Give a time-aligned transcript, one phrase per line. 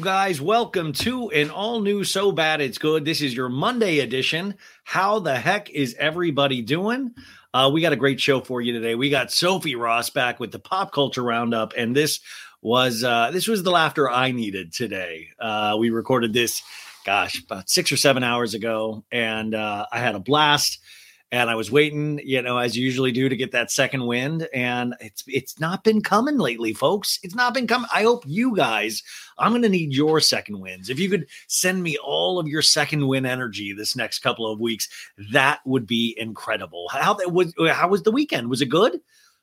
[0.00, 3.04] Guys, welcome to an all new So Bad It's Good.
[3.04, 4.54] This is your Monday edition.
[4.84, 7.14] How the heck is everybody doing?
[7.52, 8.94] Uh, we got a great show for you today.
[8.94, 12.20] We got Sophie Ross back with the pop culture roundup, and this
[12.62, 15.30] was uh, this was the laughter I needed today.
[15.36, 16.62] Uh, we recorded this,
[17.04, 20.78] gosh, about six or seven hours ago, and uh, I had a blast
[21.30, 24.48] and I was waiting, you know, as you usually do to get that second wind.
[24.54, 27.18] And it's it's not been coming lately, folks.
[27.22, 27.88] It's not been coming.
[27.92, 29.02] I hope you guys,
[29.38, 30.88] I'm gonna need your second wins.
[30.88, 34.58] If you could send me all of your second win energy this next couple of
[34.58, 34.88] weeks,
[35.32, 36.88] that would be incredible.
[36.90, 38.48] How that was how was the weekend?
[38.48, 38.98] Was it good?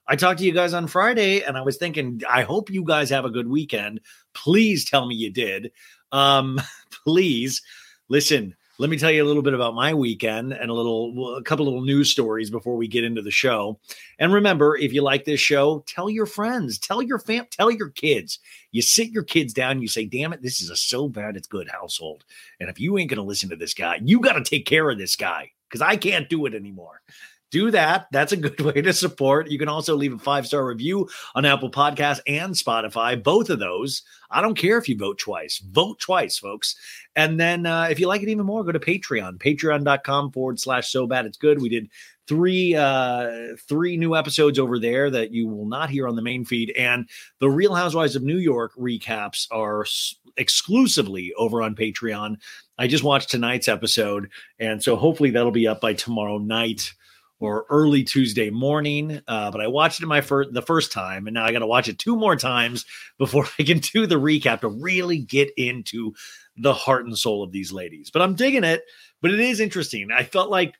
[0.07, 3.09] I talked to you guys on Friday and I was thinking, I hope you guys
[3.09, 4.01] have a good weekend.
[4.33, 5.71] Please tell me you did.
[6.11, 6.61] Um,
[7.03, 7.63] please
[8.07, 11.43] listen let me tell you a little bit about my weekend and a little a
[11.43, 13.79] couple little news stories before we get into the show.
[14.19, 17.89] And remember if you like this show tell your friends tell your fam tell your
[17.89, 18.39] kids.
[18.71, 21.47] You sit your kids down you say damn it this is a so bad it's
[21.47, 22.25] good household.
[22.59, 24.97] And if you ain't to listen to this guy you got to take care of
[24.97, 27.01] this guy because i can't do it anymore
[27.55, 28.07] do that.
[28.11, 29.49] That's a good way to support.
[29.49, 33.21] You can also leave a five star review on Apple Podcasts and Spotify.
[33.21, 34.03] Both of those.
[34.29, 35.59] I don't care if you vote twice.
[35.59, 36.75] Vote twice, folks.
[37.15, 39.37] And then uh, if you like it even more, go to Patreon.
[39.37, 41.61] Patreon.com forward slash so bad it's good.
[41.61, 41.89] We did
[42.27, 46.43] three uh three new episodes over there that you will not hear on the main
[46.43, 47.07] feed and
[47.39, 52.35] the real housewives of new york recaps are s- exclusively over on patreon
[52.79, 56.95] i just watched tonight's episode and so hopefully that'll be up by tomorrow night
[57.39, 59.21] or early Tuesday morning.
[59.27, 61.67] Uh, but I watched it my first the first time, and now I got to
[61.67, 62.85] watch it two more times
[63.17, 66.13] before I can do the recap to really get into
[66.57, 68.09] the heart and soul of these ladies.
[68.11, 68.83] But I'm digging it.
[69.21, 70.09] But it is interesting.
[70.11, 70.75] I felt like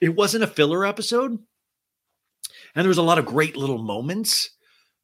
[0.00, 1.40] it wasn't a filler episode, and
[2.74, 4.50] there was a lot of great little moments.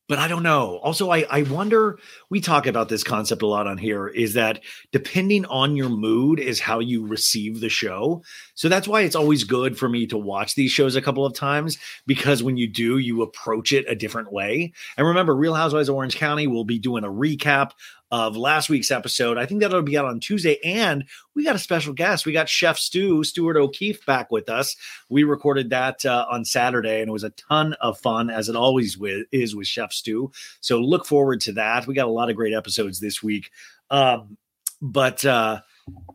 [0.08, 0.78] But I don't know.
[0.78, 1.98] Also, I, I wonder,
[2.30, 4.60] we talk about this concept a lot on here, is that
[4.90, 8.22] depending on your mood is how you receive the show.
[8.54, 11.34] So that's why it's always good for me to watch these shows a couple of
[11.34, 11.76] times
[12.06, 14.72] because when you do, you approach it a different way.
[14.96, 17.72] And remember, Real Housewives of Orange County will be doing a recap
[18.10, 19.36] of last week's episode.
[19.36, 20.58] I think that'll be out on Tuesday.
[20.64, 22.24] And we got a special guest.
[22.24, 24.76] We got Chef Stu, Stuart O'Keeffe, back with us.
[25.10, 28.56] We recorded that uh, on Saturday, and it was a ton of fun, as it
[28.56, 30.32] always with, is with Chef Stu.
[30.60, 31.86] So look forward to that.
[31.86, 33.50] We got a lot of great episodes this week.
[33.90, 34.38] Um,
[34.80, 35.60] but uh,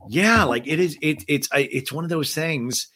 [0.09, 0.97] yeah, like it is.
[1.01, 2.87] It, it's it's one of those things.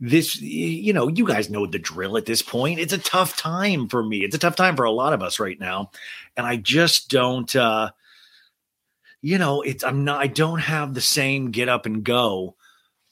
[0.00, 2.78] This, you know, you guys know the drill at this point.
[2.78, 4.18] It's a tough time for me.
[4.18, 5.90] It's a tough time for a lot of us right now,
[6.36, 7.54] and I just don't.
[7.54, 7.90] uh
[9.22, 12.56] you know, it's I'm not I don't have the same get up and go.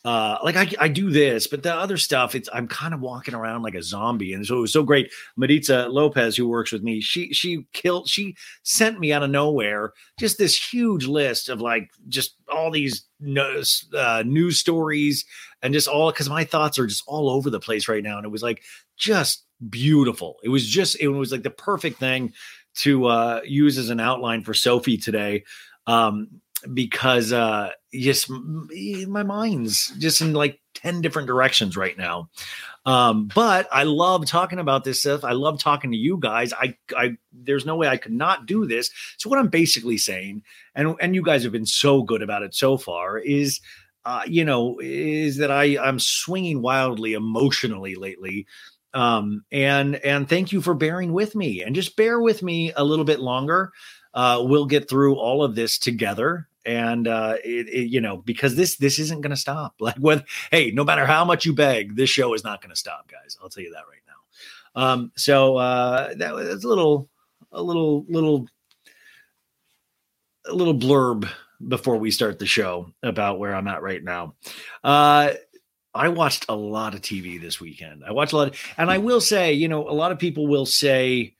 [0.04, 3.34] Uh, like I, I do this, but the other stuff, it's I'm kind of walking
[3.34, 4.32] around like a zombie.
[4.34, 5.10] And so it was so great.
[5.36, 9.94] Maritza Lopez, who works with me, she she killed, she sent me out of nowhere
[10.16, 13.62] just this huge list of like just all these no-
[13.98, 15.24] uh, news stories
[15.60, 18.16] and just all because my thoughts are just all over the place right now.
[18.16, 18.62] And it was like
[18.96, 20.36] just beautiful.
[20.44, 22.32] It was just it was like the perfect thing
[22.76, 25.42] to uh, use as an outline for Sophie today
[25.86, 26.40] um,
[26.72, 32.28] because uh, just my mind's just in like 10 different directions right now.
[32.84, 35.24] Um, but I love talking about this stuff.
[35.24, 36.52] I love talking to you guys.
[36.52, 38.90] I, I, there's no way I could not do this.
[39.18, 40.42] So what I'm basically saying,
[40.74, 43.60] and and you guys have been so good about it so far, is,
[44.04, 48.46] uh, you know, is that I I'm swinging wildly emotionally lately.
[48.94, 52.84] Um, and and thank you for bearing with me, and just bear with me a
[52.84, 53.72] little bit longer
[54.16, 56.48] uh, we'll get through all of this together.
[56.64, 59.76] And uh it, it, you know because this this isn't going to stop.
[59.80, 62.76] Like with hey no matter how much you beg this show is not going to
[62.76, 63.38] stop guys.
[63.40, 64.02] I'll tell you that right
[64.74, 64.82] now.
[64.82, 67.08] Um so uh that was a little
[67.52, 68.48] a little little
[70.44, 71.28] a little blurb
[71.68, 74.34] before we start the show about where i'm at right now.
[74.82, 75.34] Uh
[75.94, 78.02] I watched a lot of TV this weekend.
[78.04, 80.46] I watched a lot, of, and I will say, you know, a lot of people
[80.46, 81.35] will say,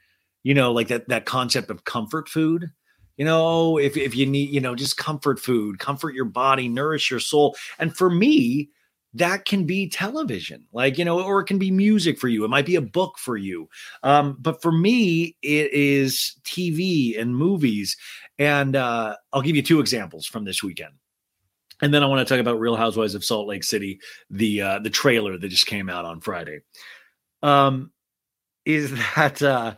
[0.47, 2.71] you know, like that that concept of comfort food.
[3.17, 7.11] You know, if if you need, you know, just comfort food, comfort your body, nourish
[7.11, 7.57] your soul.
[7.81, 8.71] And for me,
[9.15, 12.45] that can be television, like you know, or it can be music for you.
[12.45, 13.69] It might be a book for you.
[14.05, 17.97] Um, but for me, it is TV and movies.
[18.39, 20.93] And uh, I'll give you two examples from this weekend.
[21.83, 23.99] And then I want to talk about Real Housewives of Salt Lake City,
[24.31, 26.61] the uh, the trailer that just came out on Friday.
[27.43, 27.91] Um,
[28.65, 29.75] is that uh,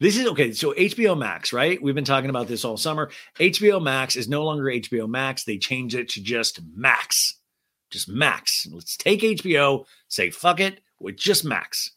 [0.00, 0.52] this is okay?
[0.52, 1.82] So HBO Max, right?
[1.82, 3.10] We've been talking about this all summer.
[3.36, 5.44] HBO Max is no longer HBO Max.
[5.44, 7.38] They changed it to just Max,
[7.90, 8.66] just Max.
[8.70, 11.90] Let's take HBO, say fuck it with just Max.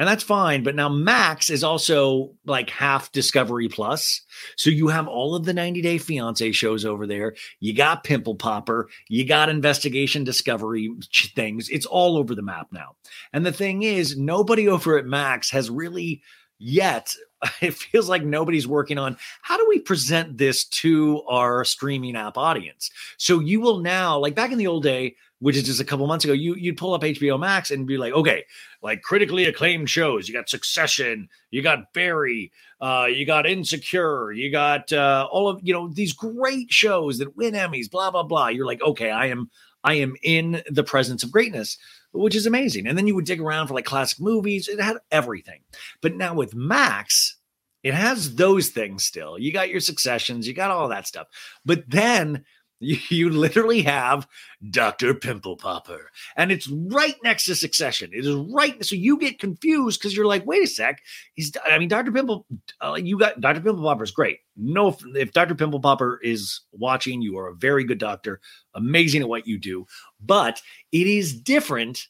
[0.00, 0.62] And that's fine.
[0.62, 4.22] But now Max is also like half Discovery Plus.
[4.56, 7.34] So you have all of the 90 Day Fiance shows over there.
[7.58, 8.88] You got Pimple Popper.
[9.08, 10.90] You got Investigation Discovery
[11.36, 11.68] things.
[11.68, 12.96] It's all over the map now.
[13.34, 16.22] And the thing is, nobody over at Max has really
[16.60, 17.14] yet.
[17.62, 22.36] It feels like nobody's working on how do we present this to our streaming app
[22.36, 22.90] audience.
[23.16, 26.06] So you will now, like back in the old day, which is just a couple
[26.06, 28.44] months ago, you you'd pull up HBO Max and be like, okay,
[28.82, 30.28] like critically acclaimed shows.
[30.28, 35.60] You got Succession, you got Barry, uh, you got Insecure, you got uh, all of
[35.62, 38.48] you know these great shows that win Emmys, blah blah blah.
[38.48, 39.50] You're like, okay, I am
[39.82, 41.78] I am in the presence of greatness,
[42.12, 42.86] which is amazing.
[42.86, 44.68] And then you would dig around for like classic movies.
[44.68, 45.60] It had everything.
[46.00, 47.36] But now with Max,
[47.82, 49.38] it has those things still.
[49.38, 51.28] You got your successions, you got all that stuff.
[51.64, 52.44] But then
[52.80, 54.26] you, literally have
[54.70, 55.14] Dr.
[55.14, 58.10] Pimple Popper, and it's right next to Succession.
[58.12, 58.82] It is right.
[58.84, 61.02] So you get confused because you're like, wait a sec.
[61.34, 62.10] He's, I mean, Dr.
[62.10, 62.46] Pimple,
[62.82, 63.60] uh, you got Dr.
[63.60, 64.38] Pimple Popper is great.
[64.56, 65.54] No, if Dr.
[65.54, 68.40] Pimple Popper is watching, you are a very good doctor,
[68.74, 69.86] amazing at what you do.
[70.20, 70.60] But
[70.90, 72.08] it is different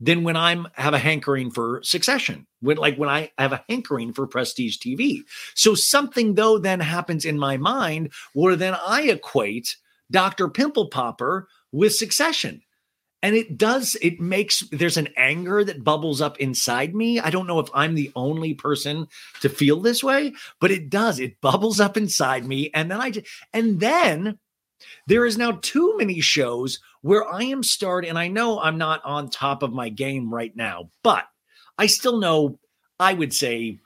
[0.00, 2.46] than when I'm have a hankering for Succession.
[2.60, 5.20] When like when I have a hankering for Prestige TV.
[5.54, 9.76] So something though then happens in my mind where then I equate
[10.10, 10.48] Dr.
[10.48, 12.62] Pimple Popper with Succession.
[13.22, 17.18] And it does, it makes, there's an anger that bubbles up inside me.
[17.18, 19.08] I don't know if I'm the only person
[19.40, 21.18] to feel this way, but it does.
[21.18, 22.70] It bubbles up inside me.
[22.74, 24.38] And then I, just, and then
[25.06, 29.02] there is now too many shows where I am starting, and I know I'm not
[29.04, 31.24] on top of my game right now, but
[31.78, 32.58] I still know,
[33.00, 33.78] I would say,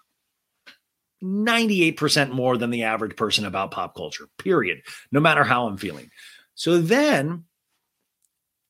[1.22, 6.10] 98% more than the average person about pop culture, period, no matter how I'm feeling.
[6.54, 7.44] So then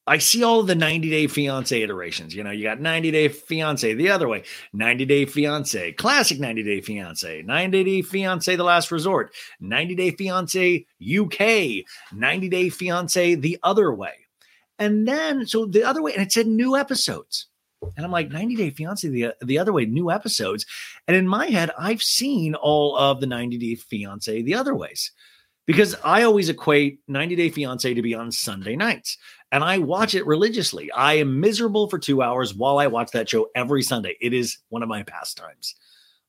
[0.09, 2.35] I see all the 90 day fiance iterations.
[2.35, 6.63] You know, you got 90 day fiance the other way, 90 day fiance, classic 90
[6.63, 13.35] day fiance, 90 day fiance, the last resort, 90 day fiance UK, 90 day fiance
[13.35, 14.15] the other way.
[14.79, 17.49] And then, so the other way, and it said new episodes.
[17.83, 20.67] And I'm like, 90 Day Fiance the, the other way, new episodes.
[21.07, 25.13] And in my head, I've seen all of the 90 Day Fiance the other ways
[25.67, 29.19] because I always equate 90 Day Fiance to be on Sunday nights.
[29.53, 30.91] And I watch it religiously.
[30.93, 34.17] I am miserable for two hours while I watch that show every Sunday.
[34.21, 35.75] It is one of my pastimes.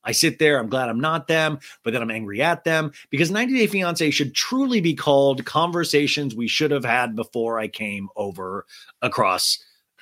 [0.04, 3.32] I sit there, I'm glad I'm not them, but then I'm angry at them because
[3.32, 8.08] 90 Day Fiance should truly be called conversations we should have had before I came
[8.16, 8.66] over
[9.02, 9.60] across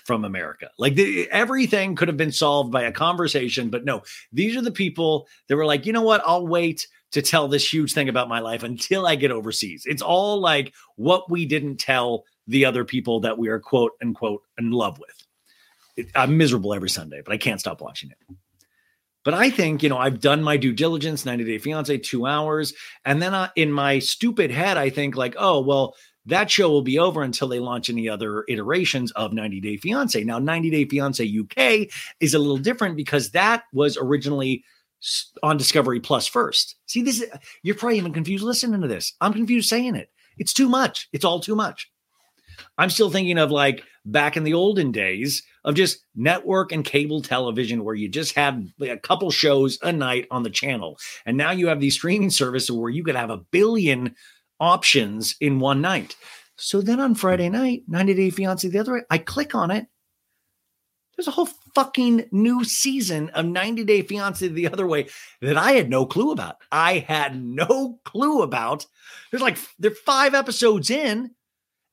[0.08, 0.72] from America.
[0.80, 4.72] Like the, everything could have been solved by a conversation, but no, these are the
[4.72, 6.24] people that were like, you know what?
[6.26, 9.84] I'll wait to tell this huge thing about my life until I get overseas.
[9.86, 14.44] It's all like what we didn't tell the other people that we are quote unquote
[14.58, 15.28] in love with.
[15.98, 18.36] It, I'm miserable every Sunday, but I can't stop watching it.
[19.26, 22.74] But I think, you know, I've done my due diligence, 90 Day Fiance, two hours.
[23.04, 25.96] And then uh, in my stupid head, I think, like, oh, well,
[26.28, 30.24] that show will be over until they launch any other iterations of 90 Day Fiance.
[30.24, 34.64] Now, 90 Day Fiance UK is a little different because that was originally
[35.44, 36.76] on Discovery Plus first.
[36.86, 37.30] See, this is,
[37.64, 39.14] you're probably even confused listening to this.
[39.22, 40.10] I'm confused saying it.
[40.38, 41.08] It's too much.
[41.14, 41.90] It's all too much.
[42.78, 47.22] I'm still thinking of like back in the olden days of just network and cable
[47.22, 50.98] television where you just had a couple shows a night on the channel.
[51.26, 54.16] And now you have these streaming services where you could have a billion
[54.60, 56.16] options in one night.
[56.56, 57.54] So then on Friday hmm.
[57.54, 59.88] night, 90 Day Fiance the other way, I click on it.
[61.16, 65.08] There's a whole fucking new season of 90 Day Fiance the other way
[65.42, 66.58] that I had no clue about.
[66.72, 68.86] I had no clue about.
[69.32, 71.32] There's like they're five episodes in,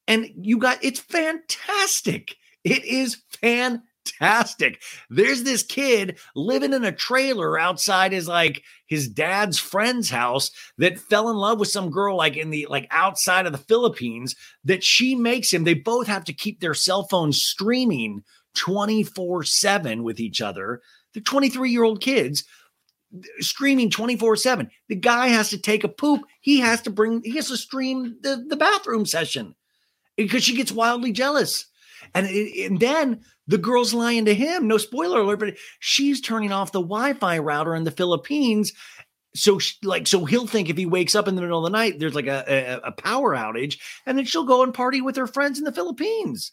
[0.07, 2.37] and you got it's fantastic.
[2.65, 3.89] It is fantastic.
[4.21, 10.99] There's this kid living in a trailer outside his like his dad's friend's house that
[10.99, 14.85] fell in love with some girl like in the like outside of the Philippines that
[14.85, 15.65] she makes him.
[15.65, 18.23] They both have to keep their cell phones streaming
[18.57, 20.83] 24/7 with each other.
[21.13, 22.45] They're 23-year-old kids
[23.41, 24.69] streaming 24/7.
[24.89, 26.23] The guy has to take a poop.
[26.41, 29.55] He has to bring he has to stream the, the bathroom session
[30.17, 31.67] because she gets wildly jealous.
[32.13, 34.69] And, and then the girl's lying to him.
[34.69, 38.73] No spoiler alert, but she's turning off the Wi-Fi router in the Philippines.
[39.37, 41.77] So, she, like, so he'll think if he wakes up in the middle of the
[41.77, 45.17] night, there's like a, a, a power outage, and then she'll go and party with
[45.17, 46.53] her friends in the Philippines.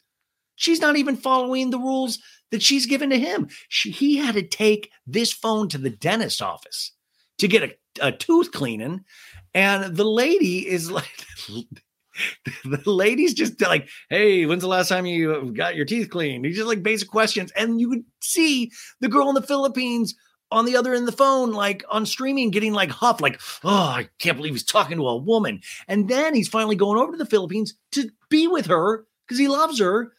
[0.56, 3.50] She's not even following the rules that she's given to him.
[3.70, 6.92] She, he had to take this phone to the dentist office
[7.38, 9.06] to get a, a tooth cleaning,
[9.54, 11.26] and the lady is like.
[12.66, 16.56] the ladies just like, "Hey, when's the last time you got your teeth cleaned?" He's
[16.56, 20.16] just like basic questions, and you would see the girl in the Philippines
[20.52, 23.70] on the other end of the phone, like on streaming, getting like huffed, like, "Oh,
[23.70, 27.18] I can't believe he's talking to a woman." And then he's finally going over to
[27.18, 30.14] the Philippines to be with her because he loves her.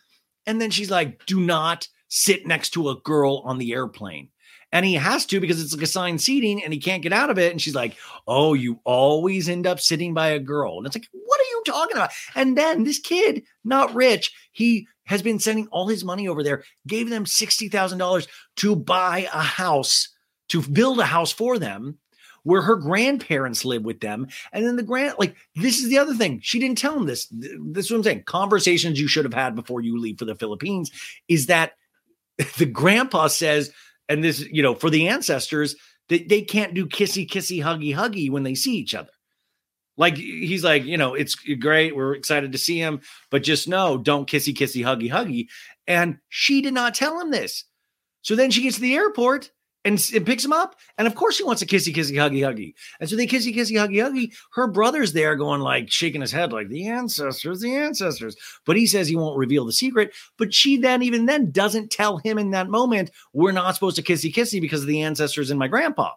[0.47, 4.29] And then she's like, "Do not sit next to a girl on the airplane."
[4.73, 7.39] And he has to because it's like assigned seating and he can't get out of
[7.39, 7.53] it.
[7.53, 10.79] And she's like, Oh, you always end up sitting by a girl.
[10.79, 12.11] And it's like, What are you talking about?
[12.35, 16.65] And then this kid, not rich, he has been sending all his money over there,
[16.87, 20.09] gave them $60,000 to buy a house,
[20.49, 21.99] to build a house for them
[22.45, 24.27] where her grandparents live with them.
[24.53, 26.41] And then the grand, like, this is the other thing.
[26.43, 27.29] She didn't tell him this.
[27.31, 28.25] This is what I'm saying.
[28.25, 30.91] Conversations you should have had before you leave for the Philippines
[31.29, 31.73] is that
[32.59, 33.71] the grandpa says,
[34.09, 35.77] and this, you know, for the ancestors,
[36.09, 39.11] that they can't do kissy, kissy, huggy, huggy when they see each other.
[39.97, 41.95] Like he's like, you know, it's great.
[41.95, 45.49] We're excited to see him, but just know, don't kissy, kissy, huggy, huggy.
[45.87, 47.65] And she did not tell him this.
[48.23, 49.51] So then she gets to the airport
[49.85, 50.77] and, and picks him up.
[50.99, 52.75] And of course he wants a kissy, kissy, huggy, huggy.
[53.01, 54.33] And so they kissy, kissy, huggy, huggy.
[54.53, 58.37] Her brother's there going like shaking his head like the ancestors, the ancestors.
[58.65, 60.15] But he says he won't reveal the secret.
[60.39, 64.03] But she then, even then, doesn't tell him in that moment, we're not supposed to
[64.03, 66.13] kissy, kissy because of the ancestors and my grandpa.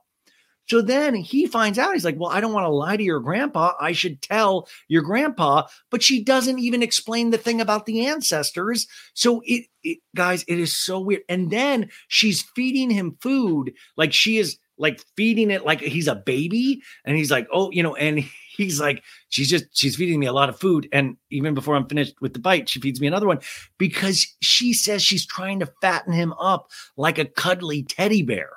[0.68, 1.94] So then he finds out.
[1.94, 3.74] He's like, Well, I don't want to lie to your grandpa.
[3.80, 5.64] I should tell your grandpa.
[5.92, 8.88] But she doesn't even explain the thing about the ancestors.
[9.14, 11.22] So it, it guys, it is so weird.
[11.30, 16.16] And then she's feeding him food like she is like feeding it like he's a
[16.16, 16.82] baby.
[17.06, 18.20] And he's like, Oh, you know, and
[18.58, 20.88] he's like, She's just, she's feeding me a lot of food.
[20.92, 23.40] And even before I'm finished with the bite, she feeds me another one
[23.78, 28.50] because she says she's trying to fatten him up like a cuddly teddy bear.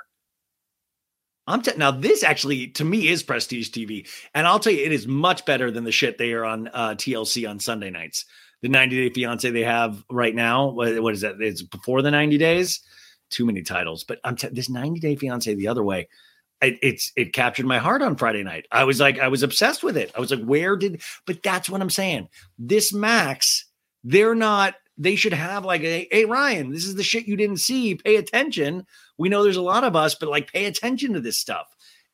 [1.49, 4.93] I'm t- now this actually to me is prestige TV, and I'll tell you it
[4.93, 8.25] is much better than the shit they are on uh, TLC on Sunday nights.
[8.63, 11.41] The 90 Day Fiance they have right now, what, what is that?
[11.41, 12.81] It's before the 90 days.
[13.31, 16.09] Too many titles, but I'm t- this 90 Day Fiance the other way.
[16.61, 18.67] It, it's it captured my heart on Friday night.
[18.73, 20.11] I was like I was obsessed with it.
[20.17, 21.03] I was like, where did?
[21.27, 22.29] But that's what I'm saying.
[22.59, 23.67] This Max,
[24.03, 24.75] they're not.
[24.99, 27.95] They should have like a hey Ryan, this is the shit you didn't see.
[27.95, 28.85] Pay attention
[29.19, 31.67] we know there's a lot of us, but like pay attention to this stuff.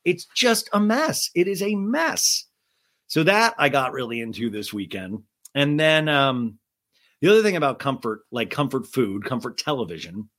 [0.03, 1.29] It's just a mess.
[1.35, 2.45] It is a mess.
[3.07, 5.23] So that I got really into this weekend.
[5.53, 6.59] And then um
[7.21, 10.29] the other thing about comfort, like comfort food, comfort television,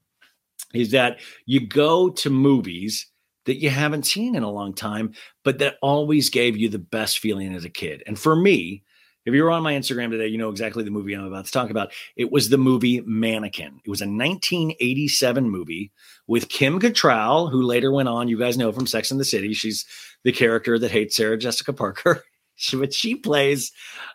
[0.74, 3.10] is that you go to movies
[3.46, 7.20] that you haven't seen in a long time, but that always gave you the best
[7.20, 8.02] feeling as a kid.
[8.06, 8.82] And for me,
[9.26, 11.52] if you were on my Instagram today, you know exactly the movie I'm about to
[11.52, 11.92] talk about.
[12.14, 13.80] It was the movie Mannequin.
[13.84, 15.90] It was a 1987 movie
[16.28, 19.52] with Kim Cattrall, who later went on, you guys know from Sex and the City.
[19.52, 19.84] She's
[20.22, 22.24] the character that hates Sarah Jessica Parker.
[22.72, 23.72] but she plays,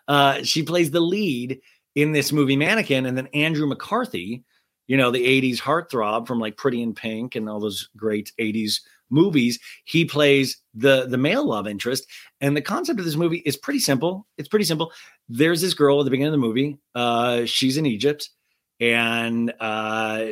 [0.08, 1.60] uh, she plays the lead
[1.94, 4.44] in this movie Mannequin, and then Andrew McCarthy,
[4.86, 8.80] you know, the 80s heartthrob from like Pretty in Pink and all those great 80s
[9.12, 9.60] movies.
[9.84, 12.06] He plays the the male love interest,
[12.40, 14.26] and the concept of this movie is pretty simple.
[14.38, 14.92] It's pretty simple.
[15.28, 16.78] There's this girl at the beginning of the movie.
[16.94, 18.30] Uh, she's in Egypt,
[18.80, 20.26] and uh,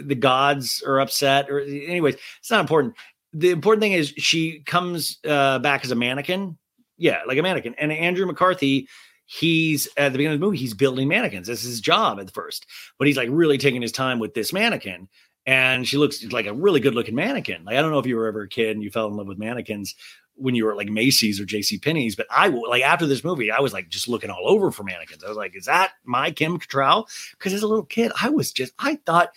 [0.00, 1.50] the gods are upset.
[1.50, 2.94] Or anyways, it's not important.
[3.32, 6.58] The important thing is she comes uh, back as a mannequin.
[6.98, 7.74] Yeah, like a mannequin.
[7.78, 8.88] And Andrew McCarthy,
[9.26, 11.46] he's at the beginning of the movie, he's building mannequins.
[11.46, 12.66] This is his job at first,
[12.98, 15.08] but he's like really taking his time with this mannequin.
[15.44, 17.64] And she looks like a really good looking mannequin.
[17.64, 19.26] Like I don't know if you were ever a kid and you fell in love
[19.26, 19.94] with mannequins
[20.34, 21.78] when you were like Macy's or J.C.
[21.78, 24.82] Penney's, but I like after this movie, I was like just looking all over for
[24.82, 25.24] mannequins.
[25.24, 27.06] I was like, is that my Kim Cattrall?
[27.32, 29.30] Because as a little kid, I was just I thought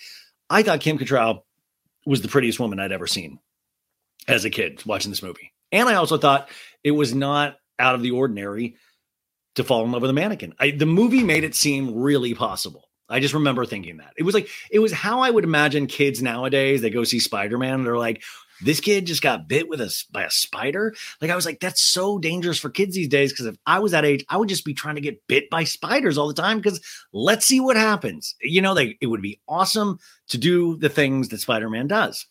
[0.50, 1.44] I thought Kim Cattrall
[2.06, 3.40] was the prettiest woman I'd ever seen
[4.28, 5.54] as a kid watching this movie.
[5.72, 6.50] And I also thought
[6.84, 8.78] it was not out of the ordinary
[9.56, 10.54] to fall in love with a mannequin.
[10.60, 12.90] I, the movie made it seem really possible.
[13.10, 14.14] I just remember thinking that.
[14.18, 17.58] It was like, it was how I would imagine kids nowadays, they go see Spider
[17.58, 18.24] Man and they're like,
[18.62, 20.94] this kid just got bit with a by a spider.
[21.22, 23.32] Like I was like, that's so dangerous for kids these days.
[23.32, 25.66] Because if I was that age, I would just be trying to get bit by
[25.66, 26.58] spiders all the time.
[26.58, 26.80] Because
[27.12, 28.36] let's see what happens.
[28.42, 32.26] You know, they it would be awesome to do the things that Spider Man does.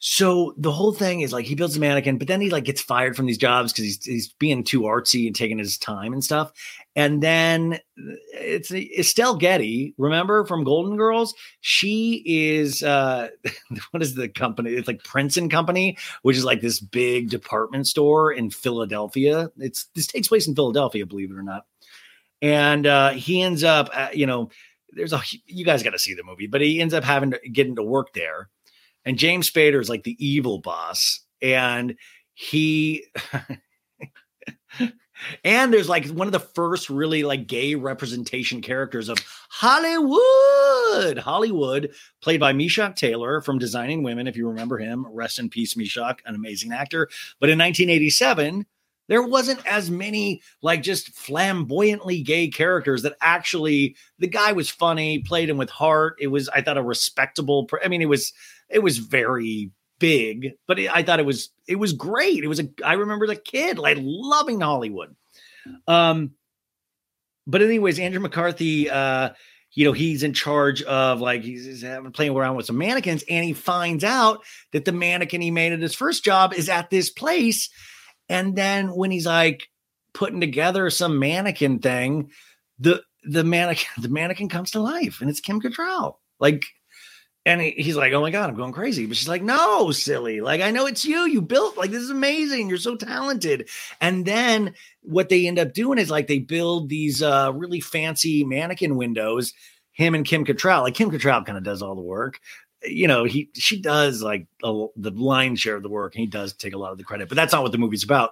[0.00, 2.80] So the whole thing is like he builds a mannequin, but then he like gets
[2.80, 6.22] fired from these jobs because he's he's being too artsy and taking his time and
[6.22, 6.52] stuff.
[6.94, 11.34] And then uh, it's Estelle Getty, remember from Golden Girls?
[11.62, 13.30] She is uh
[13.90, 14.70] what is the company?
[14.70, 19.50] It's like Prince and Company, which is like this big department store in Philadelphia.
[19.58, 21.66] It's this takes place in Philadelphia, believe it or not.
[22.40, 24.50] And uh he ends up, uh, you know,
[24.92, 27.40] there's a you guys got to see the movie, but he ends up having to
[27.50, 28.48] getting to work there
[29.08, 31.96] and James Spader is like the evil boss, and
[32.34, 33.06] he
[35.44, 39.18] And there's like one of the first really like gay representation characters of
[39.50, 41.18] Hollywood.
[41.18, 41.92] Hollywood,
[42.22, 45.06] played by Meshach Taylor from Designing Women, if you remember him.
[45.10, 47.08] Rest in peace, Meshach, an amazing actor.
[47.40, 48.66] But in 1987,
[49.08, 55.20] there wasn't as many like just flamboyantly gay characters that actually the guy was funny,
[55.20, 56.16] played him with heart.
[56.20, 57.68] It was, I thought, a respectable.
[57.82, 58.32] I mean, it was,
[58.68, 62.44] it was very big, but it, I thought it was, it was great.
[62.44, 62.68] It was a.
[62.84, 65.14] I remember the kid like loving Hollywood.
[65.86, 66.32] Um,
[67.46, 69.30] but anyways, Andrew McCarthy, uh,
[69.72, 73.24] you know, he's in charge of like he's, he's having playing around with some mannequins,
[73.28, 76.90] and he finds out that the mannequin he made at his first job is at
[76.90, 77.70] this place.
[78.28, 79.68] And then when he's like
[80.12, 82.30] putting together some mannequin thing,
[82.78, 86.16] the the mannequin the mannequin comes to life, and it's Kim Cattrall.
[86.40, 86.64] Like,
[87.48, 90.40] and he- he's like, "Oh my god, I'm going crazy," but she's like, "No, silly.
[90.40, 91.26] Like, I know it's you.
[91.26, 92.68] You built like this is amazing.
[92.68, 93.68] You're so talented."
[94.00, 98.44] And then what they end up doing is like they build these uh really fancy
[98.44, 99.52] mannequin windows.
[99.92, 100.82] Him and Kim Cattrall.
[100.82, 102.38] Like Kim Cattrall kind of does all the work
[102.84, 106.26] you know he she does like a, the lion's share of the work and he
[106.28, 108.30] does take a lot of the credit but that's not what the movie's about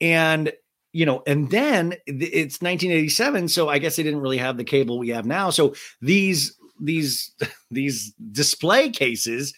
[0.00, 0.52] and
[0.92, 4.98] you know and then it's 1987 so i guess they didn't really have the cable
[4.98, 7.32] we have now so these these
[7.70, 9.54] these display cases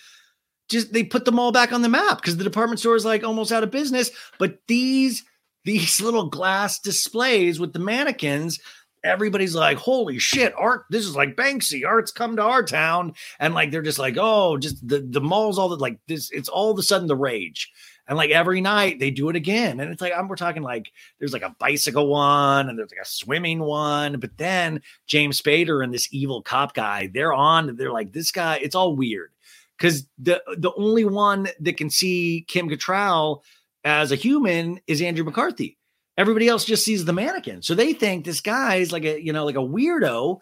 [0.68, 3.22] just they put them all back on the map because the department store is like
[3.22, 4.10] almost out of business.
[4.38, 5.24] But these
[5.64, 8.58] these little glass displays with the mannequins
[9.04, 13.14] everybody's like holy shit art this is like banksy art's come to our town.
[13.38, 16.48] And like they're just like oh just the the malls all the like this it's
[16.48, 17.70] all of a sudden the rage
[18.08, 20.92] and like every night they do it again and it's like I'm, we're talking like
[21.18, 25.82] there's like a bicycle one and there's like a swimming one but then james spader
[25.82, 29.30] and this evil cop guy they're on they're like this guy it's all weird.
[29.78, 33.42] Because the the only one that can see kim Cattrall
[33.84, 35.76] as a human is andrew mccarthy.
[36.16, 37.62] Everybody else just sees the mannequin.
[37.62, 40.40] So they think this guy's like a you know like a weirdo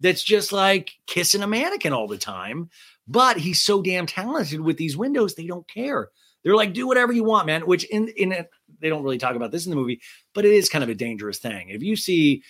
[0.00, 2.68] that's just like kissing a mannequin all the time
[3.08, 6.08] but he's so damn talented with these windows they don't care
[6.42, 8.50] they're like do whatever you want man which in in it
[8.80, 10.00] they don't really talk about this in the movie
[10.34, 11.68] but it is kind of a dangerous thing.
[11.68, 12.42] If you see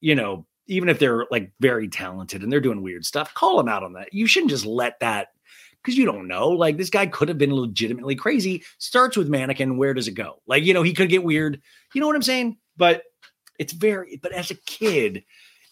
[0.00, 3.68] you know even if they're like very talented and they're doing weird stuff call them
[3.68, 4.12] out on that.
[4.12, 5.28] You shouldn't just let that
[5.82, 6.48] because you don't know.
[6.48, 8.64] Like this guy could have been legitimately crazy.
[8.78, 10.42] Starts with mannequin where does it go?
[10.46, 11.60] Like you know he could get weird.
[11.94, 12.58] You know what i'm saying?
[12.76, 13.04] But
[13.58, 15.24] it's very but as a kid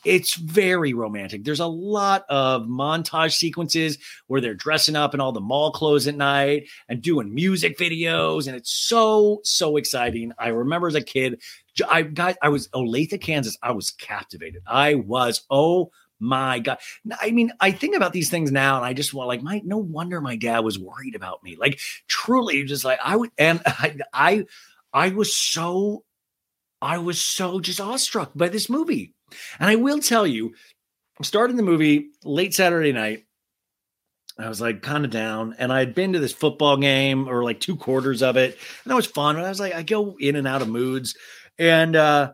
[0.05, 1.45] it's very romantic.
[1.45, 6.07] There's a lot of montage sequences where they're dressing up in all the mall clothes
[6.07, 10.33] at night and doing music videos, and it's so so exciting.
[10.39, 11.41] I remember as a kid,
[11.89, 13.59] I guys, I was Olathe, Kansas.
[13.63, 14.63] I was captivated.
[14.67, 15.91] I was oh
[16.21, 16.79] my god.
[17.21, 19.79] I mean, I think about these things now, and I just want like my no
[19.79, 21.57] wonder my dad was worried about me.
[21.59, 24.45] Like truly, just like I would, and I I
[24.93, 26.05] I was so
[26.81, 29.15] I was so just awestruck by this movie.
[29.59, 30.55] And I will tell you,
[31.19, 33.25] I'm starting the movie late Saturday night.
[34.39, 37.45] I was like kind of down, and I had been to this football game or
[37.45, 39.37] like two quarters of it, and that was fun.
[39.37, 41.17] But I was like, I go in and out of moods,
[41.57, 42.33] and uh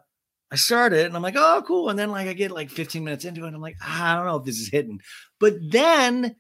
[0.51, 1.91] I started, and I'm like, oh, cool.
[1.91, 4.17] And then like I get like 15 minutes into it, and I'm like, ah, I
[4.17, 5.01] don't know if this is hitting,
[5.39, 6.37] but then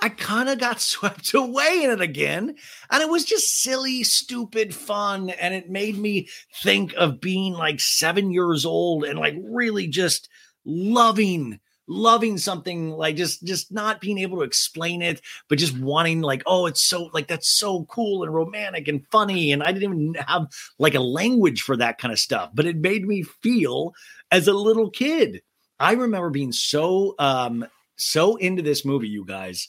[0.00, 2.56] I kind of got swept away in it again.
[2.90, 5.30] And it was just silly, stupid fun.
[5.30, 6.28] And it made me
[6.62, 10.28] think of being like seven years old and like really just
[10.64, 16.22] loving loving something like just just not being able to explain it but just wanting
[16.22, 19.92] like oh it's so like that's so cool and romantic and funny and i didn't
[19.92, 20.46] even have
[20.78, 23.92] like a language for that kind of stuff but it made me feel
[24.30, 25.42] as a little kid
[25.78, 29.68] i remember being so um so into this movie you guys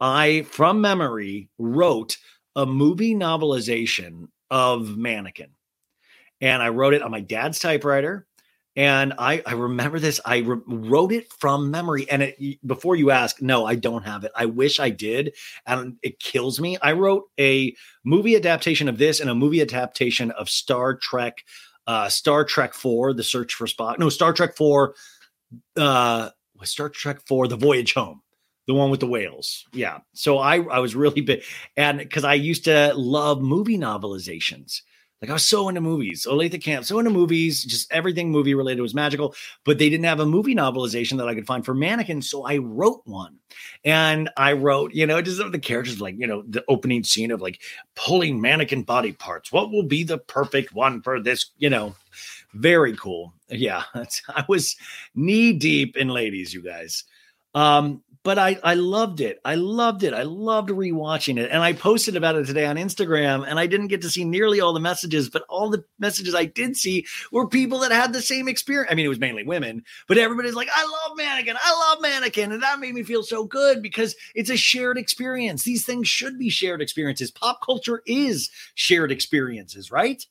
[0.00, 2.18] I, from memory, wrote
[2.54, 5.50] a movie novelization of Mannequin.
[6.40, 8.26] And I wrote it on my dad's typewriter.
[8.76, 10.20] And I, I remember this.
[10.24, 12.08] I re- wrote it from memory.
[12.08, 14.30] And it, before you ask, no, I don't have it.
[14.36, 15.34] I wish I did.
[15.66, 16.78] And it kills me.
[16.80, 21.44] I wrote a movie adaptation of this and a movie adaptation of Star Trek,
[21.88, 23.98] uh, Star Trek 4, The Search for Spock.
[23.98, 24.94] No, Star Trek 4,
[25.76, 26.30] uh,
[26.66, 28.22] Star Trek 4, The Voyage Home
[28.68, 29.64] the one with the whales.
[29.72, 30.00] Yeah.
[30.12, 31.42] So I I was really big
[31.76, 34.82] and because I used to love movie novelizations.
[35.20, 36.26] Like I was so into movies.
[36.28, 39.34] Olathe Camp, so into movies, just everything movie related was magical.
[39.64, 42.58] But they didn't have a movie novelization that I could find for Mannequin, so I
[42.58, 43.38] wrote one.
[43.84, 47.40] And I wrote, you know, just the characters like, you know, the opening scene of
[47.40, 47.60] like
[47.96, 49.50] pulling mannequin body parts.
[49.50, 51.46] What will be the perfect one for this?
[51.56, 51.96] You know,
[52.54, 53.34] very cool.
[53.48, 54.76] Yeah, I was
[55.14, 57.04] knee deep in ladies, you guys.
[57.54, 59.40] Um, but I I loved it.
[59.44, 60.12] I loved it.
[60.12, 61.50] I loved rewatching it.
[61.50, 64.60] And I posted about it today on Instagram and I didn't get to see nearly
[64.60, 68.20] all the messages, but all the messages I did see were people that had the
[68.20, 68.90] same experience.
[68.92, 71.56] I mean, it was mainly women, but everybody's like, I love Mannequin.
[71.62, 72.52] I love Mannequin.
[72.52, 75.62] And that made me feel so good because it's a shared experience.
[75.62, 77.30] These things should be shared experiences.
[77.30, 80.22] Pop culture is shared experiences, right?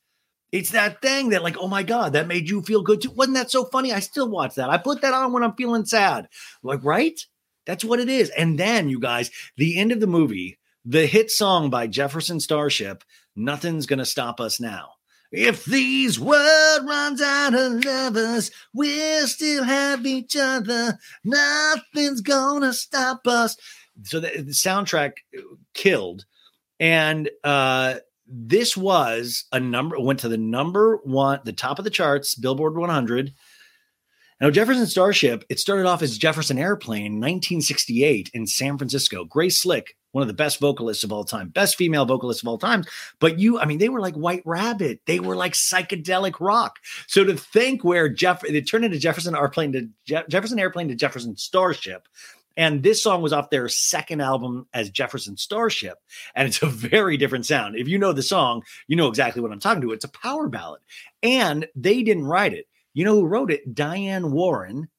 [0.52, 3.12] It's that thing that, like, oh my God, that made you feel good too.
[3.12, 3.92] Wasn't that so funny?
[3.92, 4.70] I still watch that.
[4.70, 6.30] I put that on when I'm feeling sad.
[6.64, 7.20] Like, right?
[7.66, 8.30] That's what it is.
[8.30, 13.04] And then, you guys, the end of the movie, the hit song by Jefferson Starship,
[13.36, 14.92] Nothing's Gonna Stop Us Now.
[15.32, 20.98] If these world runs out of lovers, we'll still have each other.
[21.26, 23.58] Nothing's gonna stop us.
[24.04, 25.14] So the, the soundtrack
[25.74, 26.26] killed.
[26.80, 27.96] And uh
[28.28, 32.76] this was a number went to the number one, the top of the charts, Billboard
[32.76, 33.34] 100.
[34.40, 39.26] Now, Jefferson Starship, it started off as Jefferson Airplane, 1968 in San Francisco.
[39.26, 42.60] Grace Slick, one of the best vocalists of all time, best female vocalists of all
[42.60, 42.84] time.
[43.20, 45.00] But you, I mean, they were like White Rabbit.
[45.08, 46.76] They were like psychedelic rock.
[47.08, 50.96] So to think where Jeff, they turned into Jefferson Airplane to Je- Jefferson Airplane to
[50.96, 52.08] Jefferson Starship.
[52.58, 56.00] And this song was off their second album as Jefferson Starship.
[56.36, 57.78] And it's a very different sound.
[57.78, 59.92] If you know the song, you know exactly what I'm talking to.
[59.92, 60.82] It's a power ballad.
[61.22, 62.66] And they didn't write it.
[62.94, 63.76] You know who wrote it?
[63.76, 64.90] Diane Warren,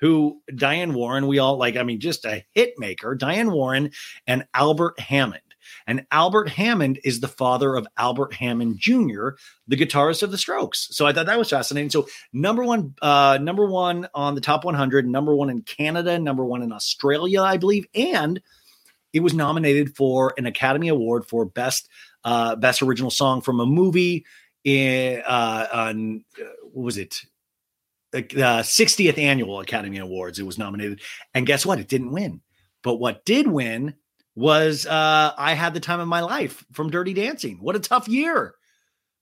[0.00, 3.90] who Diane Warren, we all like, I mean, just a hit maker, Diane Warren
[4.26, 5.42] and Albert Hammond.
[5.86, 9.30] And Albert Hammond is the father of Albert Hammond Jr.,
[9.68, 10.88] the guitarist of the Strokes.
[10.90, 11.90] So I thought that was fascinating.
[11.90, 16.44] So number one, uh, number one on the top 100, number one in Canada, number
[16.44, 18.40] one in Australia, I believe, and
[19.12, 21.88] it was nominated for an Academy Award for best
[22.24, 24.24] uh, best original song from a movie.
[24.64, 27.20] In uh, on uh, what was it?
[28.12, 30.38] The 60th annual Academy Awards.
[30.38, 31.00] It was nominated,
[31.34, 31.80] and guess what?
[31.80, 32.42] It didn't win.
[32.82, 33.94] But what did win
[34.34, 37.58] was uh, I had the time of my life from Dirty Dancing.
[37.60, 38.54] What a tough year.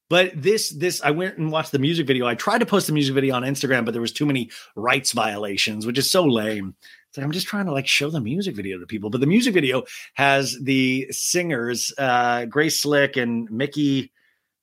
[0.08, 2.26] But this, this, I went and watched the music video.
[2.26, 5.12] I tried to post the music video on Instagram, but there was too many rights
[5.12, 6.74] violations, which is so lame.
[7.16, 9.10] Like I'm just trying to like show the music video to people.
[9.10, 14.12] But the music video has the singers, uh, Grace Slick and Mickey,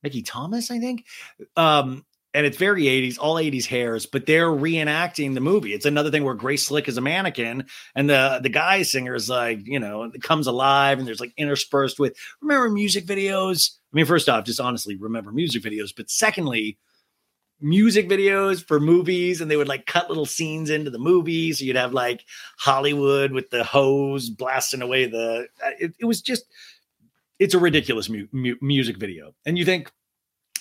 [0.03, 1.05] Mickey Thomas, I think.
[1.55, 5.73] Um, and it's very 80s, all 80s hairs, but they're reenacting the movie.
[5.73, 9.29] It's another thing where Grace Slick is a mannequin, and the the guy singer is
[9.29, 13.71] like, you know, comes alive, and there's like interspersed with remember music videos.
[13.93, 16.77] I mean, first off, just honestly remember music videos, but secondly,
[17.61, 21.53] music videos for movies, and they would like cut little scenes into the movie.
[21.53, 22.23] So you'd have like
[22.59, 25.47] Hollywood with the hose blasting away the.
[25.65, 26.43] Uh, it, it was just,
[27.39, 29.91] it's a ridiculous mu- mu- music video, and you think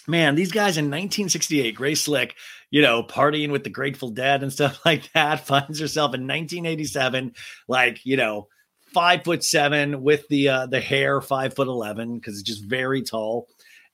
[0.06, 2.34] man, these guys in 1968, Grace Slick,
[2.70, 7.34] you know, partying with the Grateful Dead and stuff like that, finds herself in 1987,
[7.68, 8.48] like, you know,
[8.92, 13.02] five foot seven with the uh the hair five foot eleven, because it's just very
[13.02, 13.48] tall.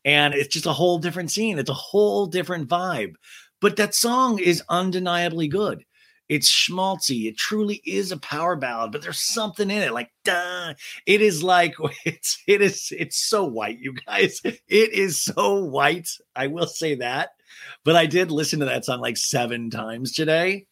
[0.05, 1.59] And it's just a whole different scene.
[1.59, 3.15] It's a whole different vibe.
[3.61, 5.85] But that song is undeniably good.
[6.33, 7.27] It's schmaltzy.
[7.27, 9.93] It truly is a power ballad, but there's something in it.
[9.93, 10.73] Like, duh.
[11.05, 11.75] It is like
[12.07, 14.41] it's it is it's so white, you guys.
[14.43, 14.63] It
[14.95, 16.09] is so white.
[16.35, 17.33] I will say that.
[17.85, 20.67] But I did listen to that song like seven times today.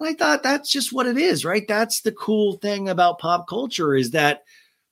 [0.00, 1.68] And I thought that's just what it is, right?
[1.68, 4.44] That's the cool thing about pop culture is that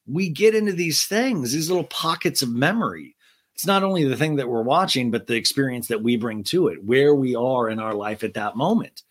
[0.06, 3.16] we get into these things, these little pockets of memory.
[3.54, 6.68] It's not only the thing that we're watching, but the experience that we bring to
[6.68, 9.02] it, where we are in our life at that moment.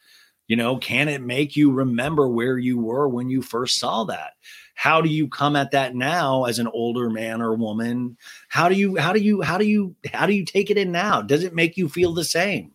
[0.54, 4.34] You know, can it make you remember where you were when you first saw that?
[4.76, 8.18] How do you come at that now as an older man or woman?
[8.50, 10.92] How do you how do you how do you how do you take it in
[10.92, 11.24] now?
[11.24, 12.72] Does it make you feel the same?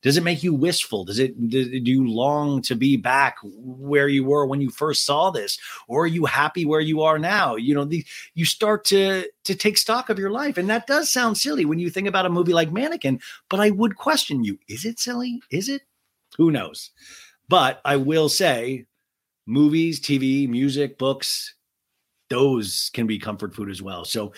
[0.00, 1.04] Does it make you wistful?
[1.04, 5.30] Does it do you long to be back where you were when you first saw
[5.30, 7.56] this, or are you happy where you are now?
[7.56, 11.12] You know, the, you start to to take stock of your life, and that does
[11.12, 13.20] sound silly when you think about a movie like Mannequin.
[13.50, 15.42] But I would question you: Is it silly?
[15.50, 15.82] Is it?
[16.38, 16.90] Who knows?
[17.48, 18.86] But I will say,
[19.46, 21.54] movies, TV, music, books,
[22.30, 24.04] those can be comfort food as well.
[24.04, 24.32] So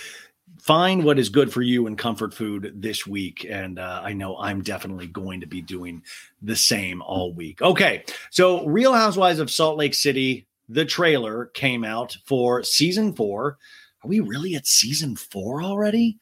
[0.59, 3.47] find what is good for you in comfort food this week.
[3.49, 6.03] And uh, I know I'm definitely going to be doing
[6.43, 7.63] the same all week.
[7.63, 8.05] Okay.
[8.31, 13.59] So, Real Housewives of Salt Lake City, the trailer came out for season four.
[14.05, 16.19] Are we really at season four already?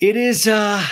[0.00, 0.84] It is, uh,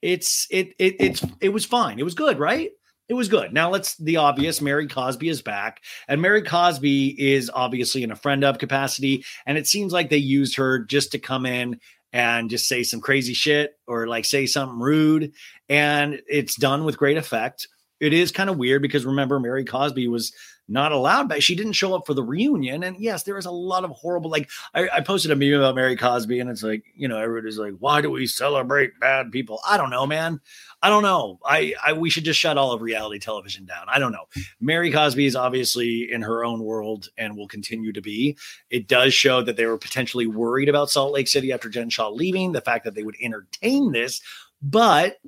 [0.00, 1.98] it's, it, it, it's, it was fine.
[1.98, 2.70] It was good, right?
[3.10, 3.52] It was good.
[3.52, 4.60] Now let's the obvious.
[4.60, 9.58] Mary Cosby is back, and Mary Cosby is obviously in a friend of capacity, and
[9.58, 11.80] it seems like they used her just to come in
[12.12, 15.32] and just say some crazy shit or like say something rude,
[15.68, 17.66] and it's done with great effect.
[17.98, 20.32] It is kind of weird because remember Mary Cosby was
[20.70, 21.42] not allowed back.
[21.42, 22.84] She didn't show up for the reunion.
[22.84, 25.74] And yes, there is a lot of horrible, like I, I posted a meme about
[25.74, 29.58] Mary Cosby, and it's like, you know, everybody's like, why do we celebrate bad people?
[29.68, 30.40] I don't know, man.
[30.80, 31.40] I don't know.
[31.44, 33.86] I, I we should just shut all of reality television down.
[33.88, 34.26] I don't know.
[34.60, 38.38] Mary Cosby is obviously in her own world and will continue to be.
[38.70, 42.08] It does show that they were potentially worried about Salt Lake City after Jen Shah
[42.08, 44.22] leaving, the fact that they would entertain this,
[44.62, 45.18] but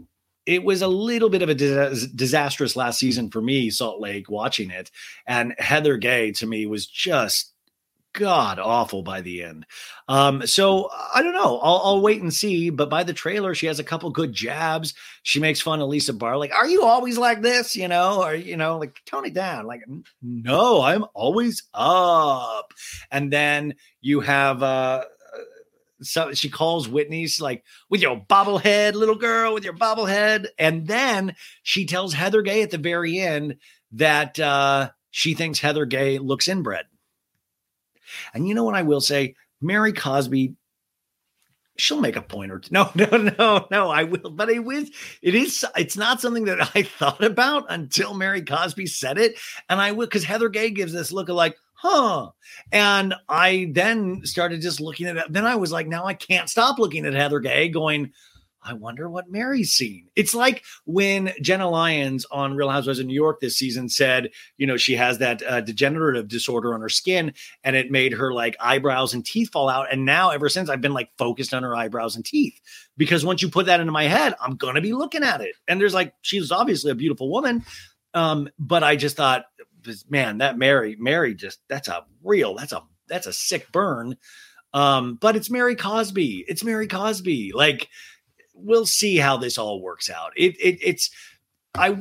[0.47, 4.31] it was a little bit of a dis- disastrous last season for me, Salt Lake,
[4.31, 4.91] watching it.
[5.27, 7.53] And Heather Gay to me was just
[8.13, 9.67] god awful by the end.
[10.09, 11.59] Um, so I don't know.
[11.61, 12.71] I'll, I'll, wait and see.
[12.71, 14.95] But by the trailer, she has a couple good jabs.
[15.23, 16.37] She makes fun of Lisa Barr.
[16.37, 17.75] Like, are you always like this?
[17.77, 19.67] You know, or you know, like tone it down.
[19.67, 19.83] Like,
[20.21, 22.73] no, I'm always up.
[23.11, 25.05] And then you have uh
[26.03, 30.47] so she calls Whitney's like, with your bobblehead, little girl, with your bobblehead.
[30.59, 33.57] And then she tells Heather Gay at the very end
[33.93, 36.87] that uh, she thinks Heather Gay looks inbred.
[38.35, 39.35] And you know what I will say?
[39.61, 40.55] Mary Cosby,
[41.77, 42.71] she'll make a point or two.
[42.73, 44.31] No, no, no, no, I will.
[44.31, 44.91] But it was,
[45.23, 49.39] it is, it's not something that I thought about until Mary Cosby said it.
[49.69, 52.31] And I will, because Heather Gay gives this look of like, huh.
[52.71, 55.25] And I then started just looking at it.
[55.31, 58.13] Then I was like, now I can't stop looking at Heather Gay going,
[58.65, 60.07] I wonder what Mary's seen.
[60.15, 64.69] It's like when Jenna Lyons on Real Housewives of New York this season said, you
[64.69, 68.55] know, she has that uh, degenerative disorder on her skin and it made her like
[68.61, 69.93] eyebrows and teeth fall out.
[69.93, 72.61] And now, ever since, I've been like focused on her eyebrows and teeth
[72.97, 75.57] because once you put that into my head, I'm going to be looking at it.
[75.67, 77.65] And there's like, she's obviously a beautiful woman.
[78.15, 79.47] Um, but I just thought,
[80.09, 84.17] man, that Mary, Mary just, that's a real, that's a, that's a sick burn.
[84.75, 86.47] Um, but it's Mary Cosby.
[86.49, 87.53] It's Mary Cosby.
[87.53, 87.89] Like,
[88.55, 90.33] we'll see how this all works out.
[90.37, 91.11] It, it it's
[91.75, 91.97] I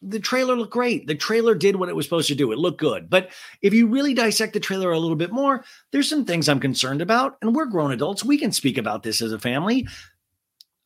[0.00, 1.06] the trailer looked great.
[1.06, 2.50] The trailer did what it was supposed to do.
[2.50, 3.10] It looked good.
[3.10, 3.30] But
[3.60, 7.02] if you really dissect the trailer a little bit more, there's some things I'm concerned
[7.02, 7.36] about.
[7.42, 8.24] And we're grown adults.
[8.24, 9.86] We can speak about this as a family.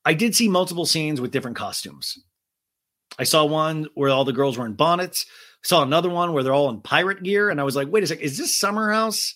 [0.05, 2.19] I did see multiple scenes with different costumes.
[3.19, 5.25] I saw one where all the girls were in bonnets.
[5.63, 7.51] Saw another one where they're all in pirate gear.
[7.51, 9.35] And I was like, wait a second, is this Summer House?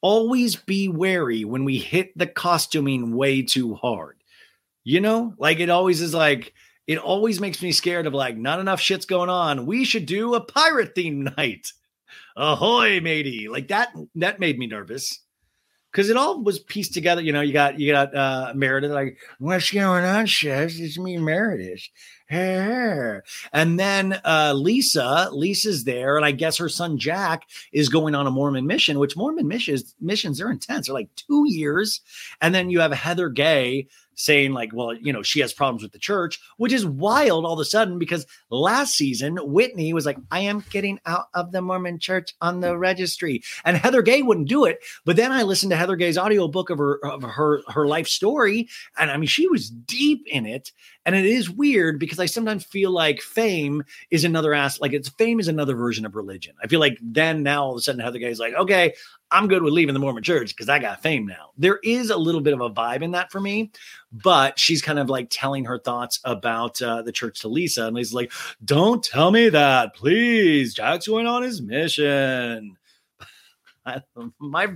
[0.00, 4.16] always be wary when we hit the costuming way too hard.
[4.84, 6.54] You know, like it always is like,
[6.86, 9.66] it always makes me scared of like, not enough shit's going on.
[9.66, 11.72] We should do a pirate theme night.
[12.36, 13.48] Ahoy, matey.
[13.48, 15.20] Like that, that made me nervous
[15.92, 17.20] because it all was pieced together.
[17.20, 20.78] You know, you got you got uh Meredith like, what's going on, chef?
[20.78, 21.88] It's me, Meredith.
[22.28, 23.20] Hey.
[23.54, 28.26] And then uh Lisa, Lisa's there, and I guess her son Jack is going on
[28.26, 30.86] a Mormon mission, which Mormon missions missions are intense.
[30.86, 32.02] They're like two years.
[32.42, 33.88] And then you have Heather Gay
[34.18, 37.52] saying like, well, you know, she has problems with the church, which is wild all
[37.52, 41.62] of a sudden because last season Whitney was like, I am getting out of the
[41.62, 43.42] Mormon church on the registry.
[43.64, 44.80] And Heather Gay wouldn't do it.
[45.04, 48.68] But then I listened to Heather Gay's audiobook of her of her her life story.
[48.98, 50.72] And I mean, she was deep in it.
[51.06, 55.08] And it is weird because I sometimes feel like fame is another ass, like it's
[55.08, 56.54] fame is another version of religion.
[56.62, 58.92] I feel like then now all of a sudden Heather Gay's like, okay,
[59.30, 61.50] I'm good with leaving the Mormon church because I got fame now.
[61.56, 63.70] There is a little bit of a vibe in that for me,
[64.10, 67.86] but she's kind of like telling her thoughts about uh, the church to Lisa.
[67.86, 68.32] And Lisa's like,
[68.64, 70.74] don't tell me that, please.
[70.74, 72.76] Jack's going on his mission.
[74.38, 74.68] my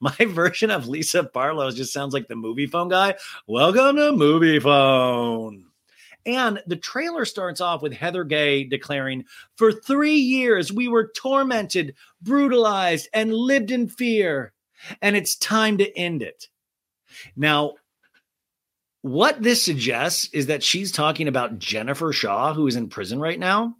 [0.00, 3.14] my version of Lisa Barlow just sounds like the Moviefone guy.
[3.46, 5.67] Welcome to Moviefone.
[6.28, 9.24] And the trailer starts off with Heather Gay declaring,
[9.56, 14.52] For three years, we were tormented, brutalized, and lived in fear.
[15.00, 16.48] And it's time to end it.
[17.34, 17.76] Now,
[19.00, 23.38] what this suggests is that she's talking about Jennifer Shah, who is in prison right
[23.38, 23.76] now.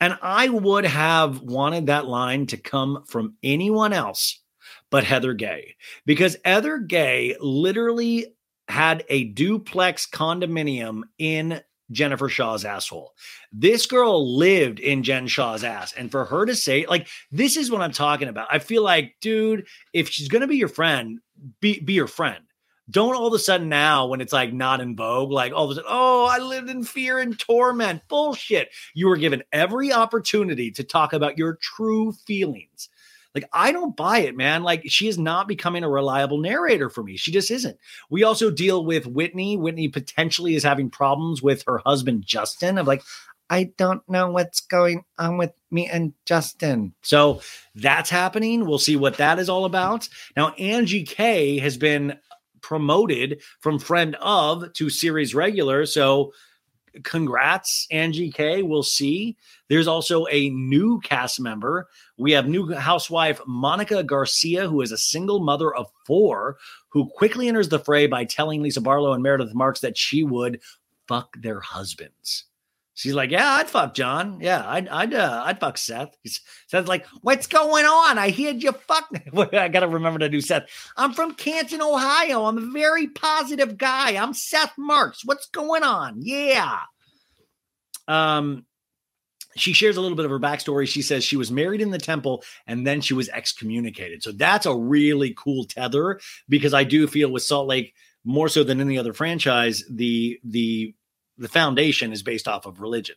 [0.00, 4.40] And I would have wanted that line to come from anyone else
[4.88, 5.76] but Heather Gay,
[6.06, 8.33] because Heather Gay literally
[8.68, 13.14] had a duplex condominium in Jennifer Shah's asshole.
[13.52, 15.92] This girl lived in Jen Shah's ass.
[15.92, 18.48] And for her to say, like, this is what I'm talking about.
[18.50, 21.20] I feel like, dude, if she's gonna be your friend,
[21.60, 22.44] be be your friend.
[22.90, 25.70] Don't all of a sudden now, when it's like not in vogue, like all of
[25.70, 28.02] a sudden, oh, I lived in fear and torment.
[28.08, 28.68] Bullshit.
[28.92, 32.90] You were given every opportunity to talk about your true feelings.
[33.34, 34.62] Like, I don't buy it, man.
[34.62, 37.16] Like, she is not becoming a reliable narrator for me.
[37.16, 37.76] She just isn't.
[38.08, 39.56] We also deal with Whitney.
[39.56, 42.78] Whitney potentially is having problems with her husband, Justin.
[42.78, 43.02] Of like,
[43.50, 46.94] I don't know what's going on with me and Justin.
[47.02, 47.40] So
[47.74, 48.66] that's happening.
[48.66, 50.08] We'll see what that is all about.
[50.36, 52.18] Now, Angie K has been
[52.60, 55.86] promoted from friend of to series regular.
[55.86, 56.32] So
[57.02, 58.62] congrats, Angie K.
[58.62, 59.36] We'll see.
[59.68, 61.88] There's also a new cast member.
[62.16, 67.48] We have new housewife Monica Garcia, who is a single mother of four, who quickly
[67.48, 70.60] enters the fray by telling Lisa Barlow and Meredith Marks that she would
[71.08, 72.44] fuck their husbands.
[72.96, 74.38] She's like, yeah, I'd fuck John.
[74.40, 76.16] Yeah, I'd I'd uh, I'd fuck Seth.
[76.68, 78.18] Seth's like, what's going on?
[78.18, 79.08] I heard you fuck.
[79.52, 80.68] I gotta remember to do Seth.
[80.96, 82.44] I'm from Canton, Ohio.
[82.44, 84.16] I'm a very positive guy.
[84.16, 85.24] I'm Seth Marks.
[85.24, 86.20] What's going on?
[86.20, 86.78] Yeah.
[88.06, 88.64] Um,
[89.56, 90.86] she shares a little bit of her backstory.
[90.86, 94.22] She says she was married in the temple and then she was excommunicated.
[94.22, 98.64] So that's a really cool tether because I do feel with Salt Lake more so
[98.64, 100.94] than any other franchise, the the
[101.38, 103.16] the foundation is based off of religion.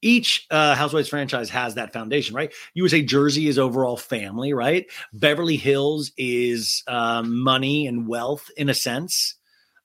[0.00, 2.52] Each uh, Housewives franchise has that foundation, right?
[2.74, 4.86] You would say Jersey is overall family, right?
[5.12, 9.36] Beverly Hills is um, money and wealth in a sense.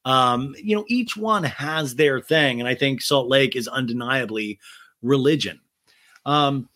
[0.05, 4.59] Um, you know, each one has their thing, and I think Salt Lake is undeniably
[5.03, 5.59] religion.
[6.25, 6.69] Um,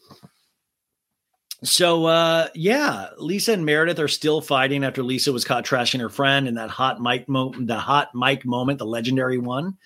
[1.63, 6.09] so uh yeah, Lisa and Meredith are still fighting after Lisa was caught trashing her
[6.09, 9.77] friend in that hot mic moment, the hot mic moment, the legendary one.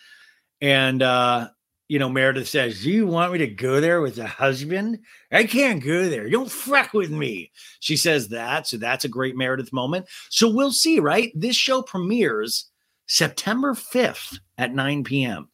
[0.61, 1.49] And uh,
[1.87, 4.99] you know, Meredith says, Do you want me to go there with a husband?
[5.31, 6.29] I can't go there.
[6.29, 7.51] Don't fuck with me.
[7.79, 8.67] She says that.
[8.67, 10.07] So that's a great Meredith moment.
[10.29, 11.31] So we'll see, right?
[11.35, 12.69] This show premieres
[13.07, 15.49] September 5th at 9 p.m.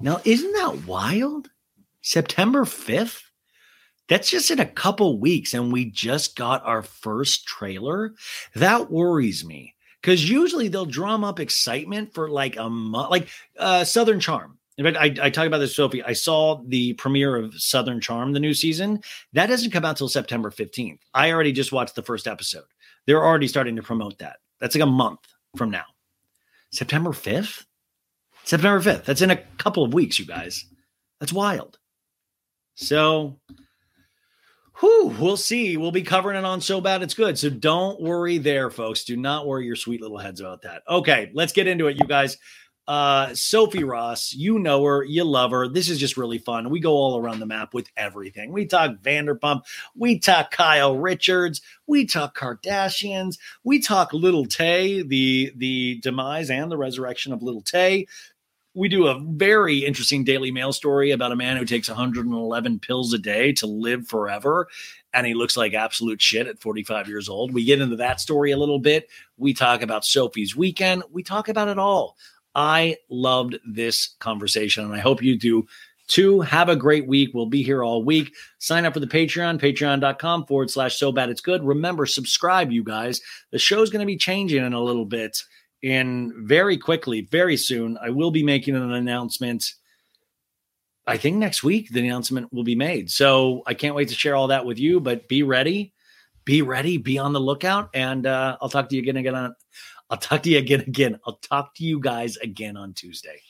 [0.00, 1.50] Now, isn't that wild?
[2.00, 3.22] September 5th?
[4.08, 8.14] That's just in a couple weeks, and we just got our first trailer.
[8.54, 9.74] That worries me
[10.08, 13.28] because usually they'll drum up excitement for like a month, like
[13.58, 14.56] uh, Southern Charm.
[14.78, 16.02] In fact, I, I talk about this, Sophie.
[16.02, 19.02] I saw the premiere of Southern Charm, the new season.
[19.34, 21.00] That doesn't come out till September 15th.
[21.12, 22.64] I already just watched the first episode.
[23.06, 24.38] They're already starting to promote that.
[24.60, 25.20] That's like a month
[25.58, 25.84] from now.
[26.72, 27.66] September 5th?
[28.44, 29.04] September 5th.
[29.04, 30.64] That's in a couple of weeks, you guys.
[31.20, 31.78] That's wild.
[32.76, 33.38] So
[34.80, 35.76] Whew, we'll see.
[35.76, 37.36] We'll be covering it on So Bad It's Good.
[37.36, 39.04] So don't worry there, folks.
[39.04, 40.82] Do not worry your sweet little heads about that.
[40.88, 42.38] Okay, let's get into it, you guys.
[42.86, 45.68] Uh, Sophie Ross, you know her, you love her.
[45.68, 46.70] This is just really fun.
[46.70, 48.50] We go all around the map with everything.
[48.50, 49.62] We talk Vanderpump,
[49.94, 56.72] we talk Kyle Richards, we talk Kardashians, we talk Lil Tay, the the demise and
[56.72, 58.06] the resurrection of Lil Tay
[58.78, 63.12] we do a very interesting Daily Mail story about a man who takes 111 pills
[63.12, 64.68] a day to live forever.
[65.12, 67.52] And he looks like absolute shit at 45 years old.
[67.52, 69.08] We get into that story a little bit.
[69.36, 71.02] We talk about Sophie's weekend.
[71.10, 72.16] We talk about it all.
[72.54, 75.66] I loved this conversation, and I hope you do
[76.06, 76.40] too.
[76.42, 77.30] Have a great week.
[77.34, 78.32] We'll be here all week.
[78.58, 81.64] Sign up for the Patreon, patreon.com forward slash so bad it's good.
[81.64, 83.20] Remember, subscribe, you guys.
[83.50, 85.42] The show's going to be changing in a little bit
[85.82, 89.74] and very quickly, very soon, I will be making an announcement.
[91.06, 93.10] I think next week the announcement will be made.
[93.10, 95.00] So I can't wait to share all that with you.
[95.00, 95.92] But be ready,
[96.44, 99.54] be ready, be on the lookout, and uh, I'll talk to you again again on.
[100.10, 101.18] I'll talk to you again again.
[101.26, 103.40] I'll talk to you guys again on Tuesday.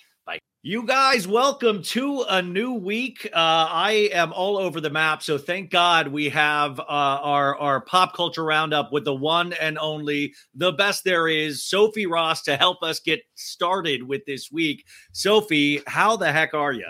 [0.64, 3.26] You guys, welcome to a new week.
[3.32, 7.80] Uh, I am all over the map, so thank God we have uh, our our
[7.80, 12.56] pop culture roundup with the one and only, the best there is, Sophie Ross, to
[12.56, 14.84] help us get started with this week.
[15.12, 16.88] Sophie, how the heck are you?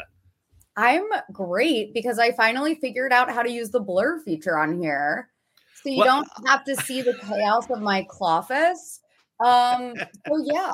[0.79, 5.29] I'm great because I finally figured out how to use the blur feature on here,
[5.83, 9.01] so you What- don't have to see the chaos of my clofus.
[9.45, 9.95] Um.
[10.27, 10.73] So yeah,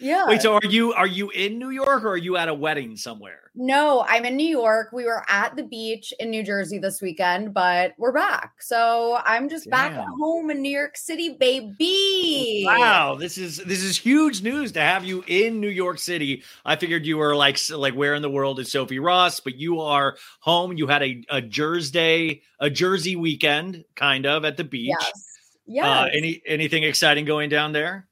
[0.00, 0.26] yeah.
[0.26, 2.96] Wait, so are you are you in New York or are you at a wedding
[2.96, 3.50] somewhere?
[3.54, 4.90] No, I'm in New York.
[4.92, 8.52] We were at the beach in New Jersey this weekend, but we're back.
[8.60, 12.64] So I'm just back at home in New York City, baby.
[12.64, 16.42] Wow, this is this is huge news to have you in New York City.
[16.64, 19.80] I figured you were like like where in the world is Sophie Ross, but you
[19.80, 20.76] are home.
[20.76, 24.94] You had a a Jersey a Jersey weekend, kind of at the beach.
[25.00, 25.30] Yes.
[25.66, 25.86] Yes.
[25.86, 28.08] Uh, any anything exciting going down there?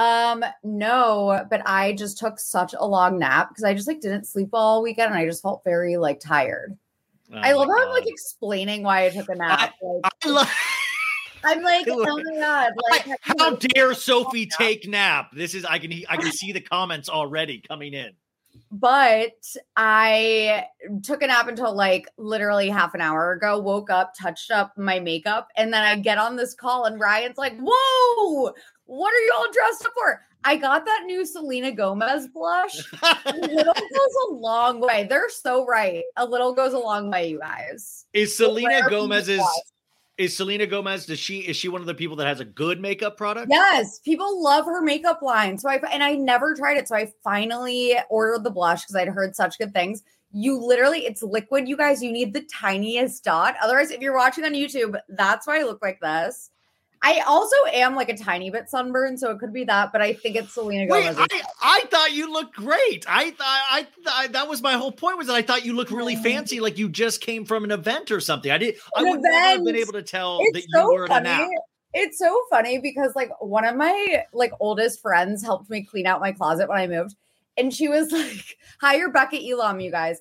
[0.00, 4.24] Um, no, but I just took such a long nap because I just like didn't
[4.24, 6.78] sleep all weekend and I just felt very like tired.
[7.34, 9.74] I Oh love how I'm like explaining why I took a nap.
[9.82, 10.50] like, I love.
[11.44, 15.32] I'm like, oh my god, like How dare Sophie take nap?
[15.34, 18.12] This is I can I can see the comments already coming in.
[18.70, 19.44] But
[19.76, 20.66] I
[21.02, 25.00] took a nap until like literally half an hour ago, woke up, touched up my
[25.00, 28.52] makeup, and then I get on this call and Ryan's like, Whoa,
[28.84, 30.22] what are you all dressed up for?
[30.42, 32.78] I got that new Selena Gomez blush.
[33.02, 35.06] A little goes a long way.
[35.08, 36.02] They're so right.
[36.16, 38.06] A little goes a long way, you guys.
[38.14, 39.42] is Selena Gomez's.
[40.20, 41.06] Is Selena Gomez?
[41.06, 43.48] Does she is she one of the people that has a good makeup product?
[43.50, 45.56] Yes, people love her makeup line.
[45.56, 46.88] So I and I never tried it.
[46.88, 50.02] So I finally ordered the blush because I'd heard such good things.
[50.30, 52.02] You literally, it's liquid, you guys.
[52.02, 53.56] You need the tiniest dot.
[53.62, 56.50] Otherwise, if you're watching on YouTube, that's why I look like this.
[57.02, 60.12] I also am like a tiny bit sunburned, so it could be that, but I
[60.12, 61.16] think it's Selena Wait, Gomez.
[61.18, 63.06] I, I thought you looked great.
[63.08, 65.90] I thought I, thought that was my whole point was that I thought you looked
[65.90, 66.22] really Mm.
[66.22, 68.50] fancy, like you just came from an event or something.
[68.52, 68.74] I did.
[68.94, 71.24] I An would never have been able to tell it's that you so were funny.
[71.24, 71.48] nap.
[71.94, 76.20] It's so funny because like one of my like oldest friends helped me clean out
[76.20, 77.16] my closet when I moved.
[77.56, 80.18] And she was like, hire Becca Elam, you guys.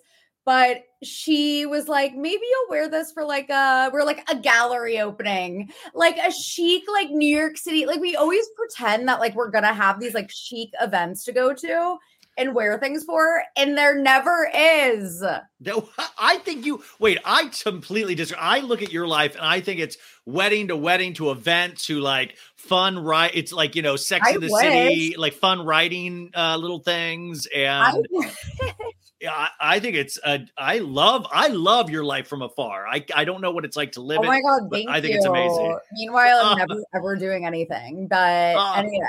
[0.49, 4.99] But she was like, maybe you'll wear this for like a we're like a gallery
[4.99, 7.85] opening, like a chic, like New York City.
[7.85, 11.53] Like we always pretend that like we're gonna have these like chic events to go
[11.53, 11.97] to
[12.35, 15.23] and wear things for, and there never is.
[15.59, 15.87] No,
[16.17, 17.19] I think you wait.
[17.23, 18.41] I completely disagree.
[18.41, 21.99] I look at your life and I think it's wedding to wedding to event to
[21.99, 23.29] like fun right.
[23.35, 27.45] It's like you know, Sex I in the City, like fun writing uh, little things,
[27.55, 28.03] and
[29.27, 30.17] I, I think it's.
[30.23, 31.25] Uh, I love.
[31.31, 32.87] I love your life from afar.
[32.87, 35.01] I I don't know what it's like to live oh my god, but thank I
[35.01, 35.17] think you.
[35.17, 35.77] it's amazing.
[35.93, 38.07] Meanwhile, I'm Uh, never ever doing anything.
[38.07, 39.07] But Uh, anyway.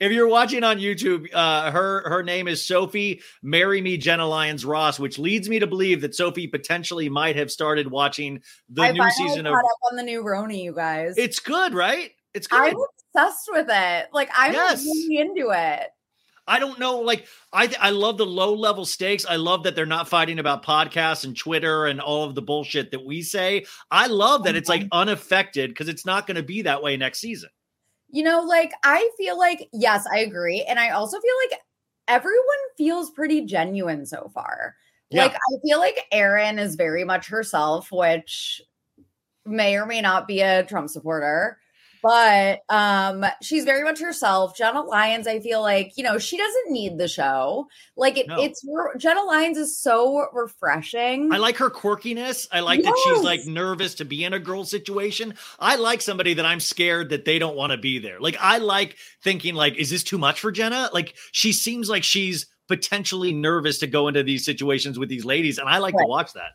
[0.00, 3.20] If you're watching on YouTube, uh, her her name is Sophie.
[3.42, 7.50] Marry me, Jenna Lyons Ross, which leads me to believe that Sophie potentially might have
[7.50, 8.40] started watching
[8.70, 9.54] the I new season of.
[9.54, 11.14] up on the new RHONY, you guys.
[11.18, 12.12] It's good, right?
[12.34, 12.60] It's good.
[12.60, 12.76] I'm
[13.14, 14.08] obsessed with it.
[14.12, 14.84] Like I'm Yes.
[14.84, 15.88] really into it.
[16.52, 16.98] I don't know.
[17.00, 19.24] Like I, th- I love the low level stakes.
[19.26, 22.90] I love that they're not fighting about podcasts and Twitter and all of the bullshit
[22.90, 23.64] that we say.
[23.90, 24.98] I love that it's like Mm-hmm.
[24.98, 27.48] unaffected because it's not going to be that way next season.
[28.10, 31.60] You know, like I feel like yes, I agree, and I also feel like
[32.06, 32.42] everyone
[32.76, 34.76] feels pretty genuine so far.
[35.10, 35.22] Yeah.
[35.22, 38.60] Like I feel like Erin is very much herself, which
[39.46, 41.58] may or may not be a Trump supporter.
[42.02, 44.56] But um she's very much herself.
[44.56, 47.68] Jenna Lyons, I feel like, you know, she doesn't need the show.
[47.96, 48.42] Like it, No.
[48.42, 48.66] it's
[48.98, 51.32] Jenna Lyons is so refreshing.
[51.32, 52.48] I like her quirkiness.
[52.50, 55.34] I like that she's like nervous to be in a girl situation.
[55.58, 58.18] I like somebody that I'm scared that they don't want to be there.
[58.20, 60.90] Like I like thinking like, is this too much for Jenna?
[60.92, 65.58] Like she seems like she's potentially nervous to go into these situations with these ladies,
[65.58, 66.52] and I like to watch that.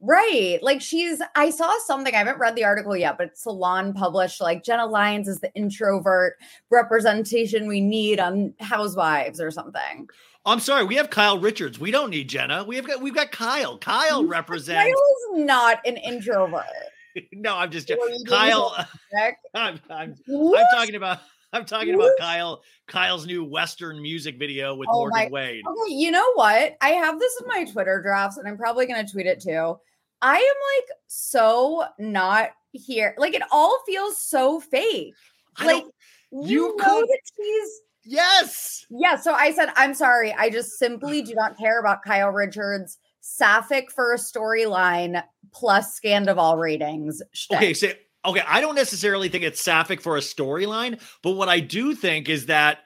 [0.00, 0.58] Right.
[0.62, 4.64] Like she's, I saw something, I haven't read the article yet, but Salon published like
[4.64, 6.36] Jenna Lyons is the introvert
[6.70, 10.08] representation we need on Housewives or something.
[10.46, 11.78] I'm sorry, we have Kyle Richards.
[11.78, 12.64] We don't need Jenna.
[12.64, 13.76] We have got we've got Kyle.
[13.76, 14.88] Kyle Kyle represents.
[14.88, 16.64] is not an introvert.
[17.32, 18.74] no, I'm just Were you being Kyle.
[19.54, 21.18] I'm, I'm, I'm talking about.
[21.52, 22.62] I'm talking about Kyle.
[22.86, 25.64] Kyle's new Western music video with Oh Morgan my- Wade.
[25.66, 26.76] Okay, you know what?
[26.80, 29.76] I have this in my Twitter drafts and I'm probably going to tweet it too.
[30.22, 33.14] I am like so not here.
[33.18, 35.14] Like it all feels so fake.
[35.56, 35.84] I Like
[36.30, 38.86] you, you know could- that she's yes.
[38.90, 40.32] Yeah, so I said, I'm sorry.
[40.32, 46.58] I just simply do not care about Kyle Richards' sapphic for a storyline plus Scandoval
[46.60, 47.22] ratings.
[47.32, 47.56] shtick.
[47.56, 47.88] Okay, so
[48.24, 52.28] okay, I don't necessarily think it's sapphic for a storyline, but what I do think
[52.28, 52.78] is that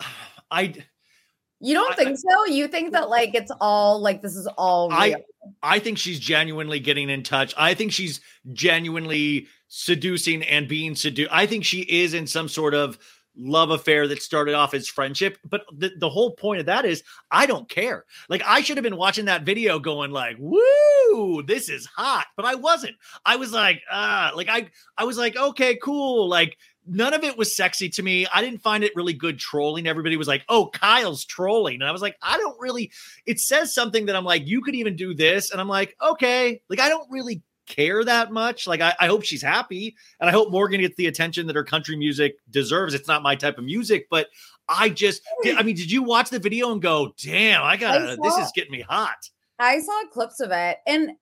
[0.50, 0.74] I
[1.66, 2.46] You don't I- think so?
[2.46, 4.98] You think that like it's all like this is all real?
[4.98, 5.14] I
[5.62, 7.54] I think she's genuinely getting in touch.
[7.58, 8.20] I think she's
[8.52, 11.30] genuinely seducing and being seduced.
[11.32, 12.98] I think she is in some sort of
[13.36, 15.38] love affair that started off as friendship.
[15.44, 18.04] But the, the whole point of that is I don't care.
[18.28, 22.26] Like I should have been watching that video going like, woo, this is hot.
[22.36, 22.94] But I wasn't.
[23.24, 26.28] I was like, ah, like I I was like, okay, cool.
[26.28, 26.56] Like
[26.86, 28.26] none of it was sexy to me.
[28.32, 29.86] I didn't find it really good trolling.
[29.86, 31.76] Everybody was like, oh, Kyle's trolling.
[31.76, 32.90] And I was like, I don't really,
[33.26, 35.50] it says something that I'm like, you could even do this.
[35.50, 38.66] And I'm like, okay, like I don't really care that much.
[38.66, 41.64] Like I, I hope she's happy and I hope Morgan gets the attention that her
[41.64, 42.94] country music deserves.
[42.94, 44.28] It's not my type of music, but
[44.68, 48.16] I just, did, I mean, did you watch the video and go, damn, I gotta,
[48.22, 49.30] this saw- is getting me hot.
[49.58, 50.78] I saw clips of it.
[50.86, 51.12] And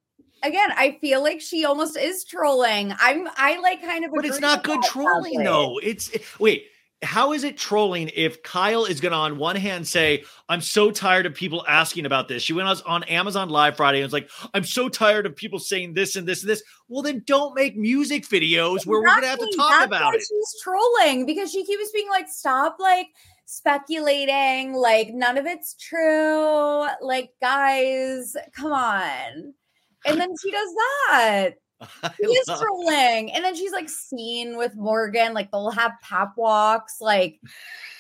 [0.44, 2.94] again, I feel like she almost is trolling.
[2.98, 5.78] I'm I like kind of But it's not good trolling though.
[5.82, 6.66] It's wait,
[7.02, 10.90] how is it trolling if Kyle is going to on one hand say, "I'm so
[10.90, 14.12] tired of people asking about this." She went on- on Amazon Live Friday and was
[14.12, 17.54] like, "I'm so tired of people saying this and this and this." Well, then don't
[17.54, 20.20] make music videos where we're going to have to talk That's about it.
[20.20, 23.08] She's trolling because she keeps being like, stop like
[23.46, 26.86] speculating, like none of it's true.
[27.00, 29.54] Like, guys, come on.
[30.06, 30.68] And then she does
[31.08, 31.50] that.
[32.02, 33.32] I She is love- trolling.
[33.32, 36.96] And then she's like seen with Morgan, like they'll have pap walks.
[37.00, 37.40] Like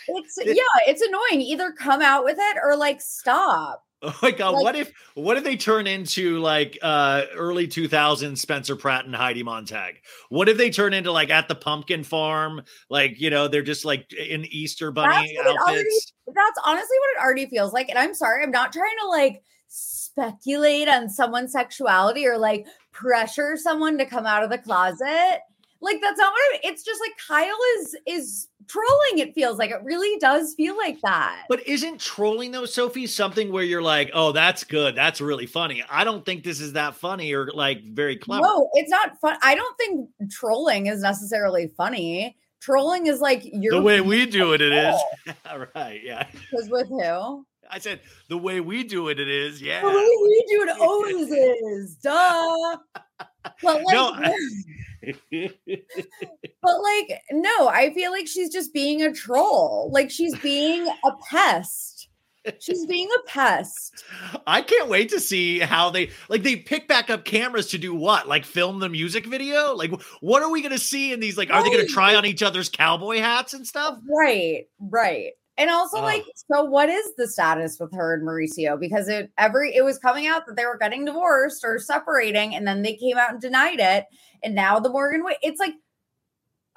[0.08, 1.40] it's yeah, it's annoying.
[1.44, 3.82] Either come out with it or like stop.
[4.02, 8.36] Oh my god, Like- what if what if they turn into like uh early 2000s
[8.36, 9.94] Spencer Pratt and Heidi Montag?
[10.28, 13.84] What if they turn into like at the pumpkin farm, like you know, they're just
[13.86, 16.12] like in Easter bunny what it already- outfits?
[16.26, 17.88] That's honestly what it already feels like.
[17.88, 19.42] And I'm sorry, I'm not trying to like
[20.16, 25.40] speculate on someone's sexuality or like pressure someone to come out of the closet.
[25.80, 29.18] Like that's not what I, it's just like Kyle is is trolling.
[29.18, 31.44] It feels like it really does feel like that.
[31.48, 35.84] But isn't trolling though, Sophie, something where you're like, oh, that's good, that's really funny.
[35.90, 38.46] I don't think this is that funny or like very clever.
[38.46, 39.36] No, it's not fun.
[39.42, 42.38] I don't think trolling is necessarily funny.
[42.60, 44.98] Trolling is like you're the way we do it, it is.
[45.74, 46.26] right, yeah.
[46.32, 47.44] because with who?
[47.70, 49.60] I said the way we do it, it is.
[49.60, 49.80] Yeah.
[49.80, 51.96] The way we do it always is.
[51.96, 52.76] Duh.
[53.62, 54.12] But like, No,
[56.62, 59.90] but like, no, I feel like she's just being a troll.
[59.92, 62.08] Like she's being a pest.
[62.60, 64.04] She's being a pest.
[64.46, 67.94] I can't wait to see how they like they pick back up cameras to do
[67.94, 68.28] what?
[68.28, 69.74] Like film the music video?
[69.74, 71.38] Like what are we gonna see in these?
[71.38, 73.98] Like, are they gonna try on each other's cowboy hats and stuff?
[74.14, 75.32] Right, right.
[75.56, 76.04] And also, Ugh.
[76.04, 78.78] like, so what is the status with her and Mauricio?
[78.78, 82.66] Because it every it was coming out that they were getting divorced or separating, and
[82.66, 84.06] then they came out and denied it.
[84.42, 85.74] And now the Morgan Wade, it's like,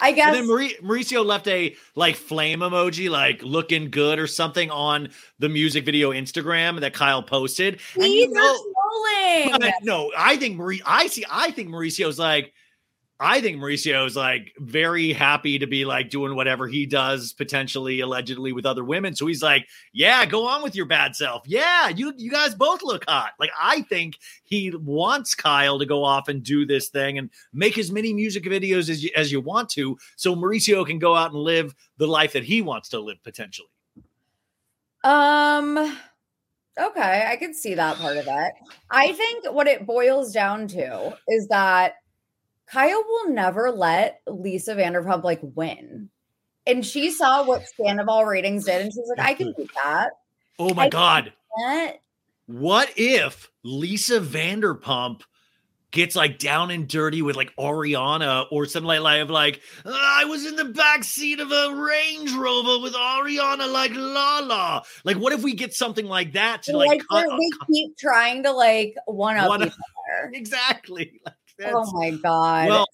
[0.00, 4.70] I And guess then Mauricio left a like flame emoji, like looking good or something
[4.70, 7.80] on the music video Instagram that Kyle posted.
[7.94, 9.60] And these you know, are trolling.
[9.60, 10.80] But no, I think Marie.
[10.86, 11.24] I see.
[11.30, 12.54] I think Mauricio's like.
[13.20, 17.98] I think Mauricio is like very happy to be like doing whatever he does, potentially,
[17.98, 19.16] allegedly with other women.
[19.16, 21.42] So he's like, "Yeah, go on with your bad self.
[21.44, 26.04] Yeah, you you guys both look hot." Like I think he wants Kyle to go
[26.04, 29.40] off and do this thing and make as many music videos as you, as you
[29.40, 33.00] want to, so Mauricio can go out and live the life that he wants to
[33.00, 33.68] live potentially.
[35.02, 35.76] Um
[36.80, 38.52] okay, I can see that part of it.
[38.90, 41.94] I think what it boils down to is that
[42.70, 46.10] Kyle will never let Lisa Vanderpump like win.
[46.66, 50.10] And she saw what Sandoval ratings did, and she's like, I can do that.
[50.58, 51.32] Oh my I- god.
[52.46, 55.22] What if Lisa Vanderpump
[55.90, 60.24] gets like down and dirty with like Ariana or something like like, like ah, I
[60.24, 64.82] was in the back seat of a Range Rover with Ariana like la la.
[65.04, 68.42] Like what if we get something like that to like, Like, cut, they keep trying
[68.44, 70.30] to like one up each other.
[70.32, 71.20] exactly.
[71.24, 72.68] Like, that's, Oh my god.
[72.68, 72.86] Well,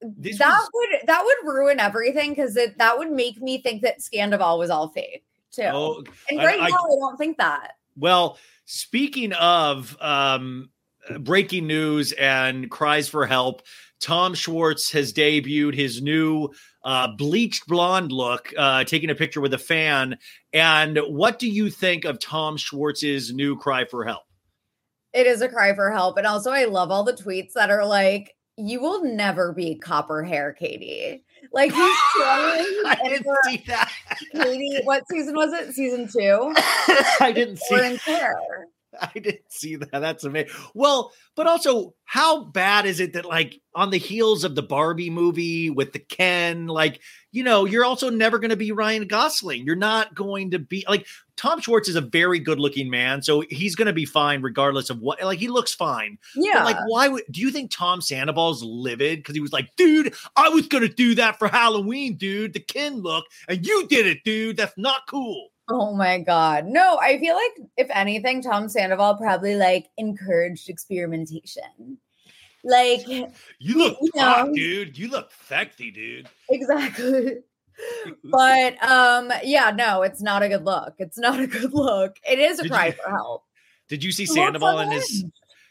[0.00, 4.58] that was- would that would ruin everything because that would make me think that Scandoval
[4.58, 5.62] was all fake too.
[5.64, 7.72] oh, and right I- now I don't think that.
[7.96, 10.70] Well, speaking of um,
[11.20, 13.62] breaking news and cries for help,
[14.00, 16.50] Tom Schwartz has debuted his new
[16.84, 20.16] uh, bleached blonde look, uh, taking a picture with a fan.
[20.52, 24.22] And what do you think of Tom Schwartz's new cry for help?
[25.12, 26.18] It is a cry for help.
[26.18, 30.22] And also, I love all the tweets that are like, you will never be copper
[30.22, 31.22] hair, Katie.
[31.52, 32.64] Like, he's trying.
[32.86, 33.90] I didn't see that.
[34.32, 35.72] Katie, what season was it?
[35.72, 36.52] Season two?
[37.20, 37.74] I didn't see.
[37.74, 38.36] Orange hair.
[39.00, 39.90] I didn't see that.
[39.92, 40.50] That's amazing.
[40.74, 45.10] Well, but also, how bad is it that, like, on the heels of the Barbie
[45.10, 47.00] movie with the Ken, like,
[47.30, 49.64] you know, you're also never going to be Ryan Gosling.
[49.64, 51.06] You're not going to be like
[51.36, 54.90] Tom Schwartz is a very good looking man, so he's going to be fine regardless
[54.90, 55.22] of what.
[55.22, 56.18] Like, he looks fine.
[56.34, 56.54] Yeah.
[56.54, 60.14] But like, why would do you think Tom Sandoval's livid because he was like, dude,
[60.36, 64.06] I was going to do that for Halloween, dude, the Ken look, and you did
[64.06, 64.56] it, dude.
[64.56, 65.50] That's not cool.
[65.70, 66.64] Oh my god.
[66.64, 71.98] No, I feel like if anything, Tom Sandoval probably like encouraged experimentation.
[72.68, 74.96] Like You look You hot, dude.
[74.98, 76.28] You look sexy, dude.
[76.50, 77.38] exactly.
[78.24, 80.94] But um yeah, no, it's not a good look.
[80.98, 82.16] It's not a good look.
[82.28, 83.44] It is a Did cry you- for help.
[83.88, 85.24] Did you see He looks Sandoval and his.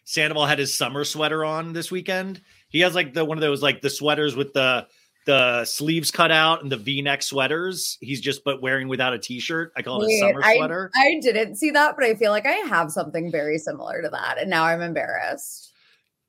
[0.05, 2.41] Sandoval had his summer sweater on this weekend?
[2.69, 4.87] He has like the one of those like the sweaters with the
[5.25, 7.97] the sleeves cut out and the V-neck sweaters.
[7.99, 9.73] He's just but wearing without a t-shirt.
[9.75, 10.89] I call it a Wait, summer I, sweater.
[10.95, 14.37] I didn't see that, but I feel like I have something very similar to that,
[14.39, 15.73] and now I'm embarrassed.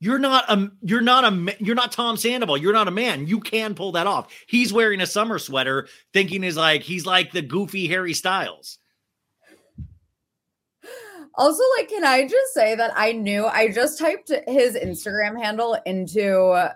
[0.00, 2.56] You're not a you're not a you're not Tom Sandoval.
[2.56, 3.26] You're not a man.
[3.26, 4.32] You can pull that off.
[4.46, 8.78] He's wearing a summer sweater, thinking is like he's like the goofy Harry Styles.
[11.34, 15.78] Also, like, can I just say that I knew I just typed his Instagram handle
[15.86, 16.74] into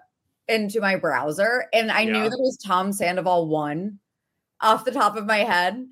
[0.48, 3.98] into my browser, and I knew that it was Tom Sandoval one
[4.62, 5.86] off the top of my head.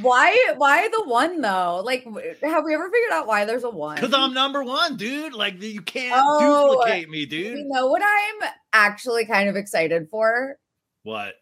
[0.00, 0.54] Why?
[0.56, 1.82] Why the one though?
[1.84, 2.04] Like,
[2.42, 3.96] have we ever figured out why there's a one?
[3.96, 5.32] Because I'm number one, dude.
[5.32, 7.58] Like you can't Oh, duplicate me, dude.
[7.58, 10.58] You know what I'm actually kind of excited for?
[11.02, 11.34] What?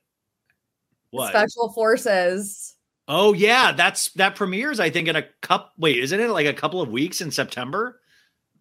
[1.10, 1.30] What?
[1.30, 2.74] Special Forces.
[3.06, 4.80] Oh yeah, that's that premieres.
[4.80, 5.72] I think in a cup.
[5.78, 8.00] Wait, isn't it like a couple of weeks in September?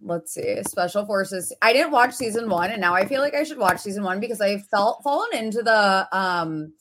[0.02, 0.62] Let's see.
[0.68, 1.56] Special Forces.
[1.62, 4.20] I didn't watch season one, and now I feel like I should watch season one
[4.20, 6.74] because I felt fallen into the um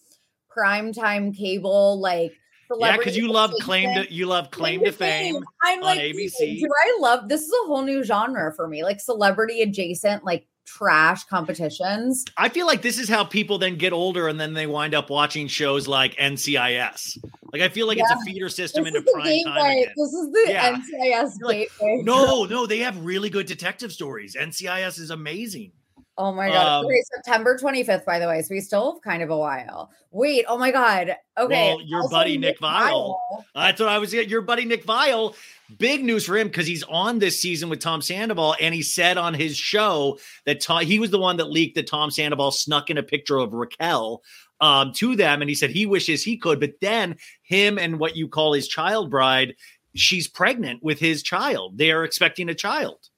[0.56, 2.32] primetime cable like
[2.78, 5.42] Yeah, because you love claim to you love claim to fame.
[5.62, 6.60] I'm on like, ABC.
[6.60, 7.42] Do I love this?
[7.42, 12.24] Is a whole new genre for me, like celebrity adjacent, like trash competitions.
[12.36, 15.10] I feel like this is how people then get older and then they wind up
[15.10, 17.18] watching shows like NCIS.
[17.52, 19.84] Like I feel like it's a feeder system This into prime time.
[19.96, 20.78] This is the Yeah.
[20.78, 21.70] NCIS like.
[22.04, 24.36] No, no, they have really good detective stories.
[24.36, 25.72] NCIS is amazing.
[26.18, 26.80] Oh my god.
[26.80, 28.42] Um, okay, September 25th, by the way.
[28.42, 29.90] So we still have kind of a while.
[30.10, 31.16] Wait, oh my god.
[31.38, 31.68] Okay.
[31.68, 33.16] Well, your also buddy Nick Viall.
[33.54, 34.12] That's what I was.
[34.12, 35.34] Your buddy Nick Viall.
[35.78, 39.16] Big news for him because he's on this season with Tom Sandoval, and he said
[39.16, 42.90] on his show that Tom, he was the one that leaked that Tom Sandoval snuck
[42.90, 44.22] in a picture of Raquel
[44.60, 48.16] um, to them, and he said he wishes he could, but then him and what
[48.16, 49.54] you call his child bride,
[49.94, 51.78] she's pregnant with his child.
[51.78, 53.08] They are expecting a child.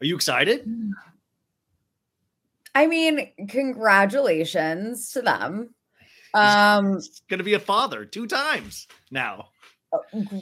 [0.00, 0.66] Are you excited?
[2.74, 5.74] I mean, congratulations to them.
[6.34, 9.48] Um, to be a father two times now.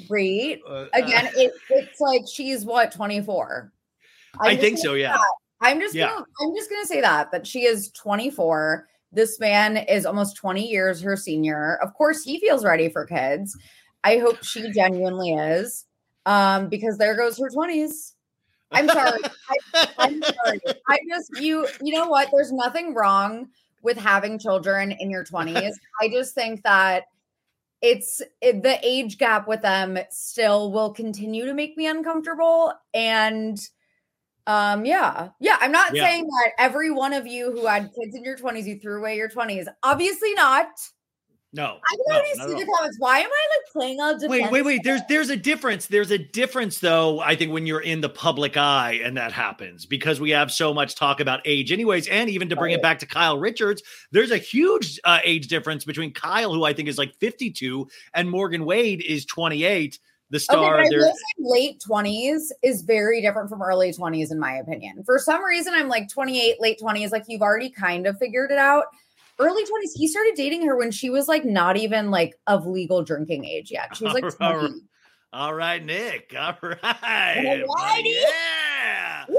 [0.06, 0.60] great.
[0.68, 3.72] Uh, Again, it, it's like she's what 24.
[4.40, 4.88] I I'm think so.
[4.90, 5.16] gonna- Yeah.
[5.60, 6.08] I'm just Yeah.
[6.10, 8.86] gonna I'm just gonna say that that she is 24.
[9.10, 11.78] This man is almost 20 years her senior.
[11.82, 13.56] Of course, he feels ready for kids.
[14.04, 15.86] I hope she genuinely is.
[16.26, 18.12] Um, because there goes her 20s.
[18.72, 19.20] I'm sorry.
[19.50, 20.60] I, I'm sorry.
[20.88, 22.28] I just you you know what?
[22.32, 23.48] There's nothing wrong
[23.82, 25.72] with having children in your 20s.
[26.00, 27.04] I just think that
[27.80, 33.60] it's it, the age gap with them still will continue to make me uncomfortable and
[34.48, 36.04] um yeah yeah i'm not Yeah.
[36.04, 39.16] saying that every one of you who had kids in your 20s you threw away
[39.16, 40.66] your 20s obviously not
[41.52, 41.64] no.
[41.64, 44.50] i can no, already not see the comments why am i like playing all Wait,
[44.50, 44.82] wait, wait.
[44.84, 45.86] There's there's a difference.
[45.86, 49.86] There's a difference though, I think when you're in the public eye and that happens
[49.86, 52.98] because we have so much talk about age anyways and even to bring it back
[53.00, 56.98] to Kyle Richards, there's a huge uh, age difference between Kyle who I think is
[56.98, 59.98] like 52 and Morgan Wade is 28,
[60.30, 65.02] the star there late 20s is very different from early 20s, in my opinion.
[65.04, 68.58] For some reason, I'm like 28, late 20s, like you've already kind of figured it
[68.58, 68.86] out.
[69.38, 73.02] Early 20s, he started dating her when she was like not even like of legal
[73.04, 73.96] drinking age yet.
[73.96, 74.60] She was like All right.
[74.68, 74.80] 20.
[75.32, 76.34] All right, Nick.
[76.38, 76.76] All right.
[76.82, 78.02] Alrighty.
[78.04, 79.24] Yeah.
[79.28, 79.36] Woo!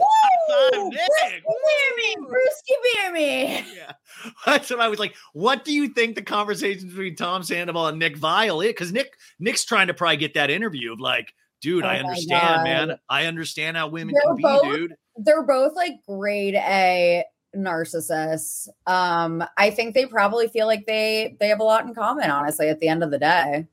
[0.49, 1.43] five, Nick.
[1.43, 3.65] Beer me, Brewski beer me.
[3.75, 3.91] Yeah.
[4.45, 5.15] That's what I was like.
[5.33, 8.69] What do you think the conversations between Tom Sandoval and Nick Viall is?
[8.69, 12.63] Because Nick Nick's trying to probably get that interview of like, dude, Oh I understand,
[12.63, 12.99] man.
[13.09, 14.95] I understand how women They're can be, both- dude.
[15.17, 17.25] They're both like grade A
[17.55, 18.67] narcissists.
[18.85, 22.69] Um, I think they probably feel like they they have a lot in common, honestly,
[22.69, 23.67] at the end of the day.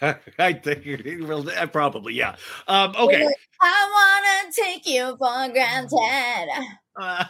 [0.38, 2.36] I think it will uh, probably, yeah.
[2.68, 3.24] Um, okay.
[3.24, 6.48] like, I wanna take you for granted.
[6.96, 7.24] Uh,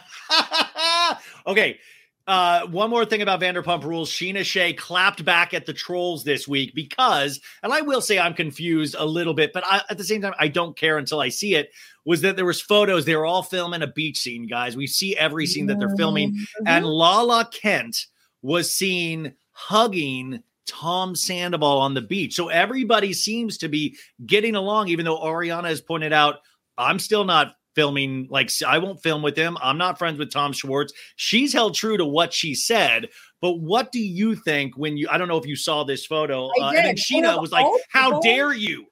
[1.47, 1.79] okay.
[2.25, 4.09] Uh, one more thing about Vanderpump Rules.
[4.09, 8.33] Scheana Shay clapped back at the trolls this week because, and I will say I'm
[8.33, 11.27] confused a little bit, but I, at the same time, I don't care until I
[11.29, 11.71] see it.
[12.05, 13.03] Was that there was photos?
[13.03, 14.77] They were all filming a beach scene, guys.
[14.77, 16.67] We see every scene that they're filming, Mm-hmm.
[16.67, 18.05] and Lala Kent
[18.41, 22.35] was seen hugging Tom Sandoval on the beach.
[22.35, 26.35] So everybody seems to be getting along, even though Ariana has pointed out,
[26.77, 29.57] I'm still not filming, like, I won't film with him.
[29.61, 30.93] I'm not friends with Tom Schwartz.
[31.15, 33.09] She's held true to what she said.
[33.41, 36.49] But what do you think when you, I don't know if you saw this photo,
[36.61, 36.95] I uh, and then.
[36.95, 38.85] Scheana was like, How people- dare you?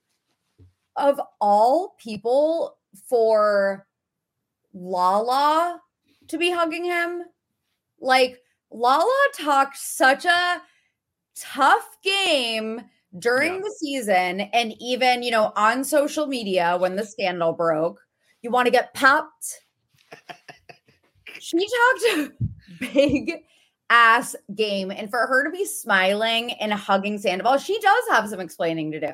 [0.97, 2.77] of all people
[3.07, 3.87] for
[4.73, 5.79] Lala
[6.27, 7.23] to be hugging him,
[7.99, 8.39] like
[8.71, 10.61] Lala talked such a
[11.35, 12.81] tough game
[13.19, 13.59] during Yeah.
[13.63, 17.99] the season and even, you know, on social media when the scandal broke.
[18.41, 19.61] You want to get popped?
[21.39, 22.31] she talked
[22.79, 23.43] big
[23.91, 28.39] ass game and for her to be smiling and hugging Sandoval, she does have some
[28.39, 29.11] explaining to do.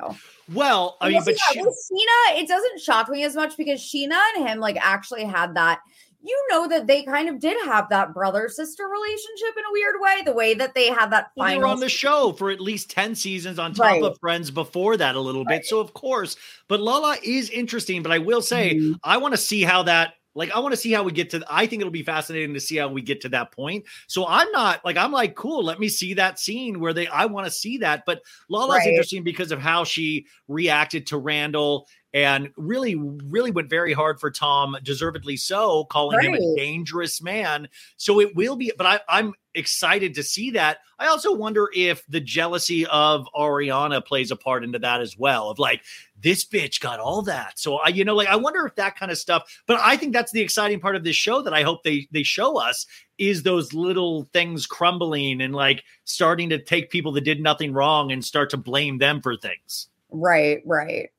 [0.53, 4.19] Well, I mean, but yeah, she, Scheana, it doesn't shock me as much because Scheana
[4.35, 5.79] and him like actually had that.
[6.21, 9.95] You know that they kind of did have that brother sister relationship in a weird
[9.99, 10.21] way.
[10.25, 12.89] The way that they had that Well, they were on the show for at least
[12.89, 14.03] 10 seasons on top Right.
[14.03, 15.65] of Friends before that a little bit.
[15.65, 16.35] So, of course,
[16.67, 18.01] but Lala is interesting.
[18.01, 18.95] But I will say, Mhm.
[19.03, 21.43] I want to see how that Like I want to see how we get to.
[21.49, 23.85] I think it'll be fascinating to see how we get to that point.
[24.07, 25.63] So I'm not like I'm like cool.
[25.63, 27.07] Let me see that scene where they.
[27.07, 28.03] I want to see that.
[28.05, 28.87] But Lala's Right.
[28.89, 34.31] interesting because of how she reacted to Randall and really, really went very hard for
[34.31, 37.67] Tom, deservedly so, calling him a dangerous man.
[37.97, 38.71] So it will be.
[38.77, 40.79] But I, I'm excited to see that.
[40.99, 45.49] I also wonder if the jealousy of Ariana plays a part into that as well.
[45.49, 45.83] Of like
[46.21, 47.59] this bitch got all that.
[47.59, 49.61] So I, you know, like I wonder if that kind of stuff.
[49.67, 52.23] But I think that's the exciting part of this show that I hope they they
[52.23, 52.85] show us
[53.17, 58.11] is those little things crumbling and like starting to take people that did nothing wrong
[58.11, 59.87] and start to blame them for things.
[60.09, 61.09] Right, right.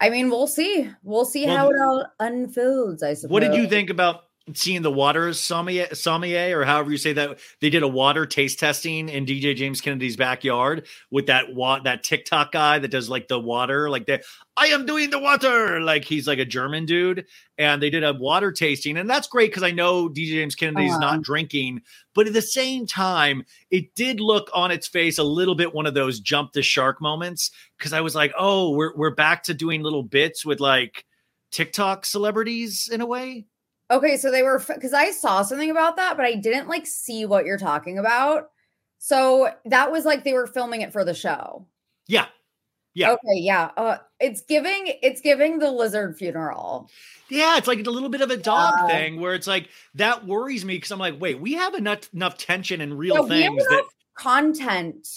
[0.00, 0.90] I mean, we'll see.
[1.04, 3.32] We'll see Well, how it all unfolds, I suppose.
[3.32, 7.38] What did you think about seeing the water sommelier, sommelier or however you say that?
[7.60, 12.02] They did a water taste testing in DJ James Kennedy's backyard with that wa- that
[12.02, 14.22] TikTok guy that does like the water, like the
[14.56, 17.24] I am doing the water, like he's like a German dude,
[17.56, 20.90] and they did a water tasting, and that's great because I know DJ James Kennedy's
[20.90, 21.00] Uh-huh.
[21.00, 21.80] not drinking,
[22.14, 25.86] but at the same time, it did look on its face a little bit one
[25.86, 29.54] of those jump the shark moments because I was like, oh, we're we're back to
[29.54, 31.04] doing little bits with like
[31.52, 33.46] TikTok celebrities in a way.
[33.90, 37.26] Okay, so they were because I saw something about that, but I didn't like see
[37.26, 38.50] what you're talking about.
[38.98, 41.66] So that was like they were filming it for the show.
[42.06, 42.26] Yeah.
[42.94, 43.12] Yeah.
[43.12, 43.70] Okay, yeah.
[43.76, 46.90] Uh, it's giving it's giving the lizard funeral.
[47.28, 48.86] Yeah, it's like a little bit of a dog Yeah.
[48.86, 52.36] thing where it's like that worries me because I'm like, wait, we have enough enough
[52.36, 55.08] tension and real Yeah, we have things that, content.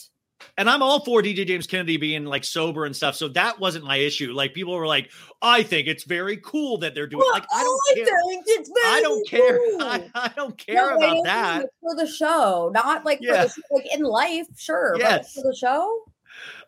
[0.58, 3.16] And I'm all for DJ James Kennedy being like sober and stuff.
[3.16, 4.34] So that wasn't my issue.
[4.34, 5.12] Like people were like,
[5.42, 7.22] I think it's very cool that they're doing.
[7.26, 8.86] Well, like I don't I care.
[8.86, 9.58] I don't care.
[9.80, 11.66] I, I don't care I about that.
[11.82, 13.48] for the show, not like Yeah.
[13.48, 14.92] for the, like in life, sure.
[14.94, 15.34] but Yes.
[15.34, 16.04] for the show.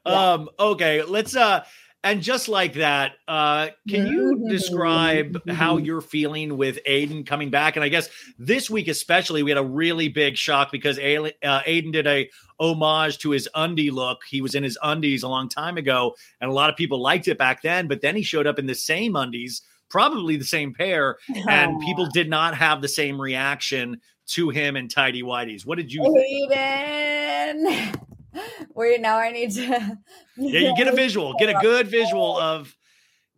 [0.06, 0.32] Yeah.
[0.34, 1.64] Um, okay, let's uh
[2.04, 7.76] and just like that, uh, can you describe how you're feeling with Aidan coming back?
[7.76, 11.92] And I guess this week especially, we had a really big shock because uh, Aidan
[11.92, 12.30] did a
[12.60, 14.20] homage to his undie look.
[14.30, 17.28] He was in his undies a long time ago, and a lot of people liked
[17.28, 17.88] it back then.
[17.88, 21.18] But then he showed up in the same undies, probably the same pair,
[21.50, 25.66] and people did not have the same reaction to him and Tidy Whities.
[25.66, 26.04] What did you
[26.50, 27.96] think?
[28.76, 29.98] Wait, now I need to.
[30.38, 32.76] Yeah, you get a visual, get a good visual of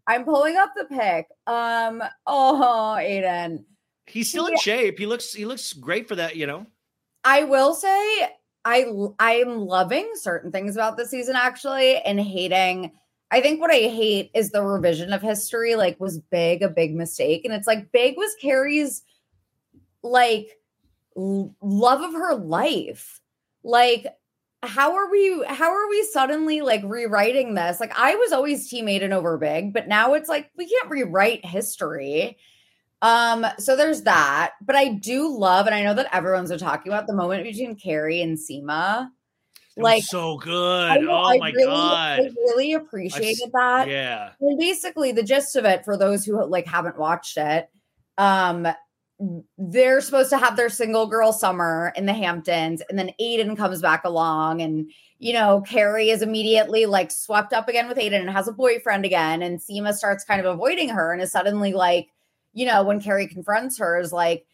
[0.07, 1.27] I'm pulling up the pic.
[1.47, 2.03] Um.
[2.27, 3.65] Oh, Aidan.
[4.07, 4.99] he's still in shape.
[4.99, 6.65] He looks he looks great for that, you know.
[7.23, 8.29] I will say
[8.65, 8.85] I
[9.19, 12.91] I'm loving certain things about the season actually, and hating.
[13.31, 15.75] I think what I hate is the revision of history.
[15.75, 17.45] Like, was Big a big mistake?
[17.45, 19.03] And it's like Big was Carrie's
[20.01, 20.57] like
[21.15, 23.21] love of her life.
[23.63, 24.07] Like,
[24.63, 25.43] how are we?
[25.47, 27.79] How are we suddenly like rewriting this?
[27.79, 31.45] Like, I was always team Aidan over Big, but now it's like we can't rewrite
[31.45, 32.37] history.
[33.01, 36.91] Um, so there's that, but I do love, and I know that everyone's been talking
[36.91, 38.37] about the moment between Carrie and
[39.77, 41.01] was Like, so good.
[41.01, 42.19] know, Oh I my really, god.
[42.19, 43.87] I really appreciated that.
[43.87, 44.31] Yeah.
[44.41, 47.69] And basically, the gist of it for those who like haven't watched it,
[48.17, 48.67] um,
[49.57, 53.81] they're supposed to have their single girl summer in the Hamptons, and then Aidan comes
[53.81, 54.89] back along, and
[55.19, 59.03] you know, Carrie is immediately like swept up again with Aidan and has a boyfriend
[59.03, 62.07] again, and Seema starts kind of avoiding her and is suddenly like,
[62.53, 64.45] you know, when Carrie confronts her, is like,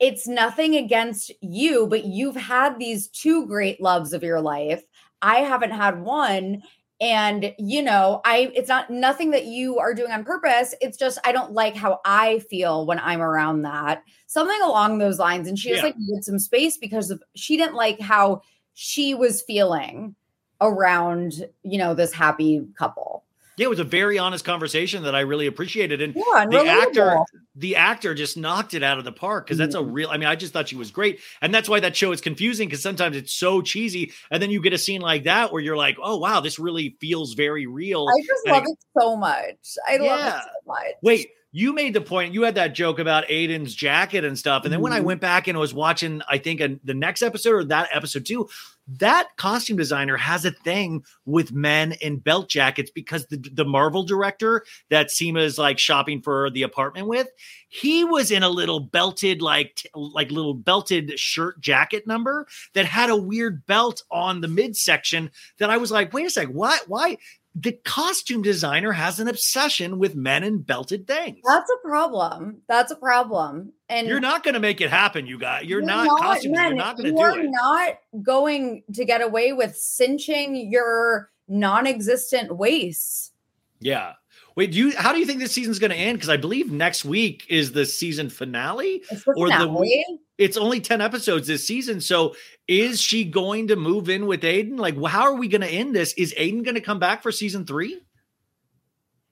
[0.00, 4.82] it's nothing against you, but you've had these two great loves of your life.
[5.22, 6.62] I haven't had one
[7.00, 10.74] and you know i it's not nothing that you are doing on purpose.
[10.80, 14.02] It's just i don't like how i feel when i'm around that.
[14.26, 15.48] Something along those lines.
[15.48, 15.86] And she just Yeah.
[15.90, 18.42] like needed some space because of she didn't like how
[18.74, 20.14] she was feeling
[20.60, 23.24] around you know this happy couple
[23.58, 26.00] Yeah, it was a very honest conversation that I really appreciated.
[26.00, 27.18] And yeah the actor
[27.54, 29.92] the actor just knocked it out of the park because that's a Mm-hmm.
[29.92, 32.20] real i mean i just thought she was great and that's why that show is
[32.20, 35.60] confusing because sometimes it's so cheesy and then you get a scene like that where
[35.60, 38.78] you're like oh wow this really feels very real i just and love it- it
[39.00, 39.56] so much
[39.88, 40.36] i love Yeah.
[40.38, 44.24] it so much wait you made the point you had that joke about aidan's jacket
[44.24, 45.04] and stuff and then when i Mhm.
[45.04, 48.48] went back and was watching i think uh, the next episode or that episode too
[48.88, 54.02] that costume designer has a thing with men in belt jackets because the, the marvel
[54.02, 57.28] director that Seema is like shopping for the apartment with
[57.68, 62.86] he was in a little belted like t- like little belted shirt jacket number that
[62.86, 66.78] had a weird belt on the midsection that i was like wait a sec why
[66.86, 67.16] why
[67.60, 71.38] the costume designer has an obsession with men in belted things.
[71.44, 72.62] That's a problem.
[72.68, 73.72] That's a problem.
[73.88, 76.68] And you're not going to make it happen you guys you're, You're not, costume men,
[76.68, 80.70] you're not going to do you do are not going to get away with cinching
[80.70, 83.32] your non-existent waist.
[83.80, 84.12] yeah
[84.58, 86.18] Wait, do you how do you think this season's going to end?
[86.18, 89.04] Because I believe next week is the season finale.
[89.08, 90.04] It's the Or the finale.
[90.36, 92.00] It's only 10 episodes this season.
[92.00, 92.34] So
[92.66, 94.76] is she going to move in with Aidan?
[94.76, 96.12] Like, how are we going to end this?
[96.14, 98.00] Is Aidan going to come back for season three?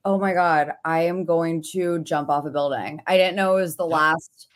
[0.04, 3.00] Oh my god, I am going to jump off a building.
[3.04, 4.46] I didn't know it was the last.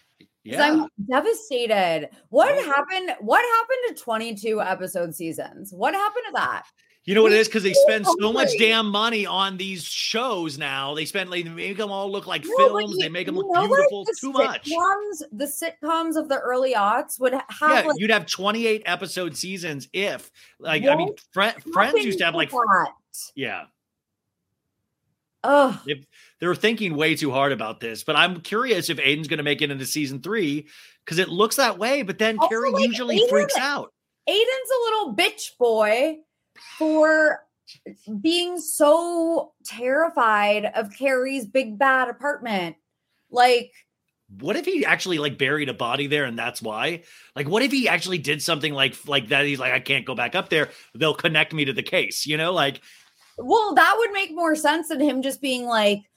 [0.44, 0.62] Yeah.
[0.62, 2.10] I'm devastated.
[2.28, 2.62] What Oh.
[2.62, 3.16] happened?
[3.18, 5.72] What happened to 22 episode seasons?
[5.72, 6.62] What happened to that?
[7.06, 7.48] You know what it is?
[7.48, 10.94] Because they spend so much damn money on these shows now.
[10.94, 12.92] They spend like they make them all look like No, films.
[12.92, 14.04] you- they make them look know, beautiful.
[14.20, 14.66] Too much.
[15.32, 19.88] The sitcoms of the early aughts would have Yeah, like you'd have 28 episode seasons
[19.92, 22.92] if like I mean Friends used to have like that.
[23.34, 23.64] yeah.
[25.42, 25.82] Oh,
[26.38, 29.62] They're thinking way too hard about this, but I'm curious if Aidan's going to make
[29.62, 30.66] it into season three
[31.04, 32.02] because it looks that way.
[32.02, 33.90] But then Also, Carrie like, usually Aidan- freaks out.
[34.28, 36.18] Aidan's a little bitch boy
[36.78, 37.44] for
[38.20, 42.76] being so terrified of Carrie's big bad apartment.
[43.30, 43.72] Like,
[44.38, 47.04] What if he actually like buried a body there and that's why?
[47.36, 49.46] Like, what if he actually did something like like that?
[49.46, 50.70] He's like, I can't go back up there.
[50.94, 52.26] They'll connect me to the case.
[52.26, 52.80] You know, like
[53.38, 56.09] well, that would make more sense than him just being like,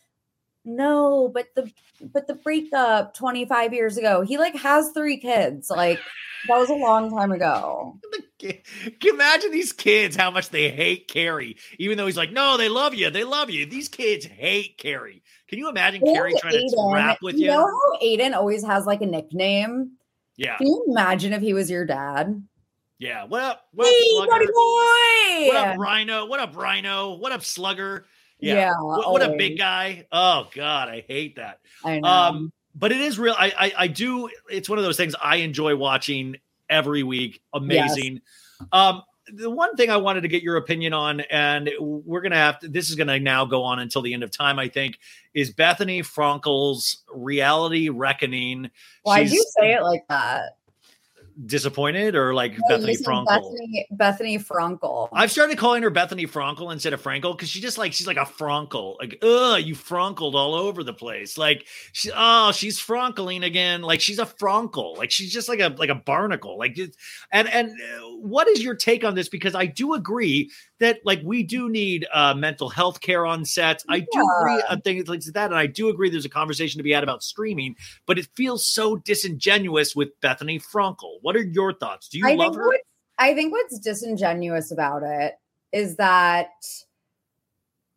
[0.66, 4.22] no, but the but the breakup 25 years ago.
[4.22, 5.70] He like has three kids.
[5.70, 6.00] Like
[6.48, 8.00] that was a long time ago.
[8.40, 8.58] Can
[9.02, 12.68] you imagine these kids how much they hate Carrie, even though he's like, no, they
[12.68, 13.66] love you, they love you.
[13.66, 15.24] These kids hate Carrie.
[15.48, 17.42] Can you imagine Carrie And trying to rap with you?
[17.46, 19.94] you know how Aidan always has like a nickname?
[20.36, 22.44] yeah, Can you imagine if he was your dad?
[23.00, 23.24] yeah.
[23.26, 23.66] What up?
[23.74, 24.32] What up, Hey, Slugger?
[24.32, 25.48] buddy boy!
[25.48, 26.26] What up, Rhino?
[26.26, 27.16] What up, Rhino?
[27.16, 28.06] What up, Slugger?
[28.44, 28.56] Yeah.
[28.56, 30.06] Yeah, what, what a big guy.
[30.12, 31.60] Oh God, I hate that.
[31.86, 32.10] I know.
[32.10, 33.36] Um, but it is real.
[33.38, 34.30] I, I I do.
[34.50, 36.36] It's one of those things I enjoy watching
[36.70, 37.42] every week.
[37.54, 38.22] Amazing.
[38.74, 42.60] Um, the one thing I wanted to get your opinion on, and we're gonna have
[42.60, 42.68] to.
[42.68, 44.60] This is gonna now go on until the end of time.
[44.60, 45.00] I think
[45.34, 48.70] is Bethenny Frankel's reality reckoning.
[49.04, 50.58] Why do you say it like that?
[51.46, 53.26] Disappointed or like No, Bethenny Frankel?
[53.28, 55.10] Bethenny, Bethenny Frankel.
[55.14, 58.18] I've started calling her Bethenny Frankel instead of Frankel because she just like she's like
[58.18, 58.98] a Frankel.
[59.00, 61.38] Like, ugh, you Frankled all over the place.
[61.38, 63.82] Like, she, oh, she's Frankeling again.
[63.82, 64.96] Like she's a Frankel.
[64.98, 66.58] Like she's just like a like a barnacle.
[66.58, 66.78] Like,
[67.32, 69.30] and and uh, what is your take on this?
[69.30, 70.52] Because I do agree
[70.84, 73.84] that like we do need uh, mental health care on sets.
[73.90, 74.08] I do
[74.40, 77.04] agree on things like that, and I do agree there's a conversation to be had
[77.04, 77.76] about streaming.
[78.06, 81.18] But it feels so disingenuous with Bethenny Frankel.
[81.22, 82.10] What are your thoughts?
[82.10, 82.68] Do you I love think her?
[82.68, 82.84] What's,
[83.18, 85.36] I think what's disingenuous about it
[85.72, 86.50] is that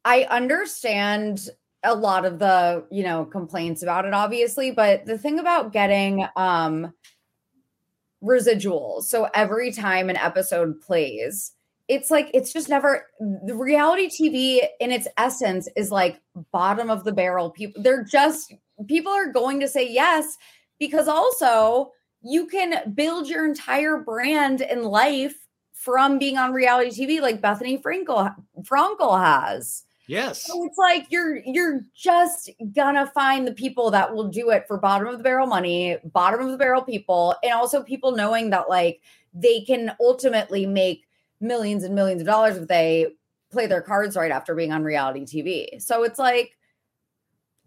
[0.04, 1.48] I understand
[1.82, 6.26] a lot of the, you know, complaints about it obviously, but the thing about getting
[6.36, 6.92] um
[8.22, 11.52] residuals, so every time an episode plays,
[11.88, 16.20] it's like it's just never the reality TV in its essence is like
[16.52, 18.52] bottom of the barrel people they're just
[18.88, 20.36] people are going to say yes
[20.78, 25.34] because also you can build your entire brand and life
[25.72, 29.84] from being on reality TV like Bethenny Frankel Frankel has.
[30.08, 30.44] yes.
[30.44, 34.78] So it's like you're you're just gonna find the people that will do it for
[34.78, 38.68] bottom of the barrel money, bottom of the barrel people, and also people knowing that
[38.68, 39.00] like
[39.32, 41.05] they can ultimately make
[41.40, 43.08] millions and millions of dollars if they
[43.50, 45.80] play their cards right after being on reality TV.
[45.80, 46.52] So it's like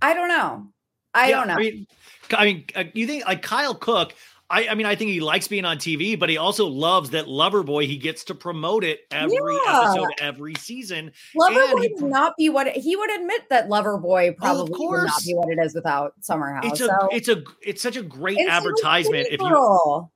[0.02, 0.68] I don't know.
[1.14, 1.56] I Yeah, don't know.
[1.56, 1.88] I mean,
[2.32, 4.14] I mean, uh, you think like Kyle Cooke?
[4.52, 7.26] I, I mean, I think he likes being on TV, but he also loves that
[7.26, 7.86] Loverboy.
[7.86, 9.80] He gets to promote it every Yeah.
[9.80, 11.12] episode, every season.
[11.38, 15.24] Loverboy he would not be what it, he would admit that Loverboy probably would not
[15.24, 16.66] be what it is without Summer House.
[16.66, 19.28] It's a, so it's a, it's such a great it's advertisement.
[19.30, 20.10] If you.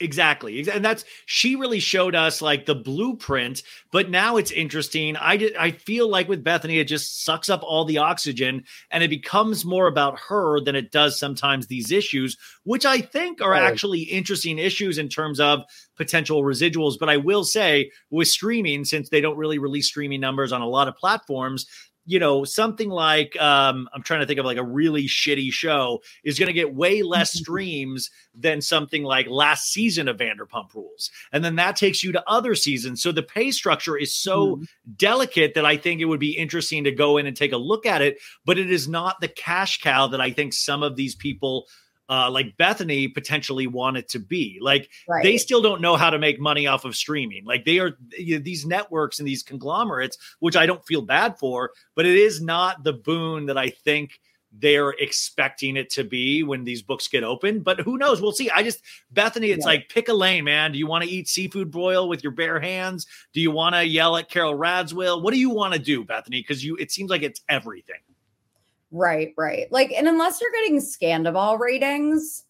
[0.00, 0.68] Exactly.
[0.68, 3.62] And that's she really showed us like the blueprint,
[3.92, 5.14] but now it's interesting.
[5.16, 9.04] I did I feel like with Bethenny, it just sucks up all the oxygen and
[9.04, 13.52] it becomes more about her than it does sometimes these issues, which I think are
[13.52, 13.62] Right.
[13.62, 15.62] actually interesting issues in terms of
[15.96, 16.98] potential residuals.
[16.98, 20.68] But I will say with streaming, since they don't really release streaming numbers on a
[20.68, 21.66] lot of platforms,
[22.08, 26.00] you know, something like um, I'm trying to think of like a really shitty show
[26.24, 31.10] is going to get way less streams than something like last season of Vanderpump Rules.
[31.32, 33.02] And then that takes you to other seasons.
[33.02, 34.62] So the pay structure is so
[34.96, 37.84] delicate that I think it would be interesting to go in and take a look
[37.84, 38.16] at it.
[38.46, 41.66] But it is not the cash cow that I think some of these people.
[42.10, 44.58] Uh, like Bethenny potentially want it to be.
[44.62, 45.22] Like Right.
[45.22, 47.44] they still don't know how to make money off of streaming.
[47.44, 51.38] Like they are you know, these networks and these conglomerates, which I don't feel bad
[51.38, 56.42] for, but it is not the boon that I think they're expecting it to be
[56.42, 57.60] when these books get open.
[57.60, 58.22] But who knows?
[58.22, 58.48] We'll see.
[58.48, 58.82] I just
[59.12, 59.72] Bethenny, it's Yeah.
[59.72, 60.72] like pick a lane, man.
[60.72, 63.06] Do you want to eat seafood broil with your bare hands?
[63.34, 65.20] Do you want to yell at Carole Radziwill?
[65.22, 66.40] What do you want to do, Bethenny?
[66.40, 68.00] Because you it seems like it's everything.
[68.90, 69.70] Right, right.
[69.70, 72.44] Like, and unless you're getting Scandoval ratings,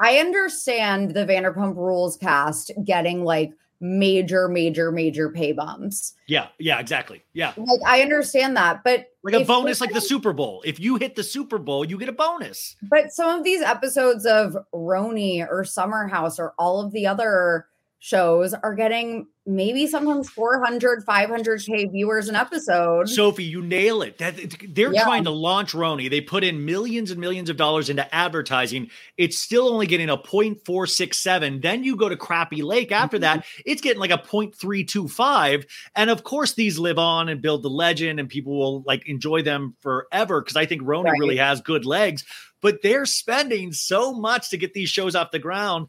[0.00, 6.14] I understand the Vanderpump Rules cast getting like major, major, major pay bumps.
[6.28, 7.22] Yeah, yeah, exactly.
[7.34, 7.52] Yeah.
[7.56, 10.62] Like, I understand that, but Like a bonus like the Super Bowl.
[10.64, 12.76] If you hit the Super Bowl, you get a bonus.
[12.82, 17.66] But some of these episodes of RHONY or Summer House or all of the other
[18.12, 23.08] shows are getting maybe sometimes 400, 500K viewers an episode.
[23.08, 24.18] Sophie, you nail it.
[24.18, 24.34] That
[24.74, 25.04] they're Yeah.
[25.04, 26.10] trying to launch RHONY.
[26.10, 28.90] They put in millions and millions of dollars into advertising.
[29.16, 31.60] It's still only getting a 0.467.
[31.62, 33.22] Then you go to Crappy Lake after Mm-hmm.
[33.38, 35.64] that, it's getting like a 0.325.
[35.94, 39.42] And of course, these live on and build the legend, and people will like enjoy
[39.42, 41.18] them forever because I think RHONY Right.
[41.20, 42.24] really has good legs.
[42.60, 45.86] But they're spending so much to get these shows off the ground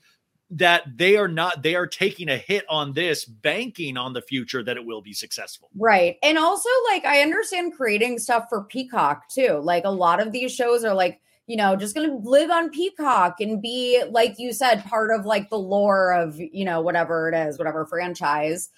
[0.57, 4.63] that they are not they are taking a hit on this banking on the future
[4.63, 6.17] that it will be successful Right.
[6.21, 9.59] And also, like, I understand creating stuff for Peacock too.
[9.61, 13.41] Like, a lot of these shows are like, you know, just to live on Peacock
[13.41, 17.35] and be, like you said, part of like the lore of, you know, whatever it
[17.35, 18.69] is, whatever franchise.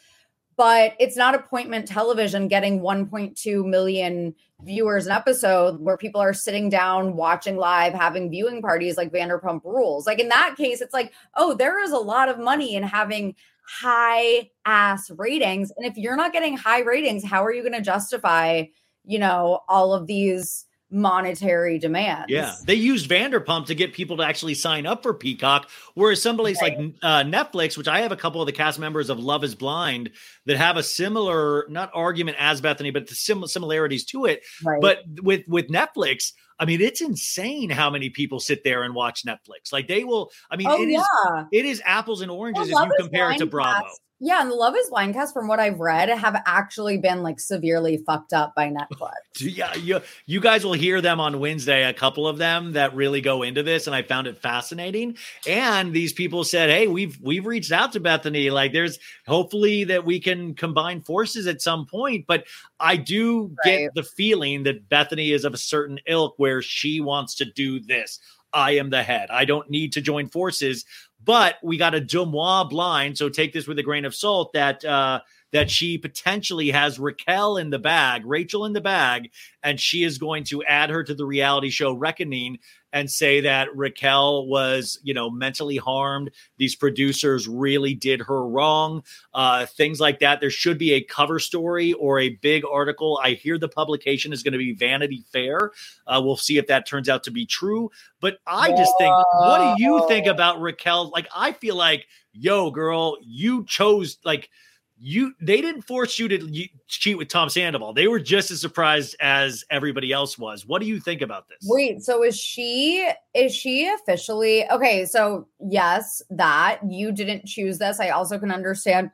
[0.57, 4.33] But it's not appointment television getting 1.2 million
[4.63, 9.63] viewers an episode where people are sitting down, watching live, having viewing parties like Vanderpump
[9.63, 10.07] Rules.
[10.07, 13.35] Like, in that case, it's like, oh, there is a lot of money in having
[13.67, 15.71] high ass ratings.
[15.75, 18.63] And if you're not getting high ratings, how are you going to justify,
[19.03, 22.25] you know, all of these monetary demands?
[22.29, 25.69] Yeah, they used Vanderpump to get people to actually sign up for Peacock.
[25.93, 29.19] Whereas someplace like uh, Netflix, which I have a couple of the cast members of
[29.19, 30.11] Love Is Blind
[30.45, 34.43] that have a similar, not argument as Bethenny, but the sim- similarities to it.
[34.63, 34.81] Right.
[34.81, 39.23] But with with Netflix, I mean, it's insane how many people sit there and watch
[39.25, 39.71] Netflix.
[39.71, 40.31] Like they will.
[40.49, 41.45] I mean, oh, it is yeah.
[41.51, 43.85] it is apples and oranges The if you compare it to Bravo.
[43.85, 47.21] cast- Yeah, and the Love is Blind cast, from what I've read, have actually been
[47.21, 49.11] like severely fucked up by Netflix.
[49.41, 53.19] Yeah, you, you guys will hear them on Wednesday, a couple of them that really
[53.19, 55.17] go into this, and I found it fascinating.
[55.45, 58.49] And these people said, Hey, we've we've reached out to Bethenny.
[58.49, 58.97] Like there's
[59.27, 62.25] hopefully that we can combine forces at some point.
[62.27, 62.45] But
[62.79, 63.79] I do Right.
[63.81, 67.81] get the feeling that Bethenny is of a certain ilk where she wants to do
[67.81, 68.19] this.
[68.53, 69.29] I am the head.
[69.31, 70.85] I don't need to join forces.
[71.25, 74.85] But we got a Deuxmoi blind, so take this with a grain of salt that
[74.85, 75.21] uh
[75.55, 79.31] that she potentially has Raquel in the bag, Rachel in the bag,
[79.63, 82.59] and she is going to add her to the reality show Reckoning
[82.91, 86.31] and say that Raquel was, you know, mentally harmed.
[86.57, 89.03] These producers really did her wrong.
[89.33, 90.41] Uh, things like that.
[90.41, 93.17] There should be a cover story or a big article.
[93.23, 95.71] I hear the publication is going to be Vanity Fair.
[96.05, 97.91] Uh, we'll see if that turns out to be true.
[98.19, 101.11] But I just think, what do you think about Raquel?
[101.11, 104.49] Like, I feel like, yo, girl, you chose like
[104.97, 107.93] you they didn't force you to cheat with Tom Sandoval.
[107.93, 110.65] They were just as surprised as everybody else was.
[110.65, 111.59] What do you think about this?
[111.63, 115.05] Wait, so is she is she officially okay?
[115.05, 117.99] So yes, that you didn't choose this.
[117.99, 119.11] I also can understand,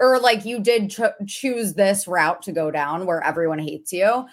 [0.00, 4.26] or like you did cho- choose this route to go down where everyone hates you.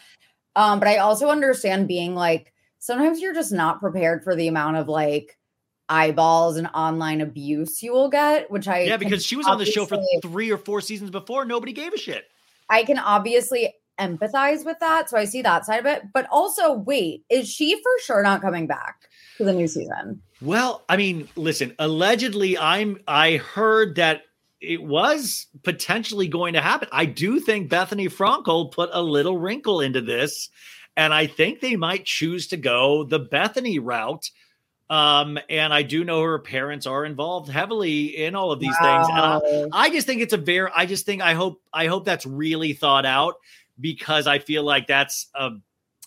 [0.56, 4.78] Um, but I also understand being like sometimes you're just not prepared for the amount
[4.78, 5.38] of like
[5.90, 9.66] eyeballs and online abuse you will get, which I yeah, because she was on the
[9.66, 11.46] show for three or four seasons before.
[11.46, 12.26] Nobody gave a shit.
[12.70, 15.10] I can obviously empathize with that.
[15.10, 16.04] So I see that side of it.
[16.14, 20.22] But also, wait, is she for sure not coming back to the new season?
[20.42, 24.24] Well, I mean, listen, allegedly I'm I heard that
[24.60, 26.88] it was potentially going to happen.
[26.92, 30.50] I do think Bethenny Frankel put a little wrinkle into this,
[30.96, 34.30] and I think they might choose to go the Bethenny route.
[34.90, 39.08] Um, and I do know her parents are involved heavily in all of these things.
[39.10, 42.06] And I, I just think it's a very I just think I hope I hope
[42.06, 43.36] that's really thought out
[43.80, 45.52] because I feel like that's a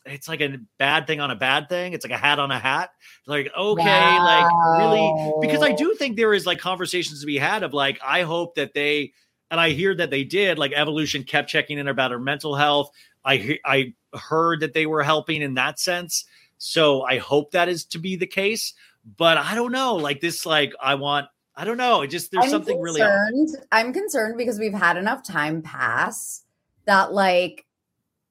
[0.04, 1.92] it's like a bad thing on a bad thing.
[1.92, 2.90] It's like a hat on a hat.
[3.26, 4.46] Like, okay, like
[4.78, 8.22] really because I do think there is like conversations to be had of like, I
[8.22, 9.12] hope that they
[9.50, 12.90] and I hear that they did, like evolution kept checking in about her mental health.
[13.24, 16.24] I I heard that they were helping in that sense.
[16.58, 18.74] So I hope that is to be the case.
[19.16, 19.94] But I don't know.
[19.96, 22.02] Like this, like I want I don't know.
[22.02, 23.30] It just there's I'm something really off.
[23.72, 26.42] I'm concerned because we've had enough time pass
[26.86, 27.64] that like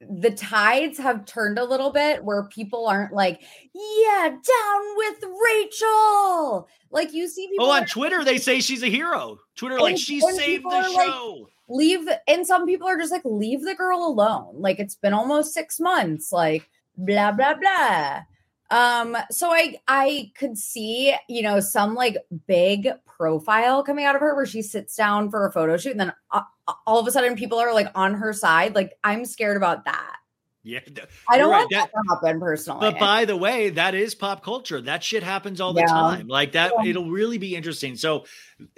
[0.02, 3.42] the tides have turned a little bit where people aren't like,
[3.74, 6.68] yeah, down with Rachel.
[6.92, 9.40] Like you see oh, people Oh, on Twitter they say she's a hero.
[9.56, 11.50] Twitter like she saved the are like- show.
[11.70, 15.52] leave and some people are just like leave the girl alone like it's been almost
[15.54, 18.22] six months like blah blah blah
[18.72, 22.18] um so i i could see you know some like
[22.48, 26.00] big profile coming out of her where she sits down for a photo shoot and
[26.00, 26.42] then uh,
[26.88, 30.16] all of a sudden people are like on her side like i'm scared about that
[30.64, 30.80] Yeah.
[31.30, 31.60] I don't right.
[31.60, 32.90] want That- that, to happen personally.
[32.92, 34.82] But by the way, that is pop culture.
[34.82, 35.94] That shit happens all the Yeah.
[35.94, 36.28] time.
[36.28, 36.90] Like that, Yeah.
[36.90, 37.96] it'll really be interesting.
[37.96, 38.26] So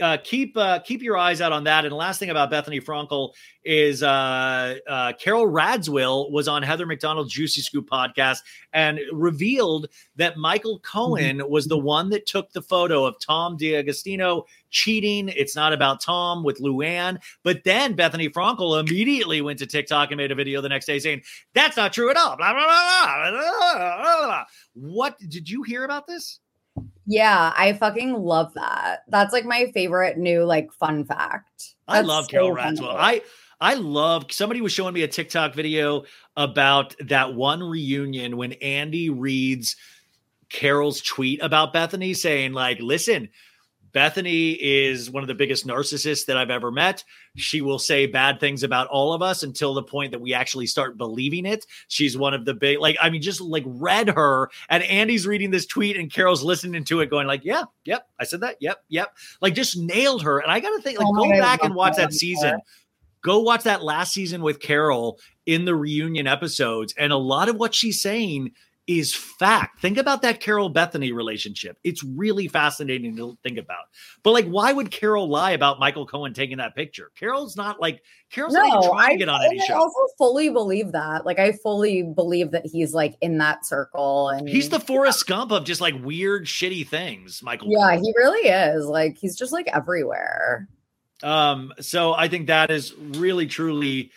[0.01, 1.85] uh, keep uh, keep your eyes out on that.
[1.85, 3.31] And last thing about Bethenny Frankel
[3.67, 8.39] is uh, uh, Carole Radziwill was on Heather McDonald's Juicy Scoop podcast
[8.71, 11.51] and revealed that Michael Cohen Mm-hmm.
[11.51, 15.27] was the one that took the photo of Tom D'Agostino cheating.
[15.29, 17.17] It's not about Tom with Luann.
[17.43, 20.99] But then Bethenny Frankel immediately went to TikTok and made a video the next day
[20.99, 21.23] saying,
[21.53, 22.37] That's not true at all.
[22.37, 24.43] Blah, blah, blah, blah, blah, blah.
[24.73, 26.39] What did you hear about this?
[27.05, 28.99] yeah, I fucking love that.
[29.07, 31.75] That's like my favorite new like fun fact.
[31.87, 32.55] I love Carole.
[32.55, 32.95] Radziwill.
[32.95, 33.21] I
[33.59, 36.03] I love somebody was showing me a TikTok video
[36.35, 39.75] about that one reunion when Andy reads
[40.49, 43.29] Carole's tweet about Bethenny saying like listen
[43.93, 47.03] Bethenny is one of the biggest narcissists that I've ever met.
[47.35, 50.67] She will say bad things about all of us until the point that we actually
[50.67, 51.65] start believing it.
[51.87, 55.49] She's one of the big, like, I mean, just like read her, and Andy's reading
[55.49, 58.83] this tweet, and Carole's listening to it, going like, "Yeah, yep, I said that, yep,
[58.89, 60.39] yep," like just nailed her.
[60.39, 62.11] And I got to think, like, Oh go back and watch that.
[62.11, 62.59] that season.
[63.21, 67.57] Go watch that last season with Carole in the reunion episodes, and a lot of
[67.57, 68.51] what she's saying
[68.87, 69.81] is fact.
[69.81, 71.77] Think about that Carole Bethenny relationship.
[71.83, 73.83] It's really fascinating to think about.
[74.23, 77.11] But like, why would Carole lie about Michael Cohen taking that picture?
[77.19, 79.75] Carole's not like Carole's not trying I, to get on any I show.
[79.75, 81.25] also fully believe that.
[81.25, 85.51] Like, I fully believe that he's like in that circle, and He's the Forrest Gump
[85.51, 87.43] of just like weird, shitty things.
[87.43, 87.67] Michael.
[87.69, 88.03] yeah, Cohen.
[88.05, 88.85] he really is.
[88.85, 90.69] Like, he's just like everywhere.
[91.23, 94.11] Um, so I think that is really truly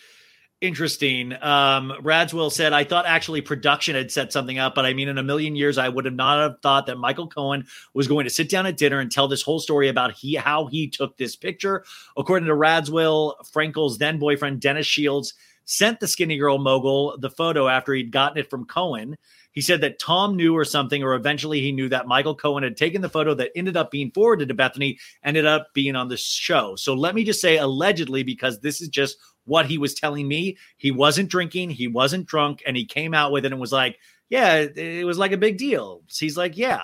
[0.61, 1.33] interesting.
[1.33, 5.17] Um, Radziwill said, I thought actually production had set something up, but I mean, in
[5.17, 8.31] a million years, I would have not have thought that Michael Cohen was going to
[8.31, 11.37] sit down at dinner and tell this whole story about he how he took this
[11.37, 11.85] picture.
[12.17, 17.69] According to Radziwill, Frankel's then boyfriend Dennis Shields sent the skinny girl mogul the photo
[17.69, 19.17] after he'd gotten it from Cohen.
[19.53, 22.77] He said that Tom knew or something, or eventually he knew that Michael Cohen had
[22.77, 26.17] taken the photo that ended up being forwarded to Bethenny, ended up being on the
[26.17, 26.77] show.
[26.77, 30.57] So let me just say allegedly, because this is just what he was telling me.
[30.77, 33.99] He wasn't drinking, he wasn't drunk, and he came out with it and was like,
[34.29, 36.03] Yeah, it, was like a big deal.
[36.07, 36.83] So he's like, Yeah.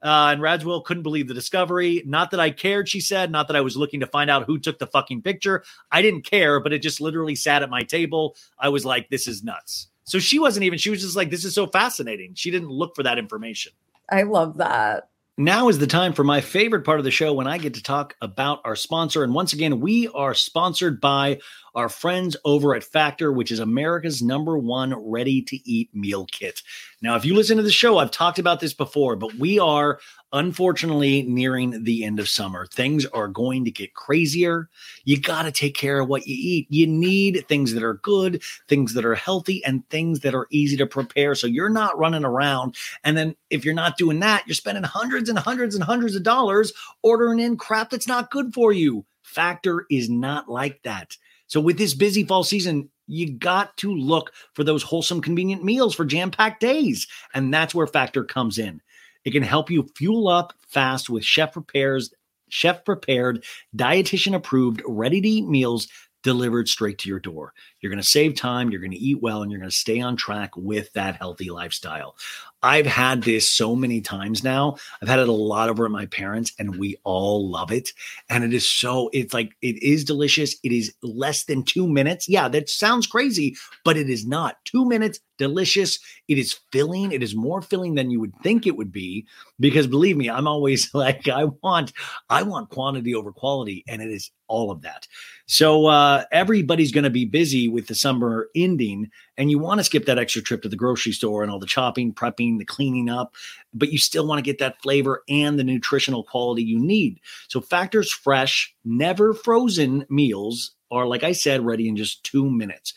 [0.00, 2.04] Uh, and Radziwill couldn't believe the discovery.
[2.06, 3.32] Not that I cared, she said.
[3.32, 5.64] Not that I was looking to find out who took the fucking picture.
[5.90, 8.36] I didn't care, but it just literally sat at my table.
[8.56, 9.87] I was like, this is nuts.
[10.08, 12.34] So she wasn't even, she was just like, this is so fascinating.
[12.34, 13.72] She didn't look for that information.
[14.10, 15.10] I love that.
[15.40, 17.82] Now is the time for my favorite part of the show when I get to
[17.82, 19.22] talk about our sponsor.
[19.22, 21.38] And once again, we are sponsored by
[21.76, 26.62] our friends over at Factor, which is America's number one ready to eat meal kit.
[27.02, 30.00] Now, if you listen to the show, I've talked about this before, but we are
[30.32, 32.66] unfortunately nearing the end of summer.
[32.66, 34.68] Things are going to get crazier.
[35.04, 36.66] You got to take care of what you eat.
[36.70, 40.76] You need things that are good, things that are healthy, and things that are easy
[40.76, 41.34] to prepare.
[41.34, 42.76] So you're not running around.
[43.04, 46.22] And then if you're not doing that, you're spending hundreds and hundreds and hundreds of
[46.22, 46.72] dollars
[47.02, 49.04] ordering in crap that's not good for you.
[49.22, 51.16] Factor is not like that.
[51.46, 55.94] So with this busy fall season, you got to look for those wholesome, convenient meals
[55.94, 57.06] for jam packed days.
[57.34, 58.80] And that's where Factor comes in.
[59.28, 62.10] It can help you fuel up fast with chef prepares,
[62.48, 63.44] chef prepared,
[63.76, 65.86] dietitian approved, ready to eat meals
[66.22, 67.52] delivered straight to your door.
[67.80, 70.00] You're going to save time, you're going to eat well, and you're going to stay
[70.00, 72.16] on track with that healthy lifestyle.
[72.62, 74.76] I've had this so many times now.
[75.00, 77.90] I've had it a lot over at my parents, and we all love it.
[78.28, 80.56] And it is so, it's like, it is delicious.
[80.64, 82.28] It is less than two minutes.
[82.28, 84.56] Yeah, that sounds crazy, but it is not.
[84.64, 86.00] Two minutes, delicious.
[86.26, 87.12] It is filling.
[87.12, 89.26] It is more filling than you would think it would be.
[89.60, 91.92] Because believe me, I'm always like, I want,
[92.28, 95.06] I want quantity over quality, and it is all of that.
[95.46, 99.84] So uh, everybody's going to be busy with the summer ending, and you want to
[99.84, 103.08] skip that extra trip to the grocery store and all the chopping, prepping, the cleaning
[103.08, 103.34] up,
[103.72, 107.20] but you still want to get that flavor and the nutritional quality you need.
[107.48, 112.94] So Factor's fresh, never frozen meals are, like I said, ready in just two minutes.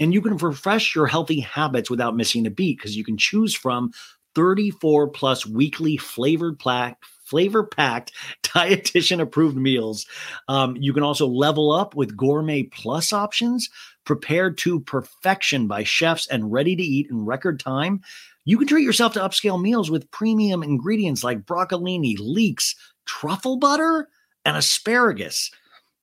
[0.00, 3.54] And you can refresh your healthy habits without missing a beat because you can choose
[3.54, 3.92] from
[4.34, 10.06] 34 plus weekly flavored plaque flavor packed dietitian approved meals
[10.48, 13.70] um, you can also level up with gourmet plus options
[14.04, 18.00] prepared to perfection by chefs and ready to eat in record time
[18.44, 22.74] you can treat yourself to upscale meals with premium ingredients like broccolini leeks
[23.06, 24.08] truffle butter
[24.44, 25.50] and asparagus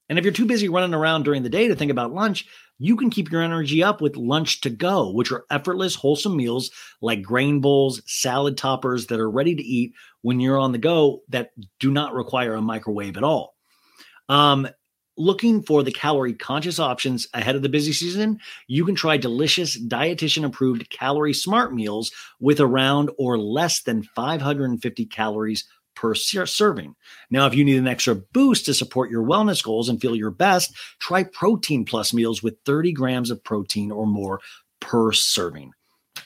[0.08, 2.46] and if you're too busy running around during the day to think about lunch
[2.82, 6.72] you can keep your energy up with lunch to go, which are effortless, wholesome meals
[7.00, 9.92] like grain bowls, salad toppers that are ready to eat
[10.22, 13.54] when you're on the go that do not require a microwave at all.
[14.28, 14.66] Um,
[15.16, 19.78] looking for the calorie conscious options ahead of the busy season, you can try delicious
[19.78, 22.10] dietitian approved calorie smart meals
[22.40, 25.64] with around or less than 550 calories
[25.94, 26.94] per ser- serving.
[27.30, 30.30] Now, if you need an extra boost to support your wellness goals and feel your
[30.30, 34.40] best, try Protein Plus meals with 30 grams of protein or more
[34.80, 35.72] per serving.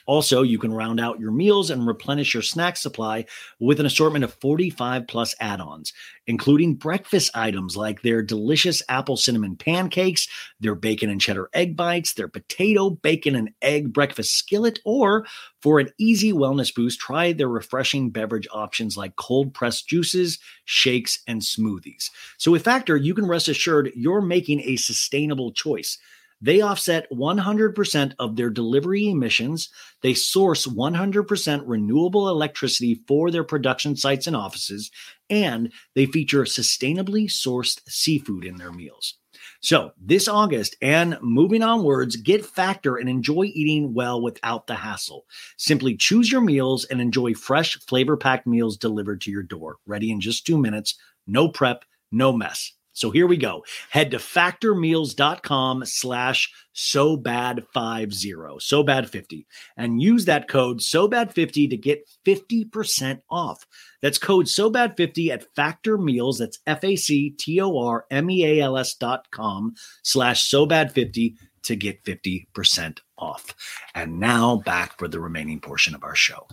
[0.05, 3.25] Also, you can round out your meals and replenish your snack supply
[3.59, 5.93] with an assortment of 45 plus add ons,
[6.27, 10.27] including breakfast items like their delicious apple cinnamon pancakes,
[10.59, 15.25] their bacon and cheddar egg bites, their potato, bacon, and egg breakfast skillet, or
[15.61, 21.21] for an easy wellness boost, try their refreshing beverage options like cold pressed juices, shakes,
[21.27, 22.09] and smoothies.
[22.37, 25.97] So, with Factor, you can rest assured you're making a sustainable choice.
[26.39, 29.69] They offset 100% of their delivery emissions.
[30.01, 34.91] They source 100% renewable electricity for their production sites and offices,
[35.29, 39.15] and they feature sustainably sourced seafood in their meals.
[39.61, 45.25] So, this August and moving onwards, get Factor and enjoy eating well without the hassle.
[45.57, 50.11] Simply choose your meals and enjoy fresh, flavor packed meals delivered to your door, ready
[50.11, 50.95] in just two minutes.
[51.25, 52.73] No prep, no mess.
[52.97, 53.63] So here we go.
[53.91, 59.45] Head to factormeals.com slash so bad 50 so bad 50
[59.77, 63.67] and use that code so bad 50 to get 50% off.
[64.01, 66.39] That's code so bad 50 at Factor Meals.
[66.39, 70.49] That's F A C T O R M E A L S dot com slash
[70.49, 73.53] so bad 50 to get 50% off.
[73.93, 76.47] And now back for the remaining portion of our show.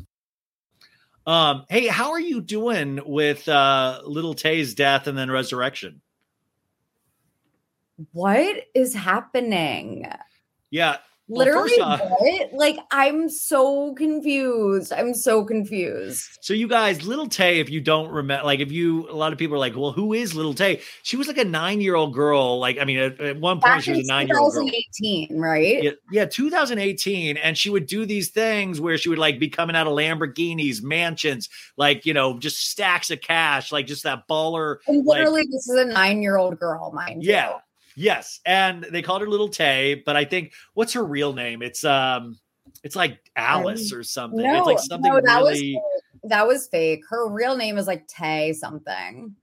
[1.27, 6.03] Um, hey, how are you doing with uh Lil Tay's death and then resurrection?
[8.13, 10.07] What is happening?
[10.71, 10.99] Yeah.
[11.27, 12.53] Well, Literally, off- what?
[12.53, 14.93] Like, I'm so confused.
[14.93, 16.23] I'm so confused.
[16.43, 19.39] So you guys, Lil Tay, if you don't remember, like if you, a lot of
[19.39, 20.83] people are like, well, who is Lil Tay?
[21.03, 22.59] She was like a nine-year-old girl.
[22.59, 24.67] Like, I mean, at, at one point Back she was a nine-year-old girl.
[24.67, 25.83] 2018, right?
[25.85, 29.77] Yeah, yeah, 2018, and she would do these things where she would like be coming
[29.77, 31.49] out of Lamborghinis, mansions,
[31.79, 34.77] like you know, just stacks of cash, like just that baller.
[34.87, 37.49] And like- literally, this is a nine-year-old girl, mind Yeah.
[37.49, 37.55] you.
[37.97, 41.63] Yes, and they called her Lil Tay, but I think what's her real name?
[41.63, 42.39] It's um,
[42.83, 44.43] it's like Alice or something.
[44.43, 45.75] No, it's like something no, that really.
[45.75, 47.03] was that was fake.
[47.09, 49.35] Her real name is like Tay something.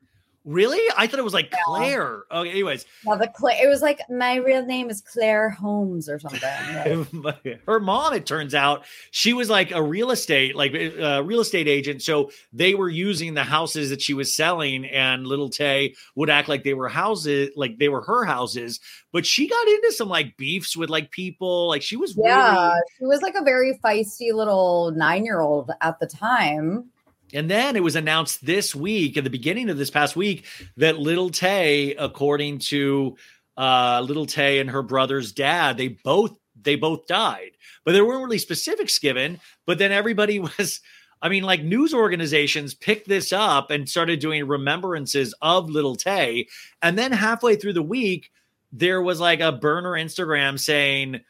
[0.43, 0.81] Really?
[0.97, 2.23] I thought it was like Claire.
[2.31, 3.31] Okay, anyways, Yeah, the
[3.61, 7.07] it was like my real name is Claire Holmes or something.
[7.13, 11.41] Like, her mom, it turns out, she was like a real estate, like a real
[11.41, 12.01] estate agent.
[12.01, 16.49] So they were using the houses that she was selling, and Lil Tay would act
[16.49, 18.79] like they were houses, like they were her houses.
[19.11, 21.67] But she got into some like beefs with like people.
[21.67, 22.81] Like she was yeah, really.
[22.97, 26.89] she was like a very feisty little nine-year-old at the time.
[27.33, 30.45] And then it was announced this week, at the beginning of this past week,
[30.77, 33.15] that Lil Tay, according to
[33.57, 37.51] uh, Lil Tay and her brother's dad, they both they both died,
[37.85, 39.39] but there weren't really specifics given.
[39.65, 40.79] But then everybody was,
[41.21, 46.47] I mean, like news organizations picked this up and started doing remembrances of Lil Tay,
[46.81, 48.31] and then halfway through the week,
[48.71, 51.21] there was like a burner Instagram saying,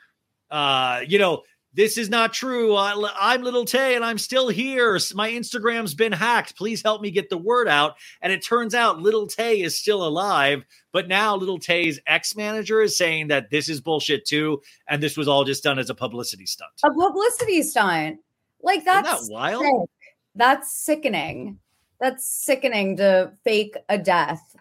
[0.50, 2.76] uh, you know, this is not true.
[2.76, 5.00] I, am Lil Tay and I'm still here.
[5.14, 6.58] My Instagram's been hacked.
[6.58, 7.96] Please help me get the word out.
[8.22, 12.82] And it turns out Lil Tay is still alive, but now Lil Tay's ex manager
[12.82, 14.62] is saying that this is bullshit too.
[14.90, 16.72] And this was all just done as a publicity stunt.
[16.84, 18.20] A publicity stunt.
[18.62, 19.64] Like Isn't that that's wild?
[19.64, 19.90] sick.
[20.36, 21.60] That's sickening.
[22.00, 24.56] That's sickening to fake a death,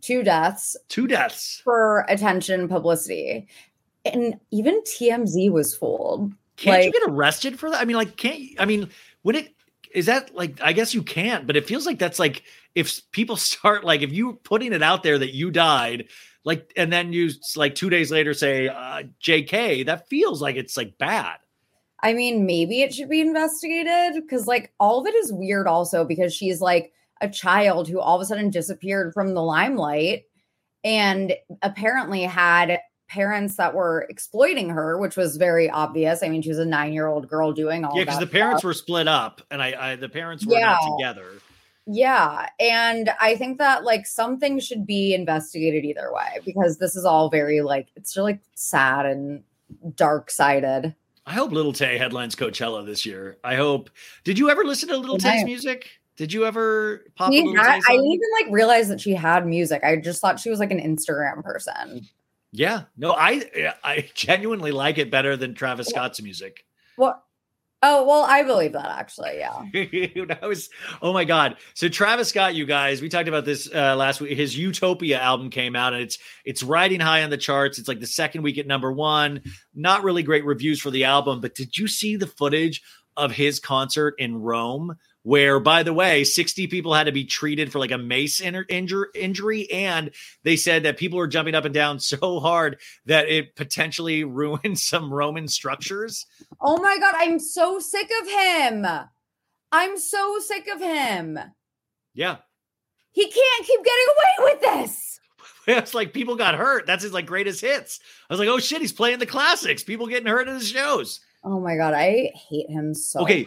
[0.00, 1.60] two deaths Two deaths.
[1.64, 3.48] for attention publicity.
[4.04, 6.32] And even TMZ was fooled.
[6.56, 7.80] Can't you get arrested for that?
[7.80, 8.56] I mean, like, can't you?
[8.58, 8.90] I mean,
[9.22, 9.54] when it
[9.92, 12.42] is that like, I guess you can't, but it feels like that's like
[12.74, 16.08] if people start like, if you putting it out there that you died,
[16.44, 20.76] like, and then you like two days later say, uh, JK, that feels like it's
[20.76, 21.38] like bad.
[22.00, 26.04] I mean, maybe it should be investigated because, like, all of it is weird also
[26.04, 30.24] because she's like a child who all of a sudden disappeared from the limelight
[30.84, 32.78] and apparently had
[33.08, 36.22] parents that were exploiting her, which was very obvious.
[36.22, 38.60] I mean, she was a nine year old girl doing all yeah, because the parents
[38.60, 38.68] stuff.
[38.68, 40.96] were split up, and I, I the parents were not Yeah.
[40.96, 41.26] together.
[41.86, 42.48] Yeah.
[42.58, 47.28] And I think that like something should be investigated either way because this is all
[47.28, 49.42] very like, it's really sad and
[49.94, 50.94] dark sided.
[51.26, 53.36] I hope Lil Tay headlines Coachella this year.
[53.44, 53.90] I hope.
[54.24, 55.90] Did you ever listen to Little Good Tay's music?
[56.16, 59.82] Did you ever pop had- I didn't even like realize that she had music.
[59.84, 62.06] I just thought she was like an Instagram person.
[62.56, 66.64] Yeah, no, I I genuinely like it better than Travis Scott's music.
[66.94, 67.20] What?
[67.82, 69.38] Oh, well, I believe that actually.
[69.38, 69.64] Yeah.
[70.28, 70.70] that was
[71.02, 71.56] oh my god.
[71.74, 74.38] So Travis Scott, you guys, we talked about this uh, last week.
[74.38, 77.80] His Utopia album came out, and it's it's riding high on the charts.
[77.80, 79.42] It's like the second week at number one.
[79.74, 82.82] Not really great reviews for the album, but did you see the footage
[83.16, 84.96] of his concert in Rome?
[85.24, 88.54] Where, by the way, 60 people had to be treated for like a mace in-
[88.54, 89.70] injur- injury.
[89.70, 90.10] And
[90.42, 94.78] they said that people were jumping up and down so hard that it potentially ruined
[94.78, 96.26] some Roman structures.
[96.60, 97.14] Oh my God.
[97.16, 98.86] I'm so sick of him.
[99.72, 101.38] I'm so sick of him.
[102.14, 102.36] Yeah.
[103.12, 105.10] He can't keep getting away with this.
[105.66, 106.86] It's like people got hurt.
[106.86, 107.98] That's his like greatest hits.
[108.28, 109.82] I was like, oh shit, he's playing the classics.
[109.82, 111.20] People getting hurt in his shows.
[111.42, 111.94] Oh my God.
[111.94, 113.46] I hate him so Okay,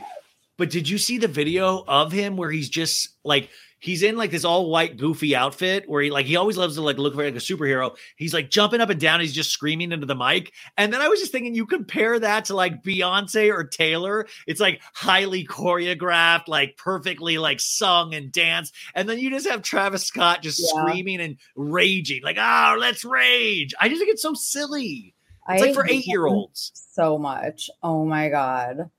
[0.58, 4.32] but did you see the video of him where he's just like he's in like
[4.32, 7.36] this all white goofy outfit where he like he always loves to like look like
[7.36, 7.96] a superhero.
[8.16, 9.20] He's like jumping up and down.
[9.20, 10.52] He's just screaming into the mic.
[10.78, 14.26] And then I was just thinking, you compare that to like Beyonce or Taylor.
[14.48, 18.74] It's like highly choreographed, like perfectly like sung and danced.
[18.96, 20.82] And then you just have Travis Scott just Yeah.
[20.82, 23.76] screaming and raging, like, oh, let's rage.
[23.80, 25.14] I just think it's so silly.
[25.50, 26.72] It's I like for eight year olds.
[26.94, 27.70] so much.
[27.84, 28.90] Oh my god.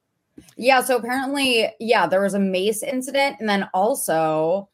[0.56, 4.68] Yeah, so apparently, yeah, there was a mace incident, and then also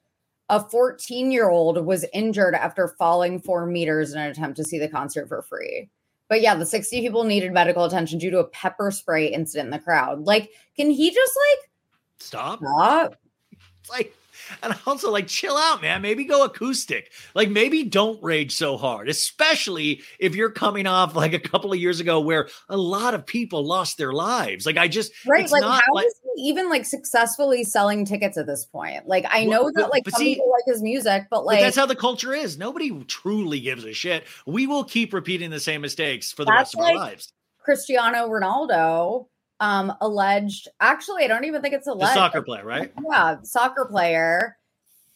[0.49, 4.79] a 14 year old was injured after falling four meters in an attempt to see
[4.79, 5.89] the concert for free.
[6.29, 9.71] But yeah, the 60 people needed medical attention due to a pepper spray incident in
[9.71, 10.21] the crowd.
[10.21, 11.71] Like, can he just like
[12.19, 12.61] Stop.
[12.61, 13.17] stop?
[13.53, 14.15] It's like,
[14.63, 16.03] and also like chill out, man.
[16.03, 17.13] Maybe go acoustic.
[17.35, 21.79] Like maybe don't rage so hard, especially if you're coming off like a couple of
[21.79, 24.67] years ago where a lot of people lost their lives.
[24.67, 25.49] Like I just Right?
[25.51, 29.07] Like, how like- is he even like successfully selling tickets at this point?
[29.07, 31.47] Like, I know but- that like but some see- people like his music, but but
[31.47, 32.57] like that's how the culture is.
[32.59, 34.25] Nobody truly gives a shit.
[34.47, 37.33] We will keep repeating the same mistakes for the rest of like- our lives.
[37.65, 39.27] Cristiano Ronaldo
[39.61, 42.93] um alleged actually I don't even think it's The soccer player, right?
[43.11, 44.57] Yeah, soccer player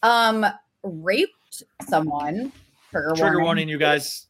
[0.03, 0.47] um
[0.83, 2.53] raped someone.
[2.91, 4.27] Trigger, Trigger warning, warning, you guys.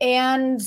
[0.00, 0.60] And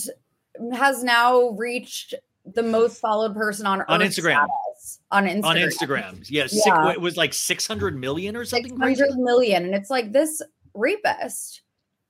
[0.73, 2.13] has now reached
[2.45, 4.45] the most followed person on On Instagram.
[4.45, 4.99] status.
[5.11, 5.45] On Instagram.
[5.45, 6.25] On Instagram.
[6.29, 6.91] Yeah, six- Yeah.
[6.91, 8.77] it was like 600 million or something.
[8.77, 8.95] crazy.
[8.95, 9.63] 600 million.
[9.65, 10.41] And it's like this
[10.73, 11.61] rapist.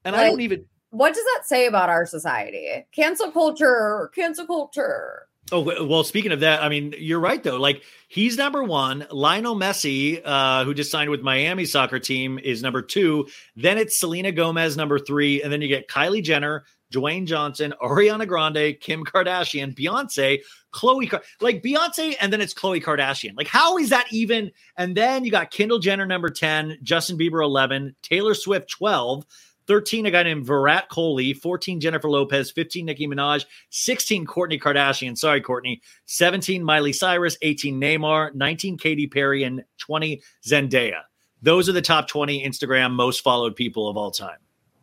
[0.04, 2.86] And I don't even What does that say about our society?
[2.92, 5.28] Cancel culture, cancel culture.
[5.54, 7.58] Oh well, speaking of that, I mean, you're right though.
[7.58, 9.06] Like he's number one.
[9.12, 13.28] Lionel Messi, uh, who just signed with Miami soccer team, is number two.
[13.56, 16.64] Then it's Selena Gomez, number three, and then you get Kylie Jenner,
[16.94, 20.40] Dwayne Johnson, Ariana Grande, Kim Kardashian, Beyonce,
[20.74, 21.10] Khloe.
[21.10, 23.36] Kar- like Beyonce, and then it's Khloe Kardashian.
[23.36, 24.52] Like how is that even?
[24.78, 29.26] And then you got Kendall Jenner, number ten, Justin Bieber, eleven, Taylor Swift, twelve.
[29.72, 35.18] 13, a guy named Virat Kohli, 14, Jennifer Lopez, 15, Nicki Minaj, 16, Kourtney Kardashian.
[35.18, 35.80] Sorry, Kourtney.
[36.08, 41.04] 17, Miley Cyrus, 18, Neymar, 19, Katy Perry, and 20, Zendaya.
[41.42, 44.40] Those are the top 20 Instagram most followed people of all time.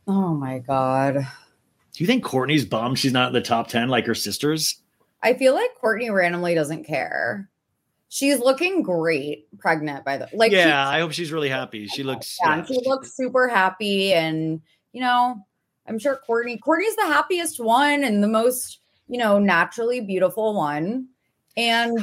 [0.07, 1.17] Oh my God.
[1.17, 4.81] Do you think Kourtney's bummed she's not in the top 10 like her sisters?
[5.23, 7.51] I feel like Kourtney randomly doesn't care.
[8.09, 11.89] She's looking great pregnant by the like yeah, I hope she's really happy.
[11.89, 12.39] She looks.
[12.43, 14.63] yeah, yeah, and she looks super happy and
[14.93, 15.45] you know,
[15.87, 21.09] I'm sure Kourtney Kourtney's the happiest one and the most, you know, naturally beautiful one.
[21.57, 21.99] And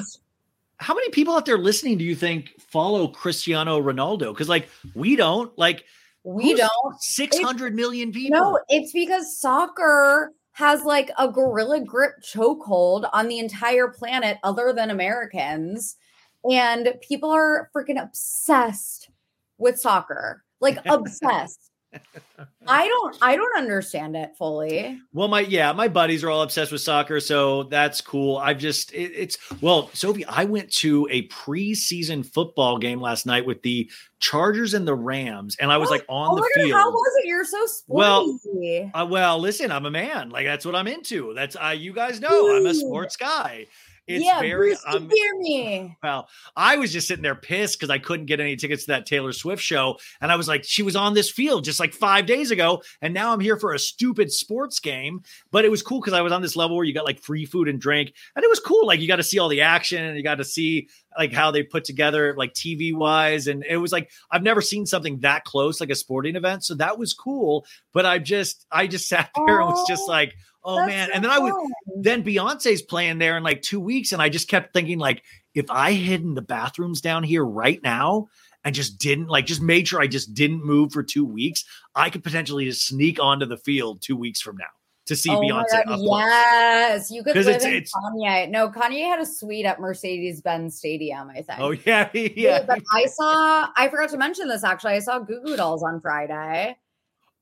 [0.77, 4.33] How many people out there listening do you think follow Cristiano Ronaldo?
[4.33, 5.55] Because, like, we don't.
[5.57, 5.85] Like,
[6.23, 8.39] we don't 600 million people.
[8.39, 14.73] No, it's because soccer has like a gorilla grip chokehold on the entire planet other
[14.73, 15.97] than Americans.
[16.49, 19.09] And people are freaking obsessed
[19.57, 20.43] with soccer.
[20.61, 21.71] Like obsessed.
[22.67, 24.99] I don't I don't understand it fully.
[25.13, 28.37] Well, my yeah, my buddies are all obsessed with soccer, so that's cool.
[28.37, 30.25] I've just it, it's well, Sophie.
[30.25, 33.89] I went to a preseason football game last night with the
[34.19, 36.71] Chargers and the Rams, and I was like on oh the field.
[36.71, 37.27] God, how was it?
[37.27, 37.97] You're so sporty.
[37.97, 38.39] Well,
[38.93, 40.29] Uh, well, listen, I'm a man.
[40.29, 41.33] Like that's what I'm into.
[41.35, 43.67] That's uh, you guys know I'm a sports guy.
[44.07, 44.69] It's yeah, very.
[44.69, 45.97] Bruce, I'm, hear me.
[46.03, 49.05] well, I was just sitting there pissed because I couldn't get any tickets to that
[49.05, 49.97] Taylor Swift show.
[50.21, 52.83] And I was like, she was on this field just like five days ago.
[53.01, 55.23] And now I'm here for a stupid sports game.
[55.51, 57.45] But it was cool because I was on this level where you got like free
[57.45, 58.13] food and drink.
[58.35, 58.85] And it was cool.
[58.85, 61.51] Like you got to see all the action and you got to see like how
[61.51, 63.47] they put together like TV wise.
[63.47, 66.63] And it was like, I've never seen something that close, like a sporting event.
[66.65, 67.65] So that was cool.
[67.93, 71.07] But I just, I just sat there and was just Oh, like, oh That's man.
[71.07, 72.01] so And then I was, fun.
[72.01, 75.23] then Beyonce's playing there in like two weeks, and I just kept thinking, like,
[75.53, 78.27] if I hid in the bathrooms down here right now
[78.65, 81.63] and just didn't like just made sure I just didn't move for two weeks,
[81.95, 84.65] I could potentially just sneak onto the field two weeks from now.
[85.05, 88.49] To see Oh Beyonce yes, you could live it's- in it's- Kanye.
[88.49, 91.29] No, Kanye had a suite at Mercedes Benz Stadium.
[91.29, 91.59] I think.
[91.59, 92.63] Oh yeah, Yeah, yeah.
[92.65, 93.67] but I saw.
[93.77, 94.63] I forgot to mention this.
[94.63, 96.75] Actually, I saw Goo Goo Dolls on Friday,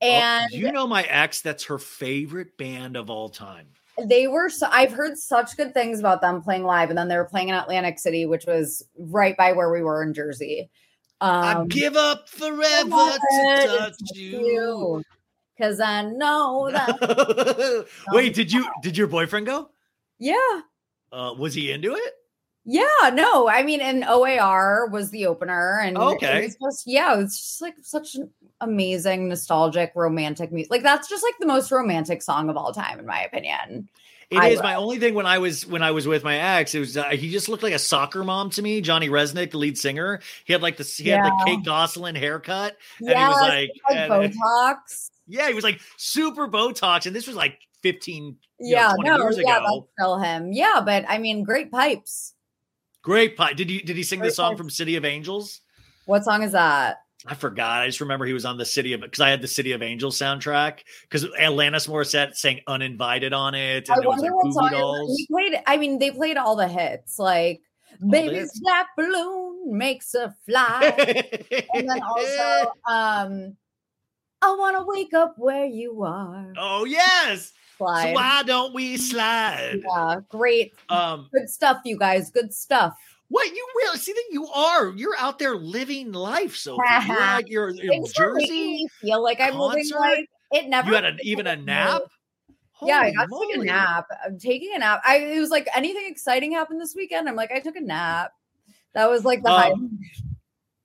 [0.02, 3.68] Oh, and you know my ex, that's her favorite band of all time.
[4.08, 4.50] they were.
[4.50, 7.50] So, I've heard such good things about them playing live, and then they were playing
[7.50, 10.70] in Atlantic City, which was right by where we were in Jersey.
[11.22, 15.02] I Um, give up forever to touch you.
[15.58, 17.86] Because I know that.
[18.12, 19.70] Wait, did you did your boyfriend go?
[20.20, 20.36] Yeah.
[21.12, 22.14] Uh, was he into it?
[22.66, 26.46] Yeah, no, I mean, and OAR was the opener, and Oh, Okay.
[26.46, 28.30] it was just, yeah, it's just like such an
[28.62, 30.72] amazing, nostalgic, romantic music.
[30.72, 33.90] Like that's just like the most romantic song of all time, in my opinion.
[34.30, 34.64] It I is will.
[34.64, 36.74] my only thing when I was when I was with my ex.
[36.74, 38.80] It was uh, he just looked like a soccer mom to me.
[38.80, 40.22] Johnny Rzeznik, the lead singer.
[40.46, 43.70] He had like the he had the Kate Gosselin haircut, and Yeah, he was like,
[43.90, 45.10] like and- Botox.
[45.34, 49.10] Yeah, he was like super Botox, and this was like fifteen, you know, Yeah, 20
[49.10, 49.88] no, years yeah, ago.
[49.98, 50.54] still him.
[50.54, 52.34] Yeah, but I mean, great pipes.
[53.02, 53.54] Great pie.
[53.54, 54.58] Did you did he sing the song pipes.
[54.60, 55.62] from City of Angels?
[56.06, 56.98] What song is that?
[57.26, 57.82] I forgot.
[57.82, 59.82] I just remember he was on the City of because I had the City of
[59.82, 64.70] Angels soundtrack because Alanis Morissette sang "Uninvited" on it, I wonder like what song?
[64.72, 65.16] Dolls.
[65.18, 65.62] he played.
[65.66, 67.62] I mean, they played all the hits, like
[68.00, 68.60] the "Baby's.
[68.62, 71.24] Black Balloon Makes a Fly,"
[71.74, 73.58] and then also, um,
[74.44, 77.54] "I Want to Wake Up Where You Are." oh yes.
[77.78, 78.04] Slide.
[78.10, 79.82] So why don't we slide?
[79.84, 82.30] Yeah, great, Um, good stuff, you guys.
[82.30, 82.96] Good stuff.
[83.30, 84.90] what you really see that you are?
[84.92, 88.86] You're out there living life, So You're like you're in Jersey.
[89.02, 90.00] feel like I'm living concert?
[90.00, 90.26] life.
[90.52, 90.90] It never.
[90.90, 92.04] You had an, even a nap.
[92.86, 94.06] Yeah, I Holy got to take a nap.
[94.26, 95.02] I'm taking a nap.
[95.06, 97.28] I it was like anything exciting happened this weekend.
[97.28, 98.34] I'm like, I took a nap.
[98.94, 99.72] That was like the high.
[99.72, 99.98] Um,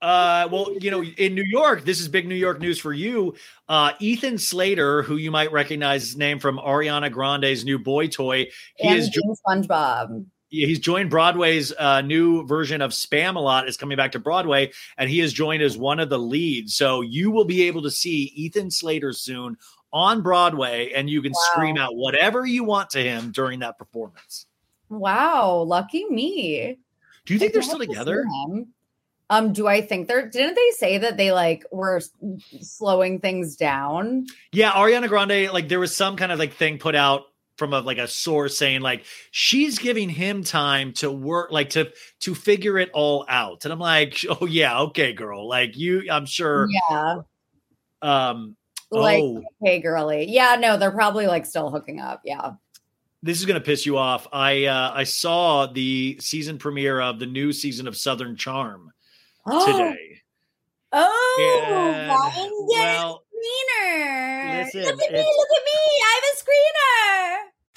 [0.00, 3.34] Uh, well, you know, in New York, this is big New York news for you.
[3.68, 8.46] Uh, Ethan Slater, who you might recognize his name from Ariana Grande's new boy toy,
[8.76, 10.24] he and is jo- SpongeBob.
[10.50, 15.20] he's joined Broadway's uh, new version of Spamalot is coming back to Broadway, and he
[15.20, 16.76] is joined as one of the leads.
[16.76, 19.56] So you will be able to see Ethan Slater soon
[19.92, 21.38] on Broadway, and you can Wow.
[21.52, 24.46] scream out whatever you want to him during that performance.
[24.90, 26.78] Wow, lucky me.
[27.26, 28.24] Do you think I they're still together?
[29.30, 32.00] Um, do I think they're didn't they say that they like were
[32.60, 34.26] slowing things down?
[34.52, 37.24] Yeah, Ariana Grande, like there was some kind of like thing put out
[37.58, 41.92] from a like a source saying like she's giving him time to work like to
[42.20, 43.64] to figure it all out.
[43.64, 45.46] And I'm like, oh yeah, okay, girl.
[45.46, 47.16] Like you, I'm sure Yeah.
[48.00, 48.56] um
[48.90, 50.24] Like, oh hey girly.
[50.30, 52.22] Yeah, no, they're probably like still hooking up.
[52.24, 52.52] Yeah.
[53.22, 54.26] this is gonna piss you off.
[54.32, 58.90] I uh I saw the season premiere of the new season of Southern Charm
[59.48, 60.04] today.
[60.90, 61.36] Oh,
[61.68, 64.64] And, Ryan, well, screener.
[64.64, 65.80] listen, look at me, look at me.
[66.00, 67.57] I have a screener.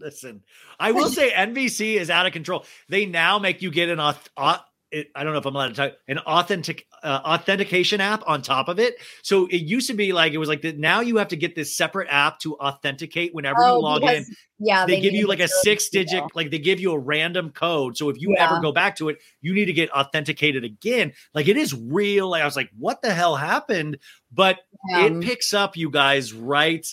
[0.00, 0.42] Listen,
[0.78, 2.64] I will say NBC is out of control.
[2.88, 4.18] They now make you get an auth.
[4.36, 4.60] auth
[4.92, 8.42] it, I don't know if I'm allowed to talk an authentic uh, authentication app on
[8.42, 8.96] top of it.
[9.22, 10.80] So it used to be like it was like that.
[10.80, 14.28] Now you have to get this separate app to authenticate whenever Oh, you log because-
[14.28, 14.34] in.
[14.62, 16.00] Yeah, They, give you like a six you.
[16.04, 17.96] digit, like they give you a random code.
[17.96, 18.44] So if you Yeah.
[18.50, 21.12] ever go back to it, you need to get authenticated again.
[21.32, 22.34] Like it is real.
[22.34, 23.98] I was like, what the hell happened?
[24.32, 24.58] But
[24.92, 26.84] Um, it picks up you guys right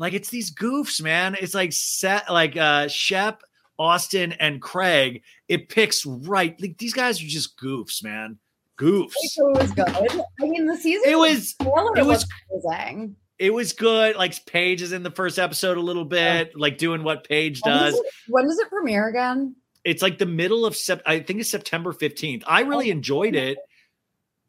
[0.00, 1.36] like it's these goofs man.
[1.40, 3.42] It's like set like uh shep
[3.78, 5.22] austen and craig.
[5.48, 8.38] It picks right like these guys are just goofs man.
[8.78, 9.12] Goofs.
[9.22, 9.88] It was good.
[9.90, 12.26] I mean, the season It was- it was-
[12.64, 13.16] amazing.
[13.38, 14.16] it was good.
[14.16, 17.74] Like paige is in the first episode a little bit like doing what paige When
[17.74, 19.54] does does, it, when does it premiere again?
[19.84, 23.56] it's like the middle of Sep- i think it's september 15th i really enjoyed it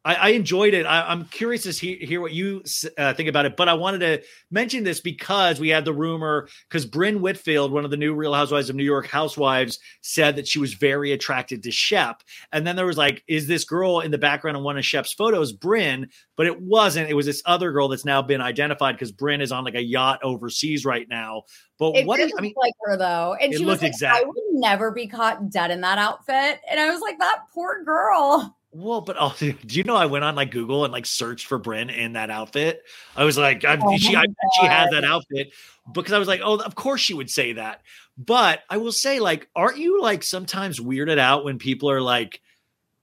[0.03, 0.85] I, I enjoyed it.
[0.85, 2.63] I, I'm curious to hear, hear what you
[2.97, 6.47] uh, think about it, but I wanted to mention this because we had the rumor
[6.67, 10.47] because Brynn Whitfield, one of the new Real Housewives of New York housewives, said that
[10.47, 14.09] she was very attracted to Shep, and then there was like, is this girl in
[14.11, 16.09] the background of one of Shep's photos Brynn?
[16.35, 17.09] But it wasn't.
[17.09, 19.83] It was this other girl that's now been identified because Brynn is on like a
[19.83, 21.43] yacht overseas right now.
[21.77, 22.31] But It what did?
[22.35, 24.91] I mean, like her though, and it she was looked like, exact- "I would never
[24.91, 29.17] be caught dead in that outfit," and I was like, "That poor girl." Well, but
[29.17, 32.13] also, do you know I went on like Google and like searched for Brynn in
[32.13, 32.83] that outfit?
[33.15, 34.25] I was like, I, Oh she, I
[34.59, 35.53] she has that outfit
[35.93, 37.81] because I was like, oh, of course she would say that.
[38.17, 42.41] But I will say, like, aren't you like sometimes weirded out when people are like,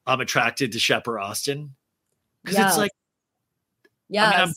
[0.06, 1.74] I'm attracted to Shepard Austen?
[2.44, 2.70] Because Yes.
[2.70, 2.92] it's like,
[4.08, 4.52] yeah, I'm-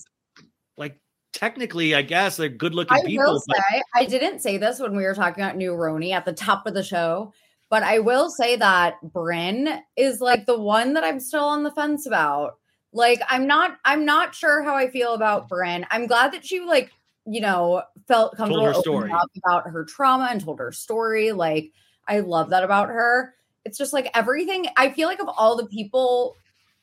[0.78, 1.00] like,
[1.34, 3.26] technically, I guess they're good looking people.
[3.26, 3.58] will but
[3.96, 6.74] I didn't say this when we were talking about New RHONY at the top of
[6.74, 7.34] the show,
[7.72, 11.72] but I will say that Brynn is like the one that I'm still on the
[11.72, 12.58] fence about.
[12.92, 15.88] Like I'm not I'm not sure how I feel about Brynn.
[15.90, 16.92] I'm glad that she like,
[17.26, 21.32] you know, felt comfortable her about her trauma and told her story.
[21.32, 21.72] Like
[22.06, 23.36] I love that about her.
[23.64, 26.36] It's just like everything I feel like of all the people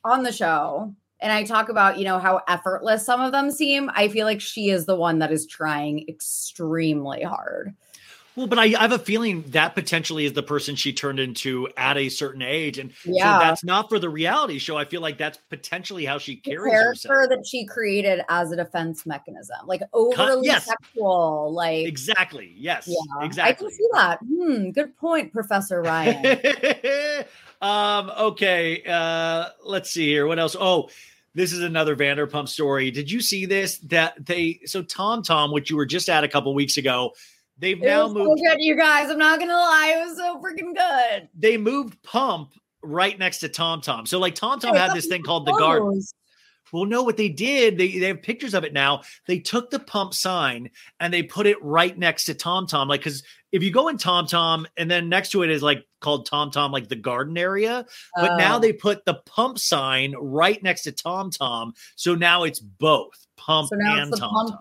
[0.05, 3.91] on the show and I talk about, you know, how effortless some of them seem.
[3.93, 7.75] I feel like she is the one that is trying extremely hard.
[8.39, 11.69] Well, but I, I have a feeling that potentially is the person she turned into
[11.77, 12.79] at a certain age.
[12.79, 13.37] And Yeah.
[13.41, 14.77] so that's not for the reality show.
[14.79, 17.29] I feel like that's potentially how she The carries herself.
[17.31, 20.67] that she created as a defense mechanism, like overly yes.
[20.67, 22.55] sexual, like Exactly.
[22.57, 22.87] Yes.
[22.87, 24.21] yeah, I can see that.
[24.21, 26.39] Hmm, good point, Professor Ryan.
[27.61, 28.85] um, okay.
[28.87, 30.29] Uh, let's see here.
[30.29, 30.55] What else?
[30.59, 30.91] Oh,
[31.35, 32.93] this is another Vanderpump story.
[32.93, 33.79] Did you see this?
[33.79, 37.15] That they so Tom Tom, which you were just at a couple weeks ago,
[37.59, 39.11] they've it now was so moved good, you guys.
[39.11, 41.29] I'm not gonna lie, it was so freaking good.
[41.39, 42.53] they moved Pump
[42.83, 44.07] right next to Tom Tom.
[44.07, 46.01] So like Tom Tom had this thing called the garden.
[46.71, 49.01] Well, no, what they did, they, they have pictures of it now.
[49.27, 50.69] They took the pump sign
[51.01, 52.89] and they put it right next to Tom Tom.
[52.89, 53.23] Like, because
[53.53, 56.51] if you go in Tom Tom and then next to it is like called Tom
[56.51, 57.87] Tom, like the garden area.
[58.17, 58.61] But now Oh.
[58.61, 61.73] they put the pump sign right next to Tom Tom.
[61.97, 64.51] So now it's both pump so and it's the Tom pump.
[64.51, 64.59] Tom.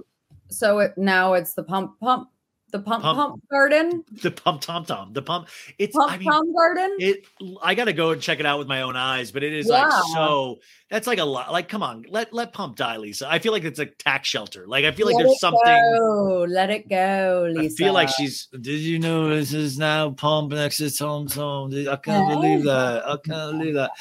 [0.50, 2.30] So it now it's the pump pump
[2.72, 3.18] the pump Pump.
[3.18, 4.04] pump, garden.
[4.22, 5.14] The pump Tom Tom.
[5.14, 5.48] The pump.
[5.80, 6.96] It's, Pump I mean, pump garden.
[7.00, 7.26] it
[7.64, 9.86] i gotta go and check it out with my own eyes but it is Yeah.
[9.88, 13.40] like so that's like a lot like come on let let pump die lisa i
[13.40, 16.46] feel like it's a tax shelter like i feel like there's something Go.
[16.50, 17.74] Let it go, Lisa.
[17.74, 18.48] I feel like she's.
[18.48, 21.72] Did you know this is now pump next to Tom Tom?
[21.74, 23.04] I can't believe that.
[23.08, 23.92] I can't believe that.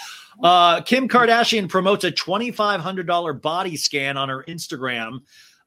[0.42, 5.20] Uh, Kim Kardashian promotes a twenty five hundred dollar body scan on her Instagram.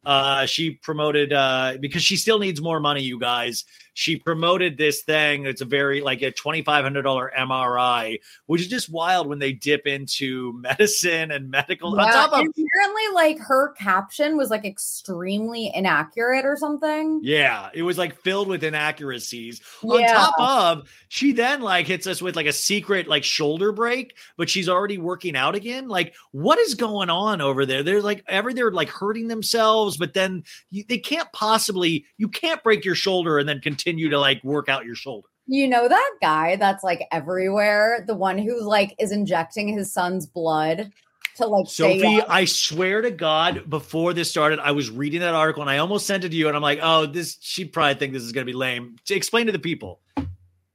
[0.10, 3.64] Uh, she promoted uh, because she still needs more money, you guys.
[4.00, 5.46] She promoted this thing.
[5.46, 9.40] It's a very like a twenty five hundred dollar MRI, which is just wild when
[9.40, 12.00] they dip into medicine and medical.
[12.00, 17.20] on Yeah, top of apparently, like her caption was like extremely inaccurate or something.
[17.22, 19.62] Yeah, it was like filled with inaccuracies.
[19.84, 24.16] On top of, she then like hits us with like a secret like shoulder break,
[24.38, 25.90] but she's already working out again.
[25.90, 27.84] Like, what is going on over there?
[27.84, 32.64] They're like every they're like hurting themselves, but then you, they can't possibly you can't
[32.64, 35.28] break your shoulder and then continue to like work out your shoulder.
[35.48, 40.28] You know that guy that's like everywhere, the one who like is injecting his son's
[40.28, 40.92] blood
[41.38, 42.22] to like Sophie.
[42.22, 46.06] I swear to God, before this started, I was reading that article and I almost
[46.06, 48.46] sent it to you, and I'm like, oh, this she probably think this is gonna
[48.46, 48.98] be lame.
[49.06, 50.02] To explain to the people.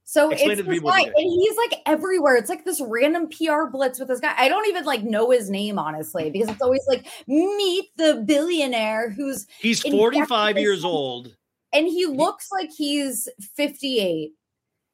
[0.07, 2.35] So Explain it's this guy, and he's like everywhere.
[2.35, 4.33] It's like this random PR blitz with this guy.
[4.37, 9.09] I don't even like know his name honestly, because it's always like meet the billionaire
[9.09, 11.35] who's He's 45 years old.
[11.75, 14.31] And he looks like he's 58.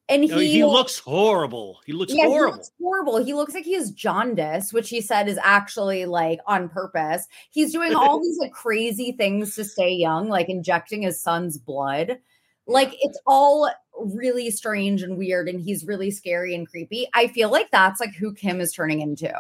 [0.10, 1.80] And he, he looks horrible.
[1.86, 2.58] He looks yeah, he horrible.
[2.58, 3.24] looks horrible.
[3.24, 7.28] He looks like he has jaundice, which he said is actually like on purpose.
[7.52, 12.20] He's doing all these like crazy things to stay young, like injecting his son's blood.
[12.68, 17.08] Like it's all really strange and weird, and he's really scary and creepy.
[17.14, 19.32] I feel like that's like who Kim is turning into.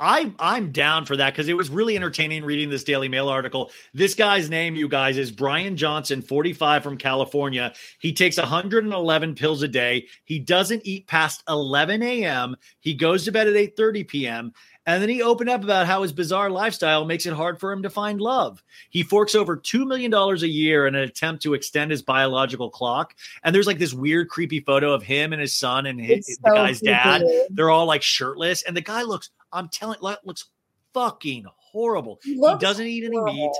[0.00, 3.70] I I'm down for that because it was really entertaining reading this Daily Mail article.
[3.92, 7.72] This guy's name, you guys, is Brian Johnson, 45 from California.
[8.00, 10.06] He takes 111 pills a day.
[10.24, 12.56] He doesn't eat past 11 a.m.
[12.80, 14.52] He goes to bed at 8:30 p.m.
[14.86, 17.82] And then he opened up about how his bizarre lifestyle makes it hard for him
[17.82, 18.62] to find love.
[18.90, 23.14] He forks over $2 million a year in an attempt to extend his biological clock.
[23.42, 26.38] And there's like this weird, creepy photo of him and his son and his, It's
[26.38, 29.30] the so guy's dad they're all like shirtless, and the guy looks.
[29.52, 30.46] I'm telling, looks
[30.92, 32.20] fucking horrible.
[32.24, 33.52] He He, doesn't eat any meat.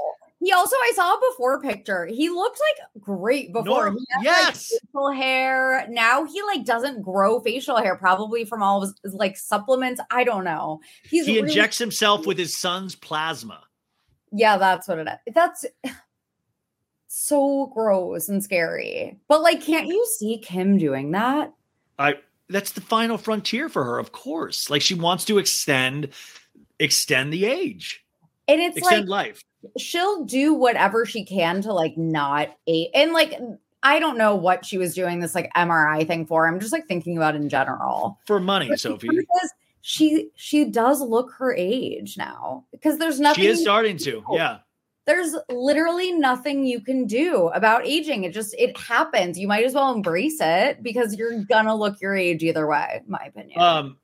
[0.44, 2.04] He also, I saw a before picture.
[2.04, 3.64] He looked like great before.
[3.64, 4.70] Norm- he had, yes.
[4.70, 5.86] like, facial hair.
[5.88, 10.02] Now he like doesn't grow facial hair, probably from all of his, his, like supplements.
[10.10, 10.80] I don't know.
[11.08, 13.62] He's he really- injects himself with his son's plasma.
[14.32, 15.34] Yeah, that's what it is.
[15.34, 15.64] That's
[17.08, 19.16] so gross and scary.
[19.28, 21.54] But like, can't you see Kim doing that?
[21.98, 22.16] I.
[22.50, 24.68] That's the final frontier for her, of course.
[24.68, 26.10] Like she wants to extend,
[26.78, 28.04] extend the age,
[28.46, 29.44] And it's extend like life.
[29.78, 32.90] She'll do whatever she can to like not age.
[32.94, 33.38] And like,
[33.82, 36.46] I don't know what she was doing this like MRI thing for.
[36.46, 38.18] I'm just like thinking about in general.
[38.26, 39.08] for money, But Sophie.
[39.82, 43.44] she she does look her age now because there's nothing.
[43.44, 44.22] She is starting to.
[44.30, 44.58] Yeah.
[45.06, 48.24] There's literally nothing you can do about aging.
[48.24, 49.38] It just it happens.
[49.38, 53.02] You might as well embrace it because you're gonna look your age either way.
[53.06, 53.60] My opinion.
[53.60, 53.98] Um,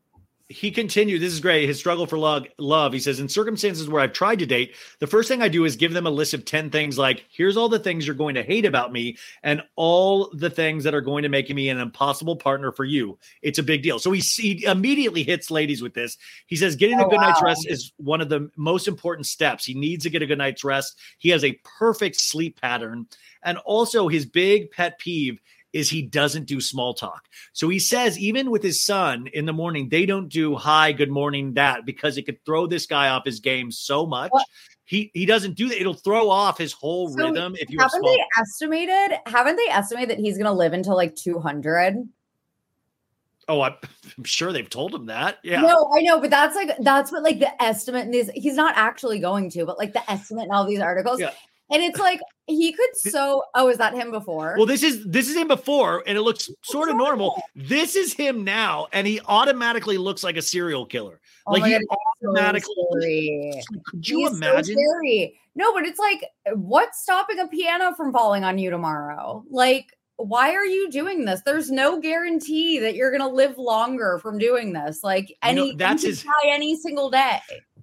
[0.51, 1.23] he continued.
[1.23, 1.69] This is great.
[1.69, 2.45] His struggle for love.
[2.59, 2.93] Love.
[2.93, 5.77] He says, in circumstances where I've tried to date, the first thing I do is
[5.77, 6.99] give them a list of ten things.
[6.99, 10.83] Like, here's all the things you're going to hate about me, and all the things
[10.85, 13.17] that are going to make me an impossible partner for you.
[13.43, 13.99] It's a big deal.
[14.01, 16.19] So he, he immediately hits ladies with this.
[16.47, 19.65] He says, getting a Oh, good night's rest is one of the most important steps.
[19.65, 20.99] He needs to get a good night's rest.
[21.19, 23.07] He has a perfect sleep pattern,
[23.43, 25.39] and also his big pet peeve
[25.73, 27.27] is he doesn't do small talk.
[27.53, 31.11] So he says, even with his son in the morning, they don't do hi, good
[31.11, 34.31] morning, that because it could throw this guy off his game so much.
[34.31, 34.47] What?
[34.85, 35.81] He he doesn't do that.
[35.81, 39.19] It'll throw off his whole So rhythm if you have haven't they estimated?
[39.27, 42.09] Haven't they estimated that he's gonna live until like 200?
[43.49, 43.75] Oh, I'm
[44.25, 45.39] sure they've told him that.
[45.43, 45.61] Yeah.
[45.61, 48.31] No, I know, but that's like that's what like the estimate in these.
[48.35, 51.31] He's not actually going to, but like the estimate in all these articles, Yeah.
[51.71, 53.43] And it's like he could so.
[53.55, 54.55] Oh, is that him before?
[54.57, 57.41] Well, this is this is him before, and it looks sort of normal.
[57.55, 61.21] This is him now, and he automatically looks like a serial killer.
[61.47, 61.81] Oh like he God,
[62.23, 62.75] so automatically.
[63.01, 63.63] scary.
[63.87, 64.77] Could you He's so imagine?
[64.77, 65.41] scary.
[65.55, 66.25] No, but it's like,
[66.55, 69.45] what's stopping a piano from falling on you tomorrow?
[69.51, 69.87] Like,
[70.17, 71.41] why are you doing this?
[71.45, 75.03] There's no guarantee that you're gonna live longer from doing this.
[75.03, 77.41] Like, know, any that's you his- could die any single day.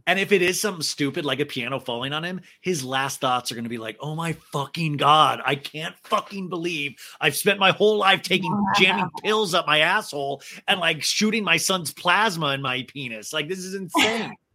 [0.07, 3.51] And if it is something stupid like a piano falling on him, his last thoughts
[3.51, 7.59] are going to be like, "Oh my fucking god, I can't fucking believe I've spent
[7.59, 12.53] my whole life taking jamming pills up my asshole and like shooting my son's plasma
[12.53, 13.33] in my penis.
[13.33, 14.33] Like this is insane."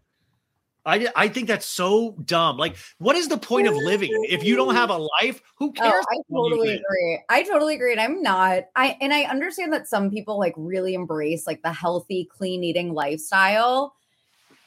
[0.84, 2.56] I, I think that's so dumb.
[2.56, 5.40] Like, what is the point of living if you don't have a life?
[5.58, 6.04] Who Oh, cares?
[6.10, 7.20] I long you totally agree.
[7.28, 7.92] I totally agree.
[7.92, 8.64] And I'm not.
[8.74, 12.94] I and I understand that some people like really embrace like the healthy, clean eating
[12.94, 13.94] lifestyle.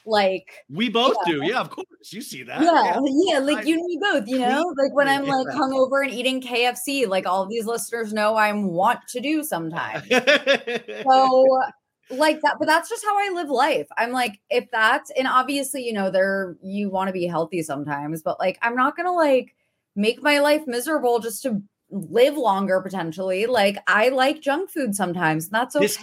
[0.06, 1.42] Like, We both do.
[1.44, 1.86] Yeah, of course.
[2.12, 2.62] You see that.
[2.62, 4.74] yeah, yeah, like I- you and me both, you know?
[4.78, 5.56] Like when I'm like Yeah.
[5.60, 10.08] hungover and eating KFC, like all these listeners know I'm want to do sometimes.
[11.10, 11.60] so
[12.12, 15.84] like that but that's just how i live life i'm like if that's and obviously
[15.84, 19.56] you know there you want to be healthy sometimes but like i'm not gonna like
[19.96, 25.46] make my life miserable just to live longer potentially like i like junk food sometimes
[25.46, 25.98] and that's okay this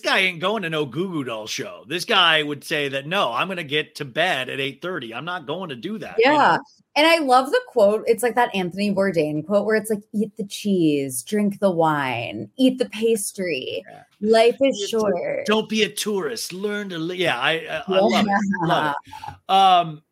[0.00, 1.84] guy ain't going to no Goo Goo Doll show.
[1.88, 5.14] This guy would say that no, I'm going to get to bed at 8:30.
[5.14, 6.16] I'm not going to do that.
[6.18, 6.62] you yeah know?
[6.94, 10.30] and i love the quote it's like that anthony bourdain quote where it's like eat
[10.36, 14.02] the cheese drink the wine eat the pastry Yeah.
[14.20, 16.52] life is short Don't be a tourist.
[16.52, 16.98] Learn to.
[16.98, 18.66] Li- yeah, I I, I love it.
[18.68, 19.50] Love it.
[19.50, 20.02] Um,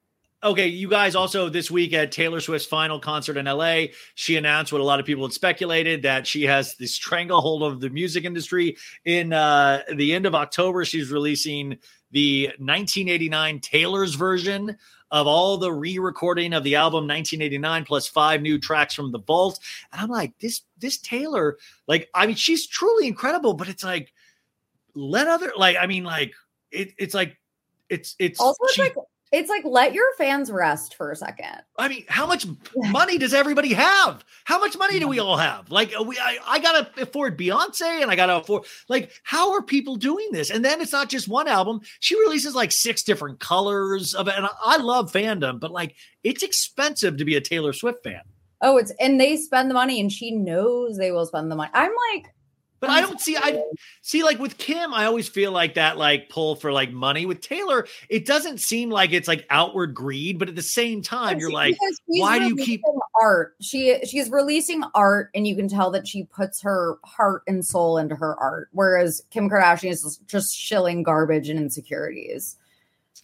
[0.43, 4.73] okay, you guys also this week at Taylor Swift's final concert in LA, she announced
[4.73, 8.25] what a lot of people had speculated that she has the stranglehold of the music
[8.25, 8.77] industry.
[9.05, 11.79] In uh, the end of October, she's releasing
[12.11, 14.77] the 1989 Taylor's version
[15.11, 19.59] of all the re-recording of the album 1989 plus five new tracks from the vault
[19.93, 21.59] and i'm like this this taylor
[21.89, 24.12] like i mean she's truly incredible but it's like
[24.95, 26.33] let other like i mean like
[26.71, 27.37] it, it's like
[27.89, 28.95] it's it's Also, it's she- like
[29.32, 31.62] it's like let your fans rest for a second.
[31.78, 32.47] I mean, how much
[32.90, 34.24] money does everybody have?
[34.44, 35.70] How much money do we all have?
[35.70, 38.65] Like, we, I, I gotta afford Beyonce, and I gotta afford.
[38.89, 40.51] Like, how are people doing this?
[40.51, 44.35] And then it's not just one album; she releases like six different colors of it.
[44.36, 45.94] And I, I love fandom, but like,
[46.24, 48.23] it's expensive to be a Taylor Swift fan.
[48.62, 51.70] Oh, it's and they spend the money, and she knows they will spend the money.
[51.73, 52.35] I'm like,
[52.81, 53.36] But I don't see.
[53.36, 53.62] I
[54.01, 57.27] see like with Kim, I always feel like that like pull for like money.
[57.27, 61.39] With Taylor, it doesn't seem like it's like outward greed, but at the same time,
[61.39, 61.77] you're She- like,
[62.07, 62.81] why do you keep?
[63.20, 63.55] art?
[63.61, 67.98] She she's releasing art, and you can tell that she puts her heart and soul
[67.98, 68.69] into her art.
[68.73, 72.57] Whereas Kim Kardashian is just shilling garbage and insecurities.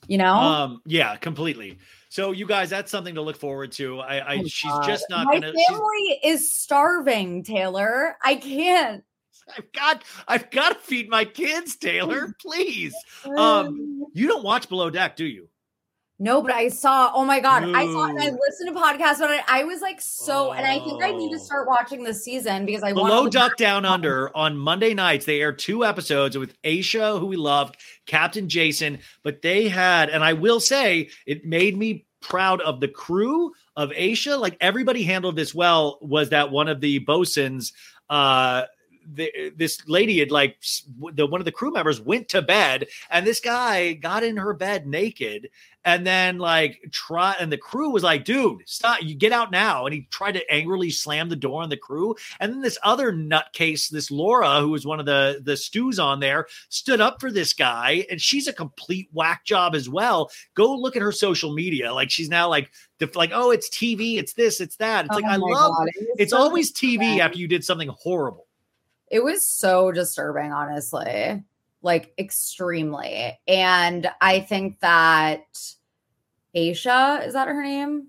[0.06, 1.78] You know, Um, yeah, completely.
[2.10, 4.00] So you guys, that's something to look forward to.
[4.00, 5.52] I, I Oh, she's just not My gonna.
[5.68, 8.16] family is starving, Taylor.
[8.22, 9.02] I can't.
[9.56, 12.34] I've got, I've got to feed my kids, Taylor.
[12.40, 12.94] Please.
[13.24, 13.38] Mm.
[13.38, 15.48] Um, you don't watch Below Deck, do you?
[16.18, 17.10] No, but I saw.
[17.14, 19.42] Oh my god, I saw and I listened to podcasts about it.
[19.48, 21.44] I was like so, and I think I need to Oh.
[21.44, 23.32] start watching this season because I Below want.
[23.34, 25.26] Deck Down Under on Monday nights.
[25.26, 29.00] They air two episodes with Aesha, who we loved, Captain Jason.
[29.24, 33.90] But they had, and I will say, it made me proud of the crew of
[33.90, 34.40] Aesha.
[34.40, 35.98] Like everybody handled this well.
[36.00, 37.74] Was that one of the bosuns?
[38.08, 38.62] Uh,
[39.14, 40.56] the, this lady had like
[41.14, 44.52] the one of the crew members went to bed and this guy got in her
[44.54, 45.48] bed naked
[45.84, 49.86] and then like try and the crew was like dude stop you get out now
[49.86, 53.12] and he tried to angrily slam the door on the crew and then this other
[53.12, 57.30] nutcase this laura who was one of the the stews on there stood up for
[57.30, 60.30] this guy and she's a complete whack job as well.
[60.54, 62.70] Go look at her social media like she's now like
[63.14, 65.04] like oh it's tv it's this it's that.
[65.06, 67.48] It's oh like Oh i love God, it was it's so always tv after you
[67.48, 68.45] did something horrible
[69.10, 71.42] It was so disturbing, honestly,
[71.82, 73.38] like extremely.
[73.46, 75.42] And I think that
[76.56, 78.08] Aesha is that her name?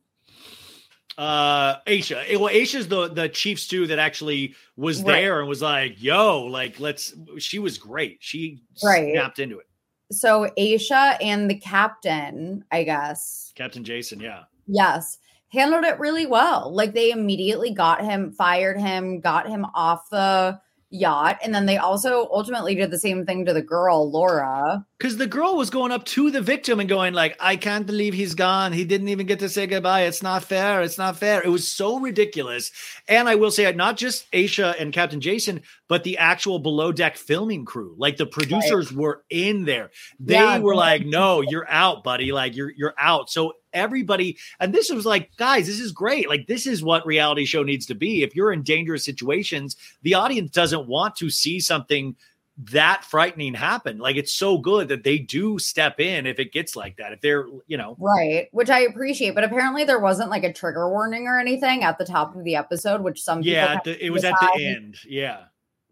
[1.18, 2.40] uh Aesha.
[2.40, 5.14] Well, Aesha's the the chief stew that actually was Right.
[5.22, 8.18] there and was like, "Yo, like let's." She was great.
[8.22, 9.14] She Right.
[9.14, 9.66] snapped into it.
[10.12, 13.52] So Aesha and the captain, I guess.
[13.56, 14.44] Captain Jason, yeah.
[14.68, 15.18] Yes.
[15.52, 16.72] Handled it really well.
[16.74, 20.60] Like they immediately got him, fired him, got him off the
[20.90, 21.38] yacht.
[21.44, 24.86] And then they also ultimately did the same thing to the girl, Laura.
[24.98, 28.14] Because the girl was going up to the victim and going like, "I can't believe
[28.14, 28.74] he's gone.
[28.74, 30.04] He didn't even get to say goodbye.
[30.04, 30.82] It's not fair.
[30.82, 32.72] It's not fair." It was so ridiculous.
[33.08, 37.16] And I will say, not just Aesha and Captain Jason, but the actual below deck
[37.18, 39.92] filming crew, like the producers were in there.
[40.20, 42.32] They Yeah, were like, "No, you're out, buddy.
[42.32, 46.28] Like you're you're out." So everybody, and this was like, guys, this is great.
[46.28, 48.24] Like this is what reality show needs to be.
[48.24, 52.16] If you're in dangerous situations, the audience doesn't want to see something
[52.60, 54.00] that frightening happen.
[54.00, 57.14] Like it's so good that they do step in if it gets like that.
[57.14, 58.48] If they're, you know, Right.
[58.52, 59.36] Which I appreciate.
[59.36, 62.56] But apparently there wasn't like a trigger warning or anything at the top of the
[62.56, 64.98] episode, which some people yeah, the- it was at the end.
[65.08, 65.44] Yeah.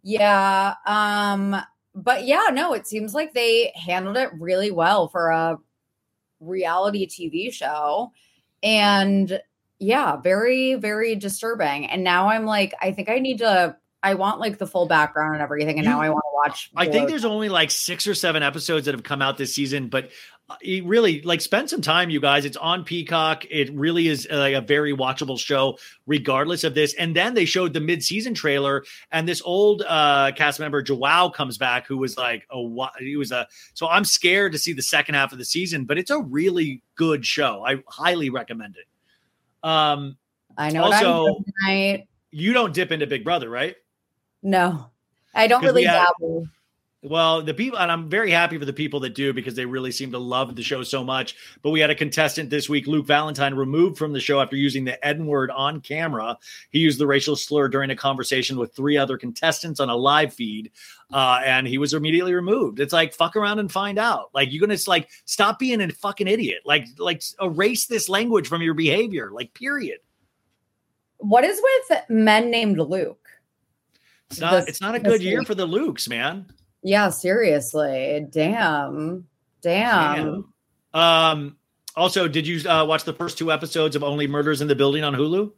[0.01, 0.73] Yeah.
[0.87, 1.55] Um,
[1.93, 5.59] but yeah, no, it seems like they handled it really well for a
[6.39, 8.11] reality TV show.
[8.63, 9.39] And
[9.79, 11.85] yeah, very, very disturbing.
[11.87, 13.75] And now I'm like, I think I need to
[14.05, 15.79] I want like the full background and everything.
[15.79, 18.85] And now I want to watch I think there's only like six or seven episodes
[18.85, 20.11] that have come out this season, but
[20.47, 22.45] uh, it really like spend some time, you guys.
[22.45, 23.45] It's on Peacock.
[23.49, 26.93] It really is uh, like a very watchable show, regardless of this.
[26.93, 31.57] And then they showed the mid-season trailer, and this old uh, cast member Joao comes
[31.57, 33.47] back, who was like a he was a.
[33.73, 36.83] So I'm scared to see the second half of the season, but it's a really
[36.93, 37.65] good show.
[37.65, 38.85] I highly recommend it.
[39.67, 40.15] Um,
[40.55, 41.43] I know also-
[42.29, 43.75] you don't dip into Big Brother, right?
[44.45, 44.91] No.
[45.33, 46.47] I don't we really have- dabble.
[47.07, 49.91] Well, the people, and I'm very happy for the people that do because they really
[49.91, 51.35] seem to love the show so much.
[51.61, 54.85] But we had a contestant this week, Luke Valentine, removed from the show after using
[54.85, 56.35] the N word on camera.
[56.71, 60.33] He used the racial slur during a conversation with three other contestants on a live
[60.33, 60.71] feed,
[61.13, 62.79] uh, and he was immediately removed.
[62.79, 64.31] It's like fuck around and find out.
[64.33, 66.63] Like you're gonna like stop being a fucking idiot.
[66.65, 69.29] Like like erase this language from your behavior.
[69.31, 69.99] Like period.
[71.17, 73.24] What is with men named Luke?
[74.31, 74.51] It's not.
[74.51, 75.47] This- it's not a good year week.
[75.47, 76.47] for the Lukes, man.
[76.83, 78.25] Yeah, seriously.
[78.31, 79.25] Damn.
[79.61, 80.45] Damn.
[80.93, 80.99] Damn.
[81.01, 81.57] Um.
[81.95, 85.03] Also, did you uh, watch the first two episodes of Only Murders in the Building
[85.03, 85.51] on Hulu?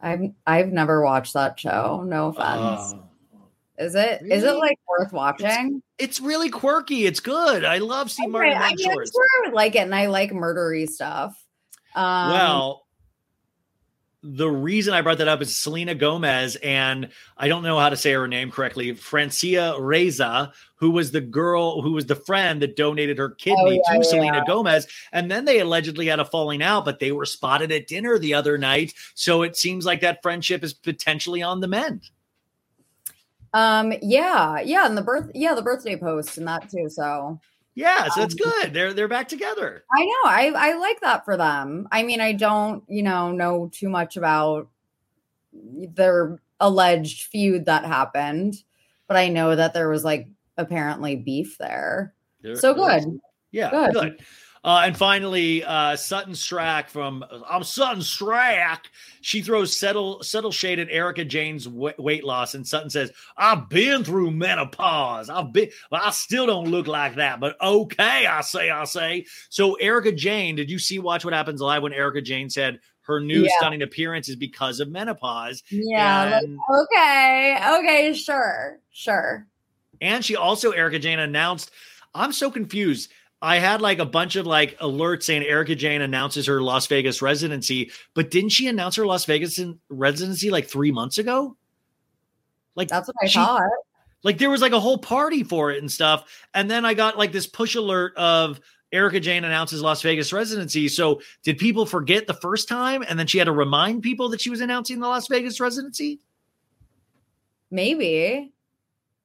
[0.00, 2.02] I've I've never watched that show.
[2.06, 2.94] No offense.
[2.94, 3.04] Oh.
[3.78, 4.22] Is it?
[4.22, 4.58] Is it Really?
[4.60, 5.82] like worth watching?
[5.98, 7.06] It's really quirky.
[7.06, 7.64] It's good.
[7.64, 8.94] I love Martin Okay, in I mean, I
[9.44, 11.34] would like it, and I like murdery stuff.
[11.94, 12.81] Um, well,
[14.22, 17.96] the reason I brought that up is Selena Gomez, and I don't know how to
[17.96, 18.94] say her name correctly.
[18.94, 23.90] Francia Raisa, who was the girl, who was the friend that donated her kidney Oh,
[23.90, 24.44] yeah, to yeah, Selena.
[24.46, 28.18] Gomez, and then they allegedly had a falling out, but they were spotted at dinner
[28.18, 28.94] the other night.
[29.14, 32.10] So it seems like that friendship is potentially on the mend.
[33.54, 36.88] um, yeah, yeah, and the birth, yeah, the birthday post and that too.
[36.88, 37.40] So
[37.74, 38.74] Yeah, so it's Um, good.
[38.74, 39.84] They're they're back together.
[39.90, 41.88] I know, I I like that for them.
[41.90, 44.68] I mean, I don't, you know, know too much about
[45.52, 48.54] their alleged feud that happened,
[49.08, 52.14] but I know that there was like apparently beef there.
[52.42, 53.04] They're- So good.
[53.52, 53.92] Yeah, Good.
[53.92, 54.20] good.
[54.64, 58.84] Uh, and finally, uh, Sutton Stracke from I'm Sutton Stracke.
[59.20, 63.68] She throws settle settle shade at Erika Jayne's w- weight loss, and Sutton says, "I've
[63.68, 65.28] been through menopause.
[65.28, 69.26] I've been, well, I still don't look like that, but okay, I say, I say."
[69.48, 73.18] So Erika Jayne, did you see Watch What Happens Live when Erika Jayne said her
[73.18, 73.48] new Yeah.
[73.58, 75.64] stunning appearance is because of menopause?
[75.70, 79.48] Yeah, like, And- okay, okay, sure, sure.
[80.00, 81.72] And she also, Erika Jayne, announced,
[82.14, 83.10] I'm so confused.
[83.42, 87.20] I had like a bunch of like alerts saying Erika Jayne announces her Las Vegas
[87.20, 91.56] residency, but didn't she announce her Las Vegas in- residency like three months ago?
[92.76, 93.62] Like That's what I she- thought.
[94.22, 96.30] Like there was like a whole party for it and stuff.
[96.54, 98.60] And then I got like this push alert of
[98.92, 100.86] Erika Jayne announces Las Vegas residency.
[100.86, 103.02] So did people forget the first time?
[103.08, 106.20] And then she had to remind people that she was announcing the Las Vegas residency?
[107.72, 108.52] Maybe.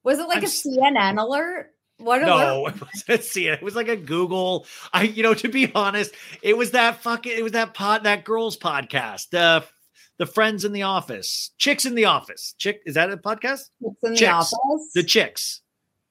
[0.02, 1.76] Was it like I'm a CNN alert?
[1.98, 2.22] What?
[2.22, 3.62] No, it wasn't see it.
[3.62, 4.66] was like a Google.
[4.94, 7.32] I, you know, to be honest, it was that fucking.
[7.36, 9.30] It was that pod, that girls podcast.
[9.32, 9.64] The
[10.18, 12.54] the friends in the office, chicks in the office.
[12.58, 13.70] Chick is that a podcast?
[13.82, 14.32] It's in the Chicks.
[14.54, 14.92] office.
[14.94, 15.62] The chicks.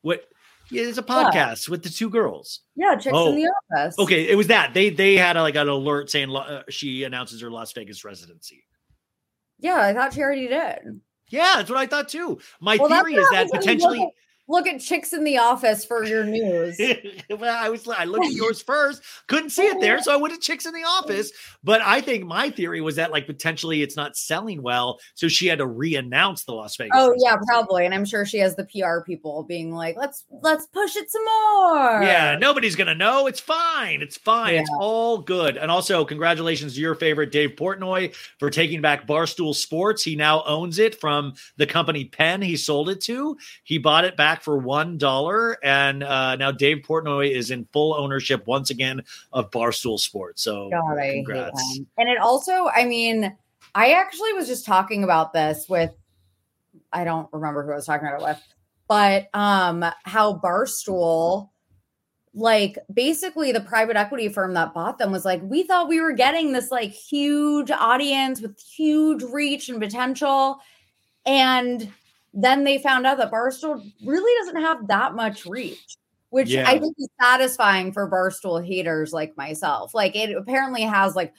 [0.02, 0.24] What?
[0.70, 2.60] Yeah, it's a podcast with the two girls.
[2.74, 3.96] yeah, chicks Oh, in the office.
[4.00, 7.40] Okay, it was that they they had a, like an alert saying uh, she announces
[7.42, 8.64] her Las Vegas residency.
[9.60, 11.00] Yeah, I thought she already did.
[11.28, 12.40] Yeah, that's what I thought too.
[12.60, 14.10] My Well, theory is that happens when potentially.
[14.48, 16.78] Look at, chicks in the office for your news.
[17.31, 20.35] well, I was I looked at yours first, couldn't see it there, so I went
[20.35, 21.32] to Chicks in the Office.
[21.64, 25.47] But I think my theory was that like potentially it's not selling well, so she
[25.47, 26.93] had to re-announce the Las Vegas.
[26.94, 27.86] Oh yeah, probably.
[27.86, 31.24] And I'm sure she has the PR people being like, "Let's let's push it some
[31.24, 33.27] more." Yeah, nobody's gonna know.
[33.27, 34.01] It's fine.
[34.01, 34.55] It's fine.
[34.55, 35.56] It's all good.
[35.56, 40.05] And also, congratulations to your favorite Dave Portnoy for taking back Barstool Sports.
[40.05, 42.43] He now owns it from the company Penn.
[42.43, 43.36] He sold it to.
[43.64, 47.94] He bought it back for one dollar, and uh, now Dave Portnoy is in full
[47.94, 49.02] ownership once again
[49.32, 50.42] of Barstool Sports.
[50.42, 51.80] So, God, congrats.
[51.98, 53.36] And it also, I mean,
[53.74, 55.92] I actually was just talking about this with
[56.92, 58.42] I don't remember who I was talking about it with,
[58.88, 61.50] but um how Barstool
[62.32, 66.12] like basically the private equity firm that bought them was like we thought we were
[66.12, 70.58] getting this like huge audience with huge reach and potential
[71.24, 71.90] and
[72.36, 75.96] then they found out that Barstool really doesn't have that much reach
[76.30, 76.68] which Yeah.
[76.68, 79.94] I think is satisfying for Barstool haters like myself.
[79.94, 81.32] Like it apparently has like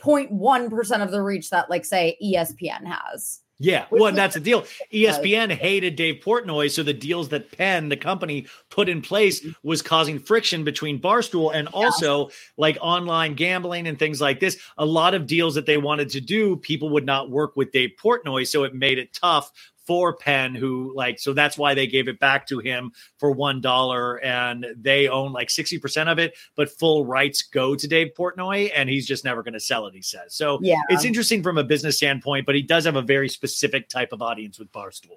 [0.00, 3.40] 0.1% of the reach that like say ESPN has.
[3.58, 4.66] Yeah, well, and that's the deal.
[4.92, 9.52] ESPN hated Dave Portnoy, so the deals that Penn, the company, put in place mm-hmm.
[9.66, 12.28] was causing friction between Barstool and also
[12.58, 14.58] like online gambling and things like this.
[14.76, 17.92] A lot of deals that they wanted to do, people would not work with Dave
[17.98, 19.50] Portnoy, so it made it tough
[19.86, 23.60] for Penn, who like so that's why they gave it back to him for one
[23.60, 28.08] dollar, and they own like sixty percent of it, but full rights go to Dave
[28.18, 29.94] Portnoy, and he's just never going to sell it.
[29.94, 30.58] He says so.
[30.60, 30.80] Yeah.
[30.88, 34.22] It's interesting from a business standpoint, but he does have a very specific type of
[34.22, 35.16] audience with Barstool.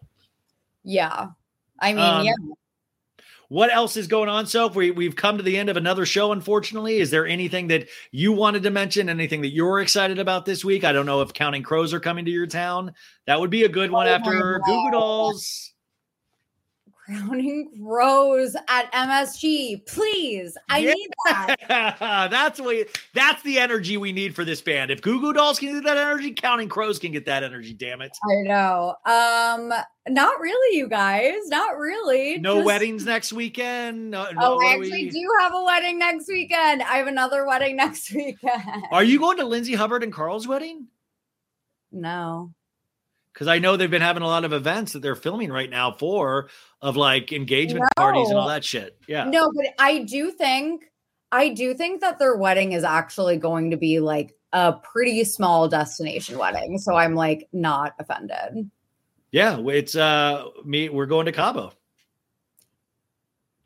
[0.83, 1.29] Yeah.
[1.79, 2.33] I mean, Um, yeah.
[3.49, 4.75] What else is going on, Soph?
[4.75, 6.99] We, we've come to the end of another show, unfortunately.
[6.99, 9.09] Is there anything that you wanted to mention?
[9.09, 10.83] Anything that you're excited about this week?
[10.83, 12.93] I don't know if Counting Crows are coming to your town.
[13.25, 14.31] That would be a good one Oh after.
[14.31, 15.73] Goo Goo Dolls.
[17.09, 19.85] Crowning Rose at MSG.
[19.87, 20.55] Please.
[20.69, 20.93] I Yeah.
[20.93, 21.55] need that.
[22.31, 24.91] that's what that's the energy we need for this band.
[24.91, 27.73] If Goo Goo Dolls can get that energy, Counting Crows can get that energy.
[27.73, 28.11] Damn it!
[28.23, 28.95] I know.
[29.05, 29.73] Um,
[30.07, 31.47] not really, you guys.
[31.47, 32.37] Not really.
[32.39, 34.11] No Just- weddings next weekend.
[34.11, 36.81] No, Oh, I actually we- do have a wedding next weekend.
[36.83, 38.63] I have another wedding next weekend.
[38.91, 40.87] Are you going to Lindsay Hubbard and Carl's wedding?
[41.91, 42.53] no.
[43.39, 45.93] Because I know they've been having a lot of events that they're filming right now
[45.93, 46.49] for
[46.81, 48.99] of like engagement parties and all that shit.
[49.07, 49.23] Yeah.
[49.23, 50.91] No, but I do think
[51.31, 55.69] I do think that their wedding is actually going to be like a pretty small
[55.69, 56.79] destination wedding.
[56.79, 58.69] So I'm like not offended.
[59.31, 60.89] Yeah, it's uh me.
[60.89, 61.71] We're going to Cabo.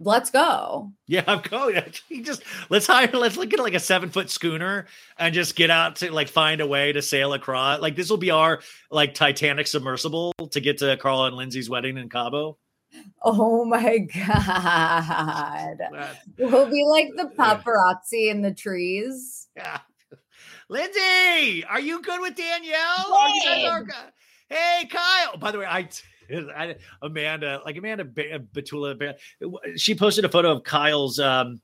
[0.05, 0.91] Let's go.
[1.07, 1.81] Yeah, I'm going.
[2.09, 3.09] He just let's hire.
[3.13, 6.61] Let's look at like a seven foot schooner and just get out to like find
[6.61, 7.79] a way to sail across.
[7.81, 8.59] Like this will be our
[8.91, 12.57] like Titanic submersible to get to Carla and Lindsay's wedding in Cabo.
[13.23, 15.77] Oh my god.
[16.37, 19.47] We'll be like the paparazzi in the trees.
[19.55, 19.79] Yeah.
[20.69, 23.13] Lindsay, are you good with Danielle?
[23.13, 23.85] Are you guys are-
[24.49, 25.37] hey, Kyle.
[25.37, 25.89] By the way, I,
[26.55, 31.61] I Amanda, like Amanda Ba- Batula, Ba- she posted a photo of Kyle's um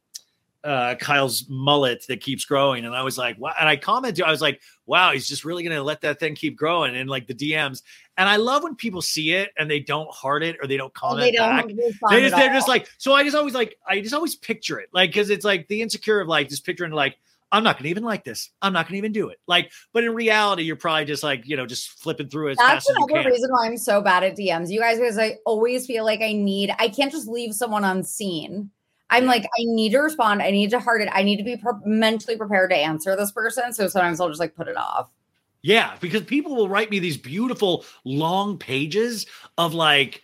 [0.63, 2.85] uh Kyle's mullet that keeps growing.
[2.85, 3.53] And I was like, wow.
[3.59, 6.57] And I commented, I was like, wow, he's just really gonna let that thing keep
[6.57, 7.81] growing And like the DMs.
[8.17, 10.93] And I love when people see it and they don't heart it or they don't
[10.93, 11.67] comment they don't back
[12.09, 14.89] They just, they're just like so i just always like i just always picture it
[14.91, 17.17] like because it's like the insecure of like just picturing like
[17.51, 20.13] i'm not gonna even like this i'm not gonna even do it like but in
[20.13, 23.05] reality you're probably just like you know just flipping through as That's fast as you
[23.09, 24.69] another reason why I'm so bad at DMs.
[24.69, 28.69] You guys, because I always feel like I need, I can't just leave someone unseen.
[29.09, 30.41] I'm like, I need to respond.
[30.41, 31.09] I need to heart it.
[31.11, 33.73] I need to be pre- mentally prepared to answer this person.
[33.73, 35.09] So sometimes I'll just like put it off.
[35.63, 39.25] yeah because people will write me these beautiful long pages
[39.57, 40.21] of like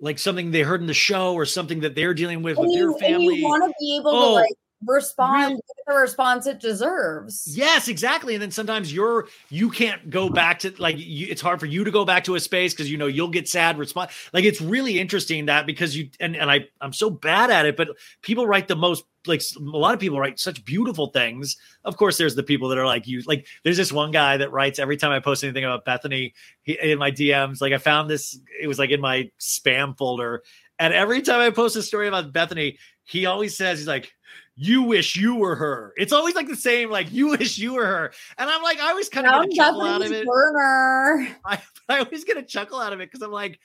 [0.00, 2.76] like something they heard in the show or something that they're dealing with And with
[2.76, 4.52] you, their family you want to be able Oh, to like
[4.86, 7.46] respond really- with the response it deserves.
[7.56, 8.34] Yes, exactly.
[8.34, 11.84] And then sometimes you're you can't go back to like you, it's hard for you
[11.84, 14.12] to go back to a space because you know you'll get sad response.
[14.32, 17.76] Like it's really interesting that because you and and I I'm so bad at it,
[17.76, 17.88] but
[18.22, 21.56] people write the most like a lot of people write such beautiful things.
[21.84, 23.22] Of course, there's the people that are like you.
[23.26, 26.32] Like there's this one guy that writes every time I post anything about Bethenny
[26.62, 27.60] he, in my DMs.
[27.60, 30.42] Like I found this, it was like in my spam folder,
[30.78, 34.12] and every time I post a story about Bethenny, he always says he's like
[34.54, 35.94] you wish you were her.
[35.96, 38.12] It's always like the same, like you wish you were her.
[38.36, 40.26] And I'm like, I always kind of Now get a chuckle out of it.
[40.26, 41.28] burner.
[41.44, 43.58] I, I always get a chuckle out of it because I'm like,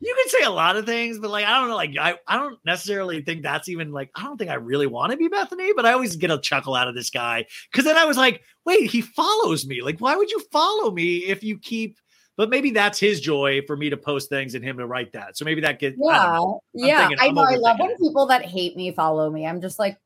[0.00, 2.36] you can say a lot of things, but like I don't know, like I, I
[2.36, 5.70] don't necessarily think that's even like I don't think I really want to be Bethenny,
[5.74, 7.46] but I always get a chuckle out of this guy.
[7.72, 9.82] Cause then I was like, wait, he follows me.
[9.82, 11.98] Like, why would you follow me if you keep
[12.36, 15.36] but maybe that's his joy for me to post things and him to write that.
[15.36, 16.38] So maybe that gets I Yeah.
[16.40, 17.10] I'm Yeah.
[17.20, 17.42] I know.
[17.42, 19.46] I love when people that hate me follow me.
[19.46, 19.96] I'm just like,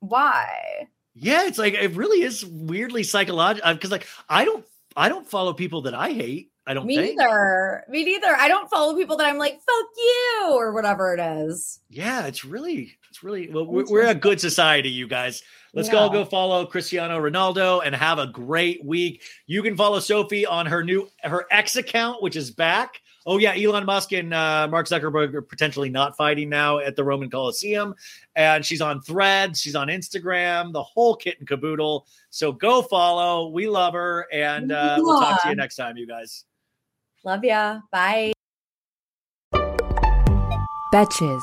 [0.00, 0.88] why?
[1.14, 4.64] Yeah, it's like it really is weirdly psychological because uh, like I don't
[4.96, 6.50] I don't follow people that I hate.
[6.66, 7.18] I don't Me think.
[7.18, 7.82] neither.
[7.88, 8.28] Me neither.
[8.36, 11.80] I don't follow people that I'm like, fuck you, or whatever it is.
[11.88, 15.42] Yeah, it's really it's really well we're, we're a good society, you guys.
[15.74, 16.12] Let's go Yeah.
[16.12, 19.22] go follow Cristiano Ronaldo and have a great week.
[19.46, 23.00] You can follow Sophie on her new her X account, which is back.
[23.30, 27.04] Oh yeah, Elon Musk and uh, Mark Zuckerberg are potentially not fighting now at the
[27.04, 27.94] Roman Coliseum,
[28.36, 32.06] and she's on Threads, she's on Instagram, the whole kit and caboodle.
[32.30, 33.48] So go follow.
[33.48, 36.46] We love her, and uh, we'll talk to you next time, you guys.
[37.22, 37.80] Love ya.
[37.92, 38.32] Bye.
[40.90, 41.42] Betches.